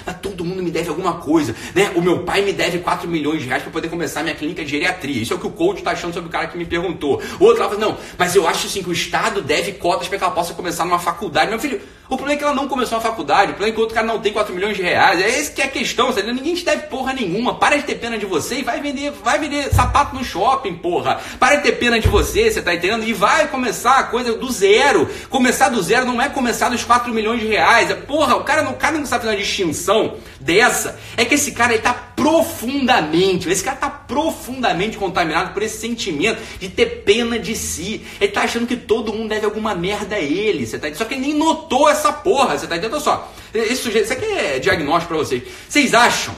Mas 0.05 0.17
todo 0.21 0.43
mundo 0.43 0.61
me 0.61 0.69
deve 0.69 0.89
alguma 0.89 1.15
coisa. 1.15 1.55
Né? 1.73 1.91
O 1.95 2.01
meu 2.01 2.23
pai 2.23 2.41
me 2.41 2.51
deve 2.51 2.79
4 2.79 3.07
milhões 3.07 3.41
de 3.41 3.47
reais 3.47 3.63
para 3.63 3.71
poder 3.71 3.89
começar 3.89 4.23
minha 4.23 4.35
clínica 4.35 4.63
de 4.63 4.71
geriatria. 4.71 5.21
Isso 5.21 5.33
é 5.33 5.35
o 5.37 5.39
que 5.39 5.47
o 5.47 5.51
coach 5.51 5.81
tá 5.81 5.91
achando 5.91 6.13
sobre 6.13 6.27
o 6.27 6.31
cara 6.31 6.47
que 6.47 6.57
me 6.57 6.65
perguntou. 6.65 7.21
O 7.39 7.45
outro 7.45 7.63
lá 7.63 7.69
fala, 7.69 7.79
não, 7.79 7.97
mas 8.17 8.35
eu 8.35 8.45
acho 8.45 8.67
assim 8.67 8.83
que 8.83 8.89
o 8.89 8.93
Estado 8.93 9.41
deve 9.41 9.73
cotas 9.73 10.07
para 10.09 10.17
que 10.17 10.23
ela 10.23 10.33
possa 10.33 10.53
começar 10.53 10.83
numa 10.83 10.99
faculdade. 10.99 11.49
Meu 11.49 11.59
filho, 11.59 11.79
O 12.13 12.15
problema 12.15 12.35
é 12.35 12.37
que 12.37 12.43
ela 12.43 12.53
não 12.53 12.67
começou 12.67 12.99
a 12.99 13.01
faculdade, 13.01 13.53
o 13.53 13.55
problema 13.55 13.69
é 13.69 13.73
que 13.73 13.79
o 13.79 13.81
outro 13.81 13.95
cara 13.95 14.05
não 14.05 14.19
tem 14.19 14.31
4 14.31 14.53
milhões 14.53 14.77
de 14.77 14.83
reais. 14.83 15.19
É 15.19 15.27
esse 15.27 15.51
que 15.51 15.63
é 15.63 15.65
a 15.65 15.67
questão, 15.67 16.13
sabe? 16.13 16.31
Ninguém 16.31 16.53
te 16.53 16.63
deve 16.63 16.83
porra 16.83 17.11
nenhuma. 17.11 17.55
Para 17.55 17.75
de 17.75 17.83
ter 17.85 17.95
pena 17.95 18.19
de 18.19 18.25
você 18.27 18.59
e 18.59 18.61
vai 18.61 18.79
vender, 18.79 19.09
vai 19.23 19.39
vender 19.39 19.73
sapato 19.73 20.15
no 20.15 20.23
shopping, 20.23 20.75
porra. 20.75 21.19
Para 21.39 21.55
de 21.55 21.63
ter 21.63 21.71
pena 21.71 21.99
de 21.99 22.07
você, 22.07 22.51
você 22.51 22.61
tá 22.61 22.75
entendendo? 22.75 23.03
E 23.03 23.13
vai 23.13 23.47
começar 23.47 23.97
a 23.97 24.03
coisa 24.03 24.37
do 24.37 24.51
zero. 24.51 25.09
Começar 25.27 25.69
do 25.69 25.81
zero 25.81 26.05
não 26.05 26.21
é 26.21 26.29
começar 26.29 26.69
dos 26.69 26.83
4 26.83 27.11
milhões 27.11 27.39
de 27.39 27.47
reais. 27.47 27.89
É, 27.89 27.95
porra, 27.95 28.35
o 28.35 28.43
cara, 28.43 28.69
o 28.69 28.75
cara 28.75 28.99
não 28.99 29.07
sabe 29.07 29.23
fazer 29.23 29.35
uma 29.35 29.41
distinção 29.41 30.17
dessa. 30.39 30.99
É 31.17 31.25
que 31.25 31.33
esse 31.33 31.51
cara 31.51 31.73
ele 31.73 31.81
tá 31.81 32.12
profundamente, 32.23 33.49
esse 33.49 33.61
cara 33.61 33.75
tá 33.75 33.89
profundamente 33.89 34.97
contaminado 34.97 35.53
por 35.53 35.61
esse 35.61 35.77
sentimento 35.77 36.41
de 36.57 36.69
ter 36.69 37.03
pena 37.03 37.37
de 37.37 37.53
si. 37.53 38.01
Ele 38.21 38.31
tá 38.31 38.43
achando 38.43 38.65
que 38.65 38.77
todo 38.77 39.11
mundo 39.11 39.27
deve 39.27 39.43
alguma 39.43 39.75
merda 39.75 40.15
a 40.15 40.21
ele. 40.21 40.65
Você 40.65 40.79
tá, 40.79 40.93
só 40.95 41.03
que 41.03 41.15
ele 41.15 41.27
nem 41.27 41.33
notou 41.33 41.89
essa 41.89 42.13
porra. 42.13 42.57
Você 42.57 42.65
tá 42.65 42.77
entendendo? 42.77 43.01
só, 43.01 43.29
esse 43.53 43.75
sujeito, 43.75 44.05
isso 44.05 44.13
aqui 44.13 44.23
é 44.23 44.57
diagnóstico 44.57 45.13
para 45.13 45.17
vocês. 45.17 45.43
Vocês 45.67 45.93
acham 45.93 46.33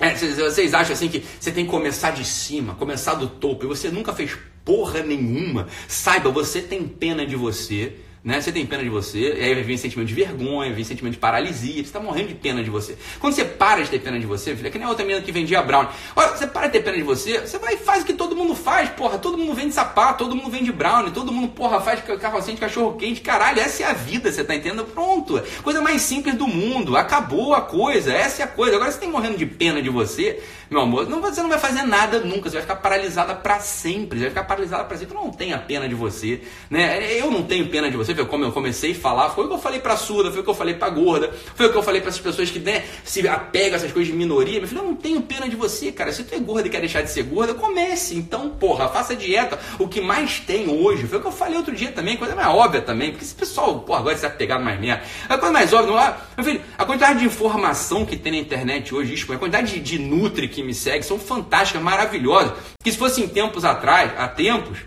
é, 0.00 0.14
vocês 0.14 0.72
acham 0.72 0.94
assim 0.94 1.08
que 1.08 1.22
você 1.38 1.52
tem 1.52 1.66
que 1.66 1.70
começar 1.70 2.12
de 2.12 2.24
cima, 2.24 2.74
começar 2.74 3.12
do 3.12 3.28
topo, 3.28 3.66
e 3.66 3.68
você 3.68 3.90
nunca 3.90 4.14
fez 4.14 4.32
porra 4.64 5.02
nenhuma? 5.02 5.68
Saiba, 5.86 6.30
você 6.30 6.62
tem 6.62 6.88
pena 6.88 7.26
de 7.26 7.36
você 7.36 7.96
né? 8.24 8.40
Você 8.40 8.52
tem 8.52 8.64
pena 8.64 8.82
de 8.82 8.88
você, 8.88 9.34
e 9.34 9.42
aí 9.42 9.62
vem 9.62 9.76
sentimento 9.76 10.08
de 10.08 10.14
vergonha, 10.14 10.72
vem 10.72 10.84
sentimento 10.84 11.14
de 11.14 11.18
paralisia, 11.18 11.74
você 11.74 11.80
está 11.80 12.00
morrendo 12.00 12.28
de 12.28 12.34
pena 12.34 12.62
de 12.62 12.70
você. 12.70 12.96
Quando 13.18 13.34
você 13.34 13.44
para 13.44 13.82
de 13.82 13.90
ter 13.90 13.98
pena 13.98 14.18
de 14.18 14.26
você, 14.26 14.54
filho, 14.54 14.68
é 14.68 14.70
que 14.70 14.78
nem 14.78 14.86
a 14.86 14.90
outra 14.90 15.04
menina 15.04 15.24
que 15.24 15.32
vendia 15.32 15.62
brown. 15.62 15.88
Olha, 16.14 16.28
você 16.28 16.46
para 16.46 16.66
de 16.66 16.72
ter 16.72 16.82
pena 16.82 16.96
de 16.96 17.02
você, 17.02 17.40
você 17.40 17.58
vai 17.58 17.74
e 17.74 17.76
faz 17.78 18.02
o 18.02 18.06
que 18.06 18.12
todo 18.12 18.36
mundo 18.36 18.54
faz, 18.54 18.90
porra. 18.90 19.18
Todo 19.18 19.36
mundo 19.36 19.54
vende 19.54 19.74
sapato, 19.74 20.24
todo 20.24 20.36
mundo 20.36 20.50
vende 20.50 20.70
brown, 20.72 21.10
todo 21.10 21.32
mundo, 21.32 21.48
porra, 21.48 21.80
faz 21.80 22.00
carrocinha 22.20 22.54
de 22.54 22.60
cachorro 22.60 22.96
quente. 22.96 23.20
Caralho, 23.20 23.60
essa 23.60 23.82
é 23.82 23.86
a 23.86 23.92
vida, 23.92 24.30
você 24.30 24.44
tá 24.44 24.54
entendendo? 24.54 24.84
Pronto. 24.84 25.42
Coisa 25.62 25.80
mais 25.80 26.02
simples 26.02 26.34
do 26.34 26.46
mundo. 26.46 26.96
Acabou 26.96 27.54
a 27.54 27.62
coisa, 27.62 28.12
essa 28.12 28.42
é 28.42 28.44
a 28.44 28.48
coisa. 28.48 28.76
Agora 28.76 28.90
você 28.90 28.98
tem 28.98 29.10
morrendo 29.10 29.36
de 29.36 29.46
pena 29.46 29.82
de 29.82 29.90
você, 29.90 30.42
meu 30.70 30.80
amor, 30.80 31.08
não, 31.08 31.20
você 31.20 31.42
não 31.42 31.50
vai 31.50 31.58
fazer 31.58 31.82
nada 31.82 32.20
nunca, 32.20 32.48
você 32.48 32.56
vai 32.56 32.62
ficar 32.62 32.76
paralisada 32.76 33.34
para 33.34 33.60
sempre, 33.60 34.18
você 34.18 34.24
vai 34.24 34.30
ficar 34.30 34.44
paralisada 34.44 34.84
para 34.84 34.96
sempre. 34.96 35.14
Tu 35.14 35.22
não 35.22 35.30
tem 35.30 35.52
a 35.52 35.58
pena 35.58 35.88
de 35.88 35.94
você, 35.94 36.40
né? 36.70 37.12
Eu 37.18 37.30
não 37.30 37.42
tenho 37.42 37.68
pena 37.68 37.90
de 37.90 37.96
você, 37.96 38.11
foi 38.14 38.26
como 38.26 38.44
eu 38.44 38.52
comecei 38.52 38.92
a 38.92 38.94
falar, 38.94 39.30
foi 39.30 39.44
o 39.44 39.48
que 39.48 39.54
eu 39.54 39.58
falei 39.58 39.80
pra 39.80 39.96
surda, 39.96 40.30
foi 40.30 40.40
o 40.40 40.44
que 40.44 40.50
eu 40.50 40.54
falei 40.54 40.74
pra 40.74 40.88
gorda, 40.90 41.32
foi 41.54 41.66
o 41.66 41.70
que 41.70 41.76
eu 41.76 41.82
falei 41.82 42.00
para 42.00 42.10
essas 42.10 42.20
pessoas 42.20 42.50
que 42.50 42.58
né, 42.58 42.84
se 43.04 43.26
apegam 43.26 43.74
a 43.74 43.76
essas 43.76 43.92
coisas 43.92 44.12
de 44.12 44.16
minoria. 44.16 44.58
Meu 44.58 44.68
filho, 44.68 44.80
eu 44.80 44.84
não 44.84 44.94
tenho 44.94 45.20
pena 45.22 45.48
de 45.48 45.56
você, 45.56 45.92
cara. 45.92 46.12
Se 46.12 46.24
tu 46.24 46.34
é 46.34 46.38
gorda 46.38 46.68
e 46.68 46.70
quer 46.70 46.80
deixar 46.80 47.02
de 47.02 47.10
ser 47.10 47.22
gorda, 47.24 47.54
comece. 47.54 48.14
Então, 48.14 48.50
porra, 48.50 48.88
faça 48.88 49.14
dieta. 49.14 49.58
O 49.78 49.88
que 49.88 50.00
mais 50.00 50.40
tem 50.40 50.68
hoje, 50.68 51.06
foi 51.06 51.18
o 51.18 51.20
que 51.20 51.26
eu 51.26 51.32
falei 51.32 51.56
outro 51.56 51.74
dia 51.74 51.92
também, 51.92 52.16
coisa 52.16 52.34
mais 52.34 52.48
óbvia 52.48 52.80
também, 52.80 53.10
porque 53.10 53.24
esse 53.24 53.34
pessoal, 53.34 53.80
porra, 53.80 54.00
agora 54.00 54.16
se 54.16 54.26
apegar 54.26 54.62
mais 54.62 54.80
merda. 54.80 55.02
A 55.28 55.38
coisa 55.38 55.52
mais 55.52 55.72
óbvia, 55.72 55.92
não 55.92 56.00
é? 56.00 56.16
Meu 56.36 56.44
filho, 56.44 56.62
a 56.76 56.84
quantidade 56.84 57.18
de 57.20 57.26
informação 57.26 58.04
que 58.04 58.16
tem 58.16 58.32
na 58.32 58.38
internet 58.38 58.94
hoje, 58.94 59.14
a 59.32 59.36
quantidade 59.36 59.72
de, 59.72 59.80
de 59.80 59.98
nutri 59.98 60.48
que 60.48 60.62
me 60.62 60.74
segue 60.74 61.04
são 61.04 61.18
fantásticas, 61.18 61.82
maravilhosas. 61.82 62.52
Que 62.82 62.90
se 62.90 62.98
fosse 62.98 63.22
em 63.22 63.28
tempos 63.28 63.64
atrás, 63.64 64.12
há 64.16 64.28
tempos, 64.28 64.78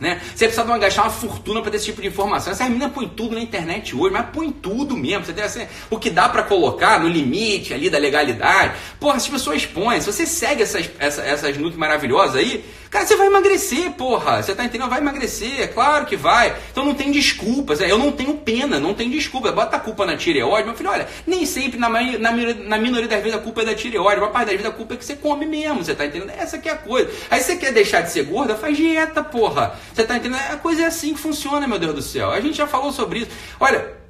né? 0.00 0.20
Você 0.34 0.46
precisava 0.46 0.76
gastar 0.78 1.02
uma 1.02 1.10
fortuna 1.10 1.60
para 1.60 1.70
ter 1.70 1.76
esse 1.76 1.86
tipo 1.86 2.02
de 2.02 2.08
informação. 2.08 2.52
Essa 2.52 2.64
menina 2.64 2.88
põe 2.88 3.08
tudo 3.08 3.34
na 3.34 3.40
internet 3.40 3.94
hoje, 3.94 4.12
mas 4.12 4.26
põe 4.32 4.50
tudo 4.50 4.96
mesmo. 4.96 5.24
Você 5.24 5.32
tem 5.32 5.68
o 5.90 5.98
que 5.98 6.10
dá 6.10 6.28
para 6.28 6.42
colocar 6.42 7.00
no 7.00 7.08
limite 7.08 7.72
ali 7.72 7.88
da 7.88 7.98
legalidade. 7.98 8.74
Porra, 8.98 9.16
as 9.16 9.28
pessoas 9.28 9.64
põem. 9.64 10.00
Se 10.00 10.12
você 10.12 10.26
segue 10.26 10.62
essas, 10.62 10.90
essas, 10.98 11.24
essas 11.24 11.56
maravilhosas 11.76 12.36
aí, 12.36 12.64
Cara, 12.94 13.04
você 13.04 13.16
vai 13.16 13.26
emagrecer, 13.26 13.90
porra. 13.94 14.40
Você 14.40 14.54
tá 14.54 14.64
entendendo? 14.64 14.88
Vai 14.88 15.00
emagrecer, 15.00 15.62
é 15.62 15.66
claro 15.66 16.06
que 16.06 16.16
vai. 16.16 16.54
Então 16.70 16.84
não 16.84 16.94
tem 16.94 17.10
desculpas. 17.10 17.80
Eu 17.80 17.98
não 17.98 18.12
tenho 18.12 18.34
pena, 18.34 18.78
não 18.78 18.94
tem 18.94 19.10
desculpa. 19.10 19.50
Bota 19.50 19.76
a 19.76 19.80
culpa 19.80 20.06
na 20.06 20.16
tireoide. 20.16 20.68
Meu 20.68 20.76
filho, 20.76 20.90
olha, 20.90 21.08
nem 21.26 21.44
sempre, 21.44 21.76
na, 21.76 21.88
na, 21.88 22.30
na 22.30 22.78
minoria 22.78 23.08
das 23.08 23.20
vezes, 23.20 23.36
a 23.36 23.42
culpa 23.42 23.62
é 23.62 23.64
da 23.64 23.74
tireoide. 23.74 24.20
Uma 24.20 24.30
parte 24.30 24.46
das 24.46 24.54
vezes 24.54 24.70
a 24.70 24.72
culpa 24.72 24.94
é 24.94 24.96
que 24.96 25.04
você 25.04 25.16
come 25.16 25.44
mesmo. 25.44 25.82
Você 25.82 25.92
tá 25.92 26.06
entendendo? 26.06 26.30
Essa 26.38 26.56
que 26.56 26.68
é 26.68 26.72
a 26.72 26.76
coisa. 26.76 27.10
Aí 27.28 27.42
você 27.42 27.56
quer 27.56 27.72
deixar 27.72 28.00
de 28.02 28.12
ser 28.12 28.26
gorda, 28.26 28.54
faz 28.54 28.76
dieta, 28.76 29.24
porra. 29.24 29.76
Você 29.92 30.04
tá 30.04 30.16
entendendo? 30.16 30.42
A 30.52 30.56
coisa 30.56 30.82
é 30.82 30.86
assim 30.86 31.14
que 31.14 31.20
funciona, 31.20 31.66
meu 31.66 31.80
Deus 31.80 31.96
do 31.96 32.02
céu. 32.02 32.30
A 32.30 32.40
gente 32.40 32.56
já 32.56 32.68
falou 32.68 32.92
sobre 32.92 33.22
isso. 33.22 33.30
Olha. 33.58 34.03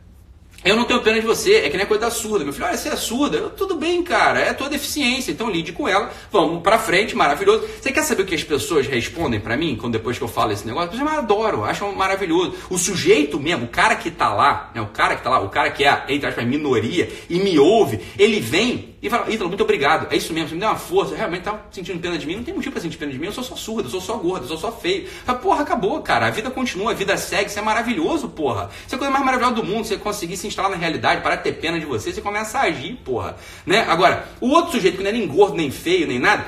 Eu 0.64 0.77
não 0.77 0.85
tenho 0.85 1.03
pena 1.03 1.20
de 1.20 1.27
você, 1.27 1.57
é 1.57 1.68
que 1.68 1.77
nem 1.77 1.85
a 1.85 1.87
coisa 1.87 2.07
da 2.07 2.11
surda. 2.11 2.42
Meu 2.42 2.53
filho, 2.53 2.64
olha, 2.64 2.74
você 2.74 2.88
é 2.88 2.96
surda, 2.96 3.37
eu, 3.37 3.50
tudo 3.50 3.74
bem, 3.77 4.03
cara, 4.03 4.40
é 4.40 4.48
a 4.48 4.55
tua 4.55 4.70
deficiência, 4.70 5.31
então 5.31 5.50
lide 5.50 5.72
com 5.72 5.87
ela, 5.87 6.11
vamos 6.33 6.62
pra 6.62 6.79
frente, 6.79 7.14
maravilhoso. 7.14 7.68
Você 7.79 7.92
quer 7.92 8.03
saber 8.03 8.22
o 8.22 8.24
que 8.24 8.35
as 8.35 8.42
pessoas 8.42 8.87
respondem 8.87 9.38
para 9.38 9.59
mim 9.59 9.77
quando 9.79 9.92
depois 9.92 10.16
que 10.16 10.24
eu 10.24 10.29
falo 10.29 10.53
esse 10.53 10.66
negócio? 10.66 10.90
Pessoas 10.90 11.18
adoram, 11.18 11.66
acham 11.66 11.94
maravilhoso. 11.94 12.55
O 12.70 12.79
sujeito 12.79 13.38
mesmo, 13.38 13.66
o 13.66 13.68
cara 13.68 13.94
que 13.94 14.11
tá 14.11 14.33
lá, 14.33 14.70
né, 14.74 14.81
o 14.81 14.87
cara 14.87 15.16
que 15.16 15.22
tá 15.22 15.29
lá, 15.29 15.40
o 15.40 15.50
cara 15.50 15.70
que 15.70 15.85
é, 15.85 16.05
entre 16.09 16.27
aspas, 16.27 16.46
minoria 16.46 17.11
e 17.29 17.38
me 17.40 17.59
ouve, 17.59 18.00
ele 18.18 18.40
vem 18.40 18.93
e 19.04 19.10
fala, 19.10 19.30
Ítalo, 19.30 19.50
muito 19.50 19.62
obrigado. 19.62 20.10
É 20.10 20.16
isso 20.16 20.32
mesmo, 20.32 20.48
você 20.48 20.54
me 20.54 20.60
deu 20.62 20.70
uma 20.70 20.78
força, 20.78 21.14
realmente 21.14 21.42
tá 21.42 21.60
sentindo 21.70 22.00
pena 22.00 22.16
de 22.16 22.26
mim. 22.26 22.36
Não 22.36 22.42
tem 22.42 22.54
motivo 22.54 22.72
pra 22.72 22.80
sentir 22.80 22.96
pena 22.96 23.12
de 23.12 23.18
mim, 23.18 23.26
eu 23.26 23.32
sou 23.32 23.44
só 23.44 23.54
surda, 23.54 23.86
eu 23.86 23.90
sou 23.90 24.00
só 24.00 24.16
gorda, 24.16 24.46
eu 24.46 24.48
sou 24.48 24.56
só 24.56 24.72
feio. 24.72 25.06
Fala, 25.26 25.38
porra, 25.38 25.62
acabou, 25.62 26.00
cara. 26.00 26.26
A 26.26 26.30
vida 26.30 26.50
continua, 26.50 26.92
a 26.92 26.94
vida 26.94 27.14
segue, 27.18 27.50
isso 27.50 27.58
é 27.58 27.62
maravilhoso, 27.62 28.30
porra. 28.30 28.70
Isso 28.86 28.94
é 28.94 28.96
a 28.96 28.98
coisa 28.98 29.12
mais 29.12 29.22
maravilhosa 29.22 29.56
do 29.56 29.62
mundo, 29.62 29.84
você 29.84 29.98
conseguir 29.98 30.38
se 30.38 30.46
instalar 30.46 30.70
na 30.70 30.78
realidade, 30.78 31.20
parar 31.20 31.36
de 31.36 31.42
ter 31.42 31.52
pena 31.52 31.78
de 31.78 31.84
você, 31.84 32.14
você 32.14 32.22
começa 32.22 32.58
a 32.58 32.62
agir, 32.62 32.94
porra. 33.04 33.36
Né? 33.66 33.84
Agora, 33.86 34.26
o 34.40 34.48
outro 34.48 34.72
sujeito 34.72 34.96
que 34.96 35.02
não 35.02 35.10
é 35.10 35.12
nem 35.12 35.26
gordo, 35.26 35.54
nem 35.54 35.70
feio, 35.70 36.06
nem 36.06 36.18
nada, 36.18 36.46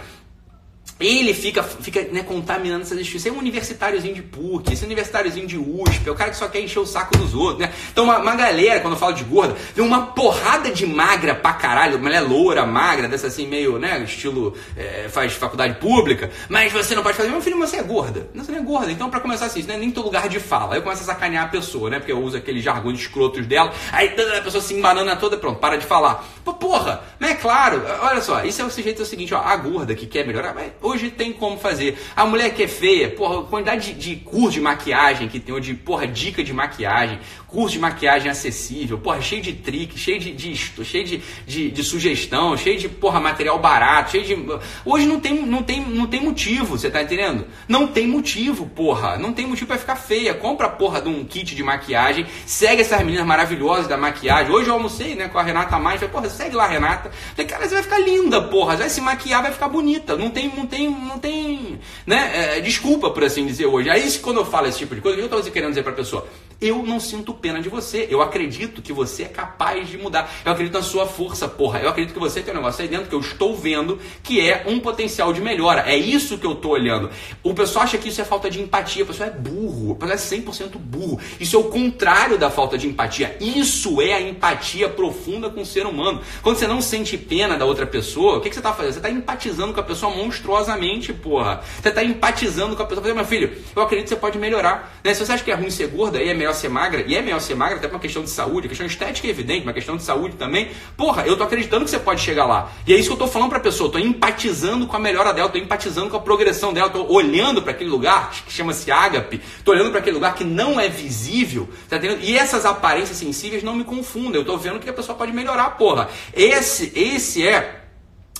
ele 0.98 1.34
fica, 1.34 1.62
fica 1.62 2.02
né, 2.10 2.22
contaminando 2.22 2.82
essas 2.82 2.98
instituições. 2.98 3.34
é 3.34 3.36
um 3.36 3.40
universitáriozinho 3.40 4.14
de 4.14 4.22
PUC, 4.22 4.72
esse 4.72 4.84
universitáriozinho 4.84 5.46
de 5.46 5.58
USP, 5.58 6.08
é 6.08 6.10
o 6.10 6.14
cara 6.14 6.30
que 6.30 6.36
só 6.36 6.48
quer 6.48 6.60
encher 6.60 6.78
o 6.78 6.86
saco 6.86 7.16
dos 7.18 7.34
outros, 7.34 7.66
né? 7.66 7.72
Então 7.92 8.04
uma, 8.04 8.18
uma 8.18 8.34
galera, 8.34 8.80
quando 8.80 8.94
eu 8.94 8.98
falo 8.98 9.12
de 9.12 9.24
gorda, 9.24 9.54
vê 9.74 9.82
uma 9.82 10.06
porrada 10.06 10.70
de 10.70 10.86
magra 10.86 11.34
pra 11.34 11.52
caralho, 11.52 11.98
mulher 11.98 12.20
loura, 12.20 12.64
magra, 12.64 13.08
dessa 13.08 13.26
assim, 13.26 13.46
meio, 13.46 13.78
né, 13.78 14.02
estilo, 14.02 14.54
é, 14.76 15.08
faz 15.10 15.34
faculdade 15.34 15.78
pública, 15.78 16.30
mas 16.48 16.72
você 16.72 16.94
não 16.94 17.02
pode 17.02 17.16
fazer, 17.16 17.28
meu 17.28 17.42
filho, 17.42 17.58
você 17.58 17.76
é 17.76 17.82
gorda. 17.82 18.28
Não, 18.32 18.44
você 18.44 18.52
não 18.52 18.58
é 18.58 18.62
gorda. 18.62 18.90
Então, 18.90 19.10
pra 19.10 19.20
começar 19.20 19.46
assim, 19.46 19.60
isso 19.60 19.68
não 19.68 19.74
é 19.74 19.78
nem 19.78 19.90
teu 19.90 20.02
lugar 20.02 20.28
de 20.28 20.40
fala. 20.40 20.74
Aí 20.74 20.78
eu 20.78 20.82
começo 20.82 21.02
a 21.02 21.06
sacanear 21.06 21.44
a 21.44 21.48
pessoa, 21.48 21.90
né? 21.90 21.98
Porque 21.98 22.12
eu 22.12 22.22
uso 22.22 22.36
aqueles 22.36 22.64
jargões 22.64 22.98
escrotos 22.98 23.46
dela, 23.46 23.72
aí 23.92 24.14
a 24.36 24.40
pessoa 24.40 24.62
se 24.62 24.72
embanana 24.72 25.16
toda, 25.16 25.36
pronto, 25.36 25.58
para 25.58 25.76
de 25.76 25.84
falar. 25.84 26.24
Porra, 26.44 27.02
mas 27.18 27.32
é 27.32 27.34
claro, 27.34 27.82
olha 28.00 28.20
só, 28.20 28.42
isso 28.44 28.62
é 28.62 28.64
o 28.64 28.70
sujeito 28.70 29.00
é 29.00 29.02
o 29.02 29.06
seguinte, 29.06 29.34
ó, 29.34 29.40
a 29.40 29.56
gorda 29.56 29.94
que 29.94 30.06
quer 30.06 30.26
melhorar, 30.26 30.54
hoje 30.86 31.10
tem 31.10 31.32
como 31.32 31.58
fazer. 31.58 31.98
A 32.14 32.24
mulher 32.24 32.54
que 32.54 32.62
é 32.62 32.68
feia, 32.68 33.10
porra, 33.10 33.42
quantidade 33.44 33.92
de, 33.92 34.14
de 34.14 34.16
curso 34.16 34.52
de 34.52 34.60
maquiagem 34.60 35.28
que 35.28 35.40
tem, 35.40 35.54
ou 35.54 35.60
de, 35.60 35.74
porra, 35.74 36.06
dica 36.06 36.42
de 36.42 36.52
maquiagem, 36.52 37.18
curso 37.46 37.72
de 37.72 37.78
maquiagem 37.78 38.30
acessível, 38.30 38.98
porra, 38.98 39.20
cheio 39.20 39.40
de 39.40 39.52
trick, 39.54 39.98
cheio 39.98 40.20
de, 40.20 40.32
de 40.32 40.56
cheio 40.56 41.04
de, 41.04 41.22
de, 41.46 41.70
de, 41.70 41.84
sugestão, 41.84 42.56
cheio 42.56 42.78
de, 42.78 42.88
porra, 42.88 43.18
material 43.18 43.58
barato, 43.58 44.10
cheio 44.12 44.24
de... 44.24 44.36
Hoje 44.84 45.06
não 45.06 45.18
tem, 45.18 45.46
não 45.46 45.62
tem, 45.62 45.80
não 45.80 46.06
tem 46.06 46.20
motivo, 46.20 46.76
você 46.76 46.90
tá 46.90 47.02
entendendo? 47.02 47.46
Não 47.66 47.86
tem 47.86 48.06
motivo, 48.06 48.66
porra, 48.66 49.16
não 49.16 49.32
tem 49.32 49.46
motivo 49.46 49.68
para 49.68 49.78
ficar 49.78 49.96
feia. 49.96 50.34
Compra, 50.34 50.68
porra, 50.68 51.00
de 51.00 51.08
um 51.08 51.24
kit 51.24 51.54
de 51.54 51.62
maquiagem, 51.62 52.26
segue 52.44 52.82
essas 52.82 52.98
meninas 53.00 53.26
maravilhosas 53.26 53.86
da 53.86 53.96
maquiagem. 53.96 54.52
Hoje 54.52 54.68
eu 54.68 54.74
almocei, 54.74 55.14
né, 55.14 55.28
com 55.28 55.38
a 55.38 55.42
Renata 55.42 55.78
Mais, 55.78 56.00
porra, 56.02 56.28
segue 56.28 56.54
lá, 56.54 56.66
Renata. 56.66 57.10
Falei, 57.34 57.46
cara, 57.46 57.66
você 57.66 57.74
vai 57.74 57.82
ficar 57.82 57.98
linda, 57.98 58.42
porra, 58.42 58.76
vai 58.76 58.90
se 58.90 59.00
maquiar, 59.00 59.42
vai 59.42 59.52
ficar 59.52 59.68
bonita. 59.68 60.16
Não 60.16 60.30
tem, 60.30 60.52
não 60.54 60.66
tem, 60.66 60.75
não 60.78 61.18
tem, 61.18 61.78
né, 62.06 62.56
é, 62.56 62.60
desculpa, 62.60 63.10
por 63.10 63.24
assim 63.24 63.46
dizer, 63.46 63.66
hoje. 63.66 63.88
Aí, 63.88 64.10
quando 64.18 64.38
eu 64.38 64.44
falo 64.44 64.66
esse 64.66 64.78
tipo 64.78 64.94
de 64.94 65.00
coisa, 65.00 65.16
o 65.16 65.28
que 65.28 65.34
eu 65.34 65.42
tô 65.42 65.50
querendo 65.50 65.70
dizer 65.70 65.82
pra 65.82 65.92
pessoa? 65.92 66.26
Eu 66.60 66.82
não 66.82 66.98
sinto 66.98 67.34
pena 67.34 67.60
de 67.60 67.68
você. 67.68 68.06
Eu 68.10 68.22
acredito 68.22 68.80
que 68.80 68.92
você 68.92 69.24
é 69.24 69.28
capaz 69.28 69.88
de 69.88 69.98
mudar. 69.98 70.30
Eu 70.44 70.52
acredito 70.52 70.74
na 70.74 70.82
sua 70.82 71.06
força, 71.06 71.46
porra. 71.46 71.80
Eu 71.80 71.90
acredito 71.90 72.14
que 72.14 72.20
você 72.20 72.40
tem 72.40 72.54
um 72.54 72.56
negócio 72.56 72.82
aí 72.82 72.88
dentro 72.88 73.08
que 73.08 73.14
eu 73.14 73.20
estou 73.20 73.54
vendo 73.54 73.98
que 74.22 74.40
é 74.40 74.64
um 74.66 74.80
potencial 74.80 75.32
de 75.32 75.40
melhora. 75.40 75.84
É 75.86 75.96
isso 75.96 76.38
que 76.38 76.46
eu 76.46 76.52
estou 76.52 76.72
olhando. 76.72 77.10
O 77.42 77.52
pessoal 77.52 77.84
acha 77.84 77.98
que 77.98 78.08
isso 78.08 78.20
é 78.22 78.24
falta 78.24 78.48
de 78.48 78.60
empatia. 78.60 79.04
O 79.04 79.06
pessoal 79.06 79.28
é 79.28 79.32
burro. 79.32 79.92
O 79.92 79.96
pessoal 79.96 80.16
é 80.16 80.40
100% 80.40 80.78
burro. 80.78 81.20
Isso 81.38 81.56
é 81.56 81.58
o 81.58 81.64
contrário 81.64 82.38
da 82.38 82.50
falta 82.50 82.78
de 82.78 82.86
empatia. 82.86 83.36
Isso 83.38 84.00
é 84.00 84.14
a 84.14 84.20
empatia 84.20 84.88
profunda 84.88 85.50
com 85.50 85.60
o 85.60 85.66
ser 85.66 85.84
humano. 85.84 86.22
Quando 86.42 86.56
você 86.56 86.66
não 86.66 86.80
sente 86.80 87.18
pena 87.18 87.58
da 87.58 87.66
outra 87.66 87.86
pessoa, 87.86 88.38
o 88.38 88.40
que, 88.40 88.48
que 88.48 88.54
você 88.54 88.60
está 88.60 88.72
fazendo? 88.72 88.92
Você 88.92 88.98
está 88.98 89.10
empatizando 89.10 89.74
com 89.74 89.80
a 89.80 89.82
pessoa 89.82 90.14
monstruosamente, 90.14 91.12
porra. 91.12 91.60
Você 91.82 91.90
está 91.90 92.02
empatizando 92.02 92.74
com 92.74 92.82
a 92.82 92.86
pessoa. 92.86 93.14
Meu 93.14 93.24
filho, 93.24 93.56
eu 93.74 93.82
acredito 93.82 94.08
que 94.08 94.14
você 94.14 94.20
pode 94.20 94.38
melhorar. 94.38 94.98
Né? 95.04 95.12
Se 95.12 95.24
você 95.24 95.32
acha 95.32 95.44
que 95.44 95.50
é 95.50 95.54
ruim 95.54 95.70
ser 95.70 95.88
gorda, 95.88 96.18
aí 96.18 96.30
é 96.30 96.34
melhor 96.34 96.45
melhor 96.46 96.54
ser 96.54 96.68
magra, 96.68 97.04
e 97.06 97.16
é 97.16 97.22
melhor 97.22 97.40
ser 97.40 97.56
magra 97.56 97.76
até 97.76 97.88
por 97.88 97.94
uma 97.94 98.00
questão 98.00 98.22
de 98.22 98.30
saúde, 98.30 98.68
questão 98.68 98.86
estética 98.86 99.26
é 99.26 99.30
evidente, 99.30 99.64
uma 99.64 99.72
questão 99.72 99.96
de 99.96 100.02
saúde 100.04 100.36
também. 100.36 100.70
Porra, 100.96 101.26
eu 101.26 101.36
tô 101.36 101.42
acreditando 101.42 101.84
que 101.84 101.90
você 101.90 101.98
pode 101.98 102.20
chegar 102.20 102.46
lá. 102.46 102.70
E 102.86 102.94
é 102.94 102.96
isso 102.96 103.08
que 103.08 103.14
eu 103.14 103.18
tô 103.18 103.26
falando 103.26 103.50
pra 103.50 103.58
pessoa, 103.58 103.88
eu 103.88 103.92
tô 103.92 103.98
empatizando 103.98 104.86
com 104.86 104.96
a 104.96 105.00
melhora 105.00 105.32
dela, 105.32 105.48
tô 105.48 105.58
empatizando 105.58 106.08
com 106.08 106.16
a 106.16 106.20
progressão 106.20 106.72
dela, 106.72 106.88
tô 106.88 107.04
olhando 107.12 107.62
para 107.62 107.72
aquele 107.72 107.90
lugar 107.90 108.30
que 108.30 108.52
chama-se 108.52 108.90
ágape, 108.90 109.40
tô 109.64 109.72
olhando 109.72 109.90
para 109.90 109.98
aquele 109.98 110.14
lugar 110.14 110.34
que 110.34 110.44
não 110.44 110.78
é 110.78 110.88
visível, 110.88 111.68
tá 111.88 111.96
entendendo? 111.96 112.20
E 112.22 112.38
essas 112.38 112.64
aparências 112.64 113.18
sensíveis 113.18 113.62
não 113.62 113.74
me 113.74 113.84
confundem, 113.84 114.40
eu 114.40 114.44
tô 114.44 114.56
vendo 114.56 114.78
que 114.78 114.88
a 114.88 114.92
pessoa 114.92 115.18
pode 115.18 115.32
melhorar, 115.32 115.70
porra. 115.70 116.08
Esse, 116.32 116.92
esse 116.94 117.46
é 117.46 117.85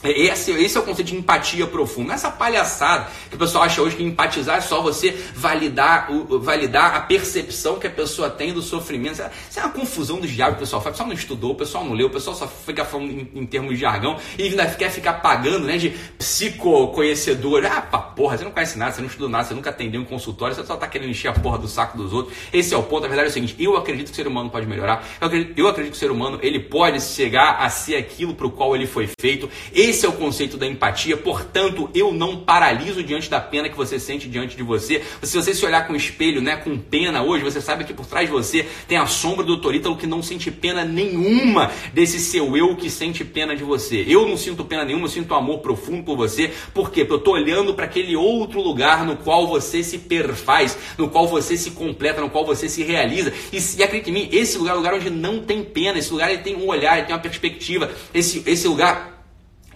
Esse, 0.05 0.51
esse 0.53 0.77
é 0.77 0.81
o 0.81 0.83
conceito 0.83 1.09
de 1.09 1.17
empatia 1.17 1.67
profunda. 1.67 2.13
Essa 2.13 2.31
palhaçada 2.31 3.09
que 3.31 3.37
o 3.37 3.39
pessoal 3.39 3.65
acha 3.65 3.81
hoje 3.81 3.97
que 3.97 4.03
empatizar 4.03 4.59
é 4.59 4.61
só 4.61 4.81
você 4.83 5.11
validar, 5.35 6.13
o, 6.13 6.39
validar 6.39 6.95
a 6.95 7.01
percepção 7.01 7.79
que 7.79 7.87
a 7.87 7.91
pessoa 7.91 8.29
tem 8.29 8.53
do 8.53 8.63
sofrimento. 8.63 9.23
Isso 9.51 9.59
é 9.59 9.63
uma 9.63 9.73
confusão 9.73 10.21
dos 10.21 10.31
diabos 10.31 10.57
que 10.57 10.63
o 10.63 10.67
pessoal 10.67 10.83
faz. 10.83 10.95
O 10.95 10.95
pessoal 10.97 11.09
não 11.09 11.17
estudou, 11.17 11.53
o 11.53 11.55
pessoal 11.55 11.85
não 11.85 11.93
leu, 11.93 12.09
o 12.09 12.11
pessoal 12.11 12.37
só 12.37 12.47
fica 12.47 12.85
falando 12.85 13.11
em, 13.11 13.31
em 13.35 13.47
termos 13.47 13.75
de 13.75 13.81
jargão 13.81 14.19
e 14.39 14.45
ainda 14.45 14.67
quer 14.67 14.91
ficar 14.91 15.15
pagando 15.15 15.67
né, 15.67 15.79
de 15.79 15.91
psicoconhecedor. 16.19 17.65
Ah, 17.67 17.81
pá, 17.81 17.99
porra, 17.99 18.37
você 18.37 18.45
não 18.45 18.51
conhece 18.51 18.79
nada, 18.79 18.93
você 18.93 19.01
não 19.01 19.09
estudou 19.09 19.29
nada, 19.29 19.45
você 19.45 19.55
nunca 19.55 19.71
atendeu 19.71 20.01
um 20.01 20.05
consultório, 20.05 20.55
você 20.55 20.65
só 20.65 20.77
tá 20.77 20.87
querendo 20.87 21.11
encher 21.11 21.29
a 21.29 21.33
porra 21.33 21.59
do 21.59 21.69
saco 21.69 21.97
dos 21.97 22.13
outros. 22.13 22.37
Esse 22.53 22.75
é 22.75 22.77
o 22.77 22.83
ponto. 22.83 23.05
A 23.05 23.09
verdade 23.09 23.29
é 23.29 23.31
o 23.31 23.35
seguinte: 23.35 23.57
eu 23.59 23.77
acredito 23.77 24.09
que 24.09 24.13
o 24.13 24.17
ser 24.17 24.27
humano 24.27 24.51
pode 24.51 24.67
melhorar. 24.67 25.05
Eu 25.21 25.27
acredito, 25.27 25.59
eu 25.59 25.69
acredito 25.69 25.93
que 25.93 25.97
o 25.97 26.01
ser 26.01 26.11
humano 26.11 26.39
ele 26.43 26.61
pode 26.61 27.01
chegar 27.01 27.57
a 27.61 27.69
ser 27.71 27.97
aquilo 27.97 28.35
para 28.35 28.47
o 28.47 28.51
qual 28.51 28.75
ele 28.75 28.87
foi 28.87 29.09
feito. 29.21 29.49
Esse 29.87 30.05
é 30.05 30.09
o 30.09 30.13
conceito 30.15 30.57
da 30.57 30.67
empatia, 30.67 31.17
portanto, 31.17 31.89
eu 31.95 32.13
não 32.13 32.41
paraliso 32.41 33.05
diante 33.05 33.31
da 33.31 33.41
pena 33.41 33.69
que 33.69 33.77
você 33.77 34.01
sente 34.01 34.29
diante 34.29 34.57
de 34.57 34.63
você. 34.65 35.01
Se 35.23 35.37
você 35.37 35.55
se 35.55 35.65
olhar 35.65 35.87
com 35.87 35.95
espelho, 35.95 36.43
né, 36.43 36.57
com 36.57 36.77
pena 36.77 37.23
hoje, 37.23 37.45
você 37.45 37.61
sabe 37.61 37.85
que 37.85 37.95
por 37.95 38.05
trás 38.05 38.27
de 38.27 38.33
você 38.33 38.67
tem 38.89 38.99
a 38.99 39.07
sombra 39.07 39.45
do 39.45 39.57
Dr. 39.57 39.77
Ítalo 39.77 39.97
que 39.97 40.05
não 40.05 40.25
sente 40.25 40.51
pena 40.51 40.85
nenhuma 40.85 41.71
desse 41.95 42.19
seu 42.19 42.57
eu 42.57 42.75
que 42.75 42.91
sente 42.91 43.25
pena 43.25 43.55
de 43.55 43.63
você. 43.63 44.05
Eu 44.09 44.27
não 44.27 44.37
sinto 44.37 44.65
pena 44.65 44.85
nenhuma, 44.85 45.05
eu 45.05 45.11
sinto 45.11 45.33
amor 45.35 45.61
profundo 45.61 46.03
por 46.03 46.17
você. 46.17 46.53
Por 46.75 46.91
quê? 46.91 47.05
Porque 47.05 47.13
eu 47.13 47.19
estou 47.19 47.35
olhando 47.35 47.73
para 47.73 47.85
aquele 47.85 48.17
outro 48.17 48.61
lugar 48.61 49.05
no 49.05 49.17
qual 49.17 49.47
você 49.47 49.85
se 49.85 49.99
perfaz, 49.99 50.77
no 50.99 51.09
qual 51.09 51.29
você 51.29 51.57
se 51.57 51.71
completa, 51.71 52.21
no 52.21 52.29
qual 52.29 52.45
você 52.45 52.69
se 52.69 52.83
realiza. 52.83 53.33
E, 53.53 53.59
e 53.79 53.83
acredite 53.85 54.11
em 54.11 54.13
mim, 54.13 54.29
esse 54.33 54.59
lugar 54.59 54.73
é 54.73 54.75
um 54.75 54.79
lugar 54.79 54.95
onde 54.95 55.11
não 55.11 55.43
tem 55.43 55.63
pena, 55.63 55.97
esse 55.97 56.11
lugar 56.11 56.29
ele 56.29 56.43
tem 56.43 56.57
um 56.57 56.67
olhar, 56.67 56.97
ele 56.99 57.07
tem 57.07 57.15
uma 57.15 57.23
perspectiva. 57.23 57.89
Esse, 58.13 58.43
esse 58.45 58.67
lugar 58.67 59.16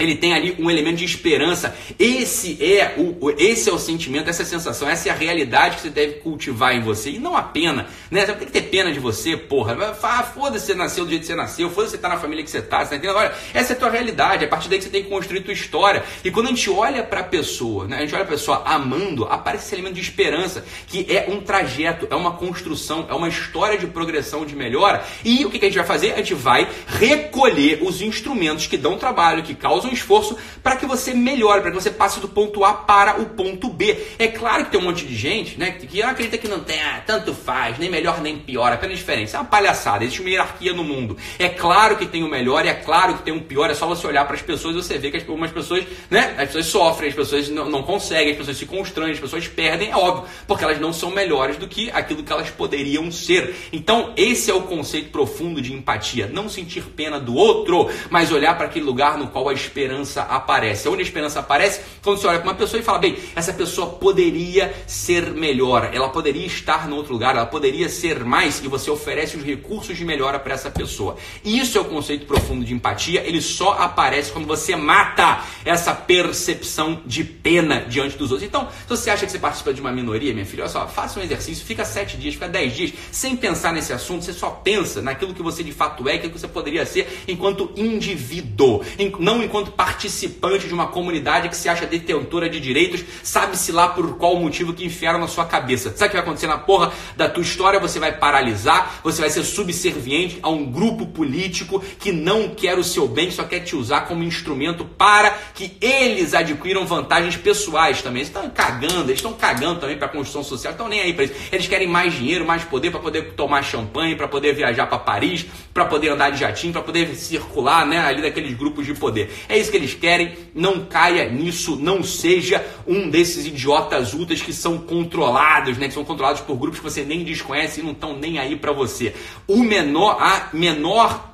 ele 0.01 0.17
tem 0.17 0.35
ali 0.35 0.57
um 0.59 0.71
elemento 0.71 0.97
de 0.97 1.05
esperança. 1.05 1.77
Esse 1.99 2.59
é 2.63 2.95
o, 2.97 3.31
esse 3.39 3.69
é 3.69 3.73
o 3.73 3.79
sentimento, 3.79 4.29
essa 4.29 4.43
é 4.43 4.45
a 4.45 4.49
sensação, 4.49 4.89
essa 4.89 5.09
é 5.09 5.13
a 5.13 5.15
realidade 5.15 5.77
que 5.77 5.83
você 5.83 5.91
deve 5.91 6.15
cultivar 6.15 6.75
em 6.75 6.81
você. 6.81 7.11
E 7.11 7.19
não 7.19 7.37
a 7.37 7.43
pena, 7.43 7.87
né? 8.11 8.27
Você 8.27 8.33
tem 8.33 8.47
que 8.47 8.53
ter 8.53 8.63
pena 8.63 8.93
de 8.93 8.99
você, 8.99 9.37
porra. 9.37 9.77
Ah, 10.03 10.23
foda-se 10.23 10.67
você 10.67 10.75
nasceu 10.75 11.05
do 11.05 11.11
jeito 11.11 11.23
que 11.23 11.27
você 11.27 11.35
nasceu, 11.35 11.71
foda-se 11.71 11.93
você 11.93 11.99
tá 11.99 12.09
na 12.09 12.19
família 12.19 12.43
que 12.43 12.51
você 12.51 12.63
tá, 12.63 12.85
você 12.85 12.91
tá 12.91 12.97
entendendo? 12.97 13.17
Olha, 13.17 13.33
essa 13.55 13.73
é 13.73 13.77
a 13.77 13.79
tua 13.79 13.91
realidade, 13.91 14.45
é 14.45 14.47
a 14.47 14.51
partir 14.51 14.69
daí 14.69 14.79
que 14.79 14.85
você 14.85 14.91
tem 14.91 15.03
que 15.03 15.09
construir 15.11 15.43
tua 15.43 15.53
história. 15.53 16.03
E 16.25 16.31
quando 16.31 16.47
a 16.47 16.51
gente 16.51 16.69
olha 16.71 17.03
para 17.03 17.21
a 17.21 17.25
pessoa, 17.25 17.87
né? 17.87 17.99
A 17.99 18.01
gente 18.01 18.15
olha 18.15 18.25
para 18.25 18.35
a 18.35 18.39
pessoa 18.39 18.63
amando, 18.65 19.25
aparece 19.25 19.67
esse 19.67 19.75
elemento 19.75 19.95
de 19.95 20.01
esperança, 20.01 20.65
que 20.87 21.07
é 21.09 21.27
um 21.29 21.41
trajeto, 21.41 22.07
é 22.11 22.15
uma 22.15 22.33
construção, 22.33 23.07
é 23.09 23.15
uma 23.15 23.29
história 23.29 23.79
de 23.79 23.87
progressão, 23.87 24.45
de 24.45 24.57
melhora. 24.57 25.05
E 25.25 25.45
o 25.45 25.51
que, 25.51 25.59
que 25.59 25.67
a 25.67 25.69
gente 25.69 25.79
vai 25.79 25.87
fazer? 25.87 26.13
A 26.13 26.17
gente 26.17 26.35
vai 26.35 26.69
recolher 26.87 27.81
os 27.83 28.01
instrumentos 28.01 28.67
que 28.67 28.77
dão 28.77 28.99
trabalho, 28.99 29.43
que 29.43 29.55
causam 29.55 29.90
um 29.91 29.93
esforço 29.93 30.37
para 30.63 30.77
que 30.77 30.87
você 30.87 31.13
melhore, 31.13 31.61
para 31.61 31.71
que 31.71 31.81
você 31.81 31.91
passe 31.91 32.21
do 32.21 32.29
ponto 32.29 32.65
A 32.65 32.73
para 32.73 33.21
o 33.21 33.27
ponto 33.27 33.69
B. 33.69 33.97
É 34.19 34.29
claro 34.29 34.65
que 34.65 34.71
tem 34.71 34.81
um 34.81 34.85
monte 34.85 35.05
de 35.05 35.15
gente 35.15 35.59
né, 35.59 35.73
que 35.73 36.03
acredita 36.03 36.39
que 36.39 36.49
não 36.49 36.61
tem, 36.61 36.81
ah, 36.83 37.03
tanto 37.07 37.35
faz, 37.35 37.79
nem 37.79 37.91
melhor 37.91 38.21
nem 38.21 38.39
pior, 38.39 38.73
apenas 38.73 38.99
diferença. 38.99 39.37
É 39.37 39.41
uma 39.41 39.47
palhaçada, 39.47 40.05
existe 40.05 40.21
uma 40.21 40.31
hierarquia 40.31 40.73
no 40.73 40.85
mundo. 40.85 41.17
É 41.39 41.49
claro 41.49 41.97
que 41.97 42.07
tem 42.07 42.23
o 42.23 42.29
melhor 42.29 42.61
é 42.71 42.75
claro 42.75 43.15
que 43.15 43.23
tem 43.23 43.33
um 43.33 43.41
pior, 43.41 43.71
é 43.71 43.75
só 43.75 43.87
você 43.87 44.07
olhar 44.07 44.25
para 44.25 44.37
as 44.37 44.43
pessoas 44.43 44.75
e 44.75 44.83
você 44.83 44.99
vê 44.99 45.11
que 45.11 45.19
algumas 45.19 45.51
pessoas, 45.51 45.85
né, 46.11 46.35
as 46.39 46.47
pessoas 46.47 46.67
sofrem, 46.67 47.09
as 47.11 47.15
pessoas 47.15 47.49
não, 47.49 47.69
não 47.69 47.83
conseguem, 47.83 48.33
as 48.33 48.39
pessoas 48.39 48.57
se 48.57 48.67
constrangem, 48.67 49.15
as 49.15 49.21
pessoas 49.21 49.49
perdem, 49.49 49.91
é 49.91 49.97
óbvio, 49.97 50.29
porque 50.47 50.65
elas 50.65 50.81
não 50.81 50.93
são 50.93 51.11
melhores 51.11 51.57
do 51.57 51.67
que 51.67 51.91
aquilo 51.91 52.23
que 52.23 52.33
elas 52.33 52.51
poderiam 52.51 53.11
ser. 53.11 53.55
Então, 53.73 54.13
esse 54.17 54.51
é 54.51 54.55
o 54.55 54.63
conceito 54.63 55.11
profundo 55.11 55.61
de 55.61 55.73
empatia, 55.73 56.29
não 56.33 56.49
sentir 56.49 56.83
pena 56.83 57.19
do 57.19 57.35
outro, 57.35 57.91
mas 58.11 58.33
olhar 58.33 58.57
para 58.57 58.67
aquele 58.67 58.85
lugar 58.85 59.19
no 59.19 59.29
qual 59.29 59.49
a 59.49 59.53
esperança 59.53 59.80
esperança 59.81 60.23
aparece. 60.23 60.89
Onde 60.89 61.01
a 61.01 61.05
esperança 61.05 61.41
aparece? 61.41 61.81
Quando 62.03 62.19
você 62.19 62.27
olha 62.27 62.39
para 62.39 62.49
uma 62.49 62.55
pessoa 62.55 62.81
e 62.81 62.83
fala, 62.83 62.99
bem, 62.99 63.17
essa 63.35 63.53
pessoa 63.53 63.89
poderia 63.89 64.75
ser 64.87 65.31
melhor, 65.33 65.91
ela 65.93 66.09
poderia 66.11 66.47
estar 66.47 66.87
no 66.89 66.97
outro 66.97 67.13
lugar, 67.13 67.35
ela 67.35 67.47
poderia 67.47 67.89
ser 67.89 68.25
mais, 68.25 68.63
e 68.63 68.69
você 68.69 68.91
oferece 68.91 69.37
os 69.37 69.45
recursos 69.45 69.97
de 69.97 70.05
melhora 70.05 70.39
para 70.39 70.55
essa 70.55 70.71
pessoa. 70.71 71.17
Isso 71.45 71.79
é 71.79 71.81
o 71.81 71.85
conceito 71.85 72.27
profundo 72.27 72.65
de 72.65 72.75
empatia, 72.75 73.23
ele 73.27 73.41
só 73.41 73.73
aparece 73.73 74.33
quando 74.33 74.47
você 74.47 74.77
mata 74.77 75.43
essa 75.65 75.95
percepção 75.95 77.01
de 77.07 77.25
pena 77.25 77.81
diante 77.89 78.17
dos 78.17 78.31
outros. 78.31 78.47
Então, 78.47 78.69
se 78.83 78.89
você 78.89 79.11
acha 79.11 79.27
que 79.27 79.33
você 79.33 79.39
participa 79.39 79.73
de 79.73 79.81
uma 79.81 79.93
minoria, 79.93 80.33
minha 80.33 80.47
filha, 80.47 80.65
olha 80.65 80.73
só, 80.73 80.87
faça 80.87 81.19
um 81.19 81.23
exercício, 81.23 81.65
fica 81.65 81.85
sete 81.85 82.17
dias, 82.17 82.35
fica 82.35 82.49
dez 82.49 82.75
dias, 82.75 82.93
sem 83.11 83.37
pensar 83.37 83.73
nesse 83.73 83.93
assunto, 83.93 84.25
você 84.25 84.33
só 84.33 84.51
pensa 84.51 85.01
naquilo 85.01 85.35
que 85.35 85.43
você 85.43 85.63
de 85.63 85.73
fato 85.73 86.09
é, 86.09 86.15
aquilo 86.15 86.33
que 86.33 86.41
você 86.41 86.49
poderia 86.49 86.85
ser 86.85 87.25
enquanto 87.27 87.71
indivíduo, 87.77 88.83
não 89.19 89.43
enquanto 89.43 89.70
enquanto 89.71 89.73
participante 89.73 90.67
de 90.67 90.75
uma 90.75 90.89
comunidade 90.89 91.49
que 91.49 91.57
se 91.57 91.69
acha 91.69 91.87
detentora 91.87 92.49
de 92.49 92.61
direitos, 92.61 93.05
sabe-se 93.23 93.73
lá 93.73 93.89
por 93.89 94.17
qual 94.17 94.37
motivo 94.37 94.73
que 94.73 94.85
enfiaram 94.85 95.19
na 95.19 95.29
sua 95.29 95.45
cabeça. 95.45 95.91
Sabe 95.91 96.07
o 96.07 96.11
que 96.11 96.17
vai 96.17 96.23
acontecer 96.23 96.47
na 96.47 96.59
porra 96.59 96.93
da 97.17 97.29
tua 97.29 97.43
história? 97.43 97.79
Você 97.81 97.99
vai 97.99 98.13
paralisar, 98.13 99.01
você 99.03 99.21
vai 99.21 99.31
ser 99.31 99.43
subserviente 99.45 100.39
a 100.43 100.51
um 100.51 100.65
grupo 100.71 101.07
político 101.07 101.83
que 101.99 102.13
não 102.13 102.51
quer 102.51 102.79
o 102.79 102.85
seu 102.85 103.07
bem, 103.07 103.31
só 103.31 103.45
quer 103.45 103.61
te 103.61 103.77
usar 103.77 104.03
como 104.03 104.23
instrumento 104.23 104.85
para 104.85 105.31
que 105.55 105.77
eles 105.81 106.35
adquiram 106.35 106.87
vantagens 106.87 107.37
pessoais 107.37 108.03
também. 108.03 108.23
Eles 108.23 108.29
estão 108.29 108.51
cagando, 108.51 109.05
eles 109.05 109.19
estão 109.19 109.33
cagando 109.33 109.81
também 109.81 109.97
para 109.97 110.07
a 110.07 110.11
construção 110.11 110.43
social, 110.43 110.73
estão 110.73 110.89
nem 110.89 111.01
aí 111.01 111.13
para 111.13 111.25
isso. 111.25 111.35
Eles 111.53 111.67
querem 111.67 111.87
mais 111.87 112.15
dinheiro, 112.15 112.45
mais 112.45 112.65
poder 112.65 112.91
para 112.91 113.01
poder 113.01 113.33
tomar 113.33 113.63
champanhe, 113.63 114.17
para 114.17 114.29
poder 114.29 114.55
viajar 114.55 114.87
para 114.87 114.99
Paris, 114.99 115.47
para 115.73 115.85
poder 115.85 116.11
andar 116.11 116.31
de 116.31 116.41
jatinho, 116.41 116.73
para 116.73 116.83
poder 116.83 117.15
circular 117.15 117.87
né, 117.87 117.99
ali 117.99 118.23
daqueles 118.23 118.57
grupos 118.57 118.87
de 118.87 118.95
poder. 118.95 119.31
É 119.51 119.59
isso 119.59 119.71
que 119.71 119.77
eles 119.77 119.95
querem. 119.95 120.37
Não 120.55 120.85
caia 120.85 121.29
nisso, 121.29 121.77
não 121.77 122.05
seja 122.05 122.65
um 122.87 123.11
desses 123.11 123.47
idiotas 123.47 124.15
ultras 124.15 124.41
que 124.41 124.53
são 124.53 124.79
controlados, 124.79 125.77
né? 125.77 125.89
Que 125.89 125.95
são 125.95 126.05
controlados 126.05 126.41
por 126.41 126.57
grupos 126.57 126.79
que 126.79 126.85
você 126.85 127.03
nem 127.03 127.25
desconhece 127.25 127.81
e 127.81 127.83
não 127.83 127.91
estão 127.91 128.17
nem 128.17 128.39
aí 128.39 128.55
para 128.55 128.73
você. 128.73 129.13
O 129.49 129.63
menor, 129.63 130.17
a 130.21 130.51
menor 130.53 131.30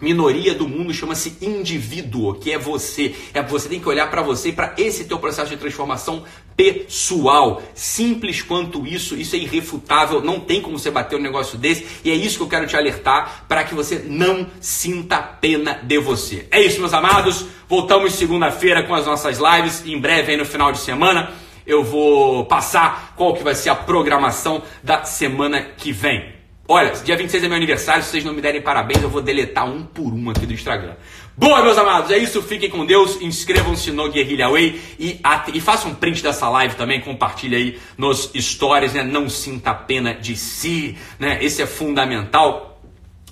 minoria 0.00 0.54
do 0.54 0.68
mundo 0.68 0.92
chama-se 0.92 1.36
indivíduo, 1.40 2.34
que 2.34 2.52
é 2.52 2.58
você. 2.58 3.14
É 3.32 3.42
você 3.42 3.68
tem 3.68 3.80
que 3.80 3.88
olhar 3.88 4.10
para 4.10 4.22
você 4.22 4.52
para 4.52 4.74
esse 4.76 5.04
teu 5.04 5.18
processo 5.18 5.50
de 5.50 5.56
transformação 5.56 6.24
pessoal. 6.56 7.62
Simples 7.74 8.42
quanto 8.42 8.86
isso, 8.86 9.16
isso 9.16 9.36
é 9.36 9.38
irrefutável, 9.38 10.20
não 10.20 10.40
tem 10.40 10.60
como 10.60 10.78
você 10.78 10.90
bater 10.90 11.18
um 11.18 11.22
negócio 11.22 11.58
desse, 11.58 11.86
e 12.04 12.10
é 12.10 12.14
isso 12.14 12.38
que 12.38 12.42
eu 12.44 12.48
quero 12.48 12.66
te 12.66 12.76
alertar 12.76 13.44
para 13.48 13.64
que 13.64 13.74
você 13.74 13.98
não 14.06 14.46
sinta 14.60 15.18
pena 15.18 15.80
de 15.82 15.98
você. 15.98 16.46
É 16.50 16.60
isso, 16.60 16.80
meus 16.80 16.94
amados. 16.94 17.46
Voltamos 17.68 18.14
segunda-feira 18.14 18.82
com 18.82 18.94
as 18.94 19.06
nossas 19.06 19.38
lives, 19.38 19.84
em 19.86 19.98
breve 19.98 20.32
aí 20.32 20.38
no 20.38 20.44
final 20.44 20.70
de 20.70 20.78
semana. 20.78 21.32
Eu 21.66 21.82
vou 21.82 22.44
passar 22.44 23.14
qual 23.16 23.34
que 23.34 23.42
vai 23.42 23.54
ser 23.54 23.70
a 23.70 23.74
programação 23.74 24.62
da 24.82 25.02
semana 25.04 25.62
que 25.62 25.92
vem. 25.92 26.33
Olha, 26.66 26.92
dia 26.92 27.14
26 27.14 27.44
é 27.44 27.48
meu 27.48 27.58
aniversário, 27.58 28.02
se 28.02 28.08
vocês 28.08 28.24
não 28.24 28.32
me 28.32 28.40
derem 28.40 28.62
parabéns, 28.62 29.02
eu 29.02 29.10
vou 29.10 29.20
deletar 29.20 29.68
um 29.68 29.82
por 29.82 30.14
um 30.14 30.30
aqui 30.30 30.46
do 30.46 30.54
Instagram. 30.54 30.94
Boa, 31.36 31.62
meus 31.62 31.76
amados, 31.76 32.10
é 32.10 32.16
isso, 32.16 32.40
fiquem 32.40 32.70
com 32.70 32.86
Deus, 32.86 33.20
inscrevam-se 33.20 33.90
no 33.90 34.10
Guerrilha 34.10 34.48
Way 34.48 34.80
e, 34.98 35.20
e 35.52 35.60
façam 35.60 35.90
um 35.90 35.94
print 35.94 36.22
dessa 36.22 36.48
live 36.48 36.74
também, 36.74 37.02
compartilhe 37.02 37.54
aí 37.54 37.78
nos 37.98 38.30
stories, 38.34 38.94
né? 38.94 39.02
Não 39.02 39.28
sinta 39.28 39.74
pena 39.74 40.14
de 40.14 40.36
si, 40.36 40.96
né? 41.18 41.38
Esse 41.42 41.60
é 41.60 41.66
fundamental 41.66 42.80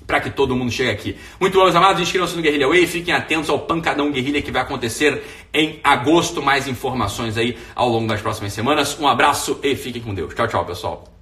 para 0.06 0.20
que 0.20 0.28
todo 0.28 0.54
mundo 0.54 0.70
chegue 0.70 0.90
aqui. 0.90 1.16
Muito 1.40 1.56
bom, 1.56 1.64
meus 1.64 1.74
amados, 1.74 2.02
inscrevam-se 2.02 2.36
no 2.36 2.42
Guerrilha 2.42 2.68
Way, 2.68 2.86
fiquem 2.86 3.14
atentos 3.14 3.48
ao 3.48 3.60
Pancadão 3.60 4.12
Guerrilha 4.12 4.42
que 4.42 4.50
vai 4.50 4.60
acontecer 4.60 5.22
em 5.54 5.80
agosto. 5.82 6.42
Mais 6.42 6.68
informações 6.68 7.38
aí 7.38 7.56
ao 7.74 7.88
longo 7.88 8.08
das 8.08 8.20
próximas 8.20 8.52
semanas. 8.52 8.98
Um 9.00 9.08
abraço 9.08 9.58
e 9.62 9.74
fiquem 9.74 10.02
com 10.02 10.12
Deus. 10.12 10.34
Tchau, 10.34 10.48
tchau, 10.48 10.66
pessoal. 10.66 11.21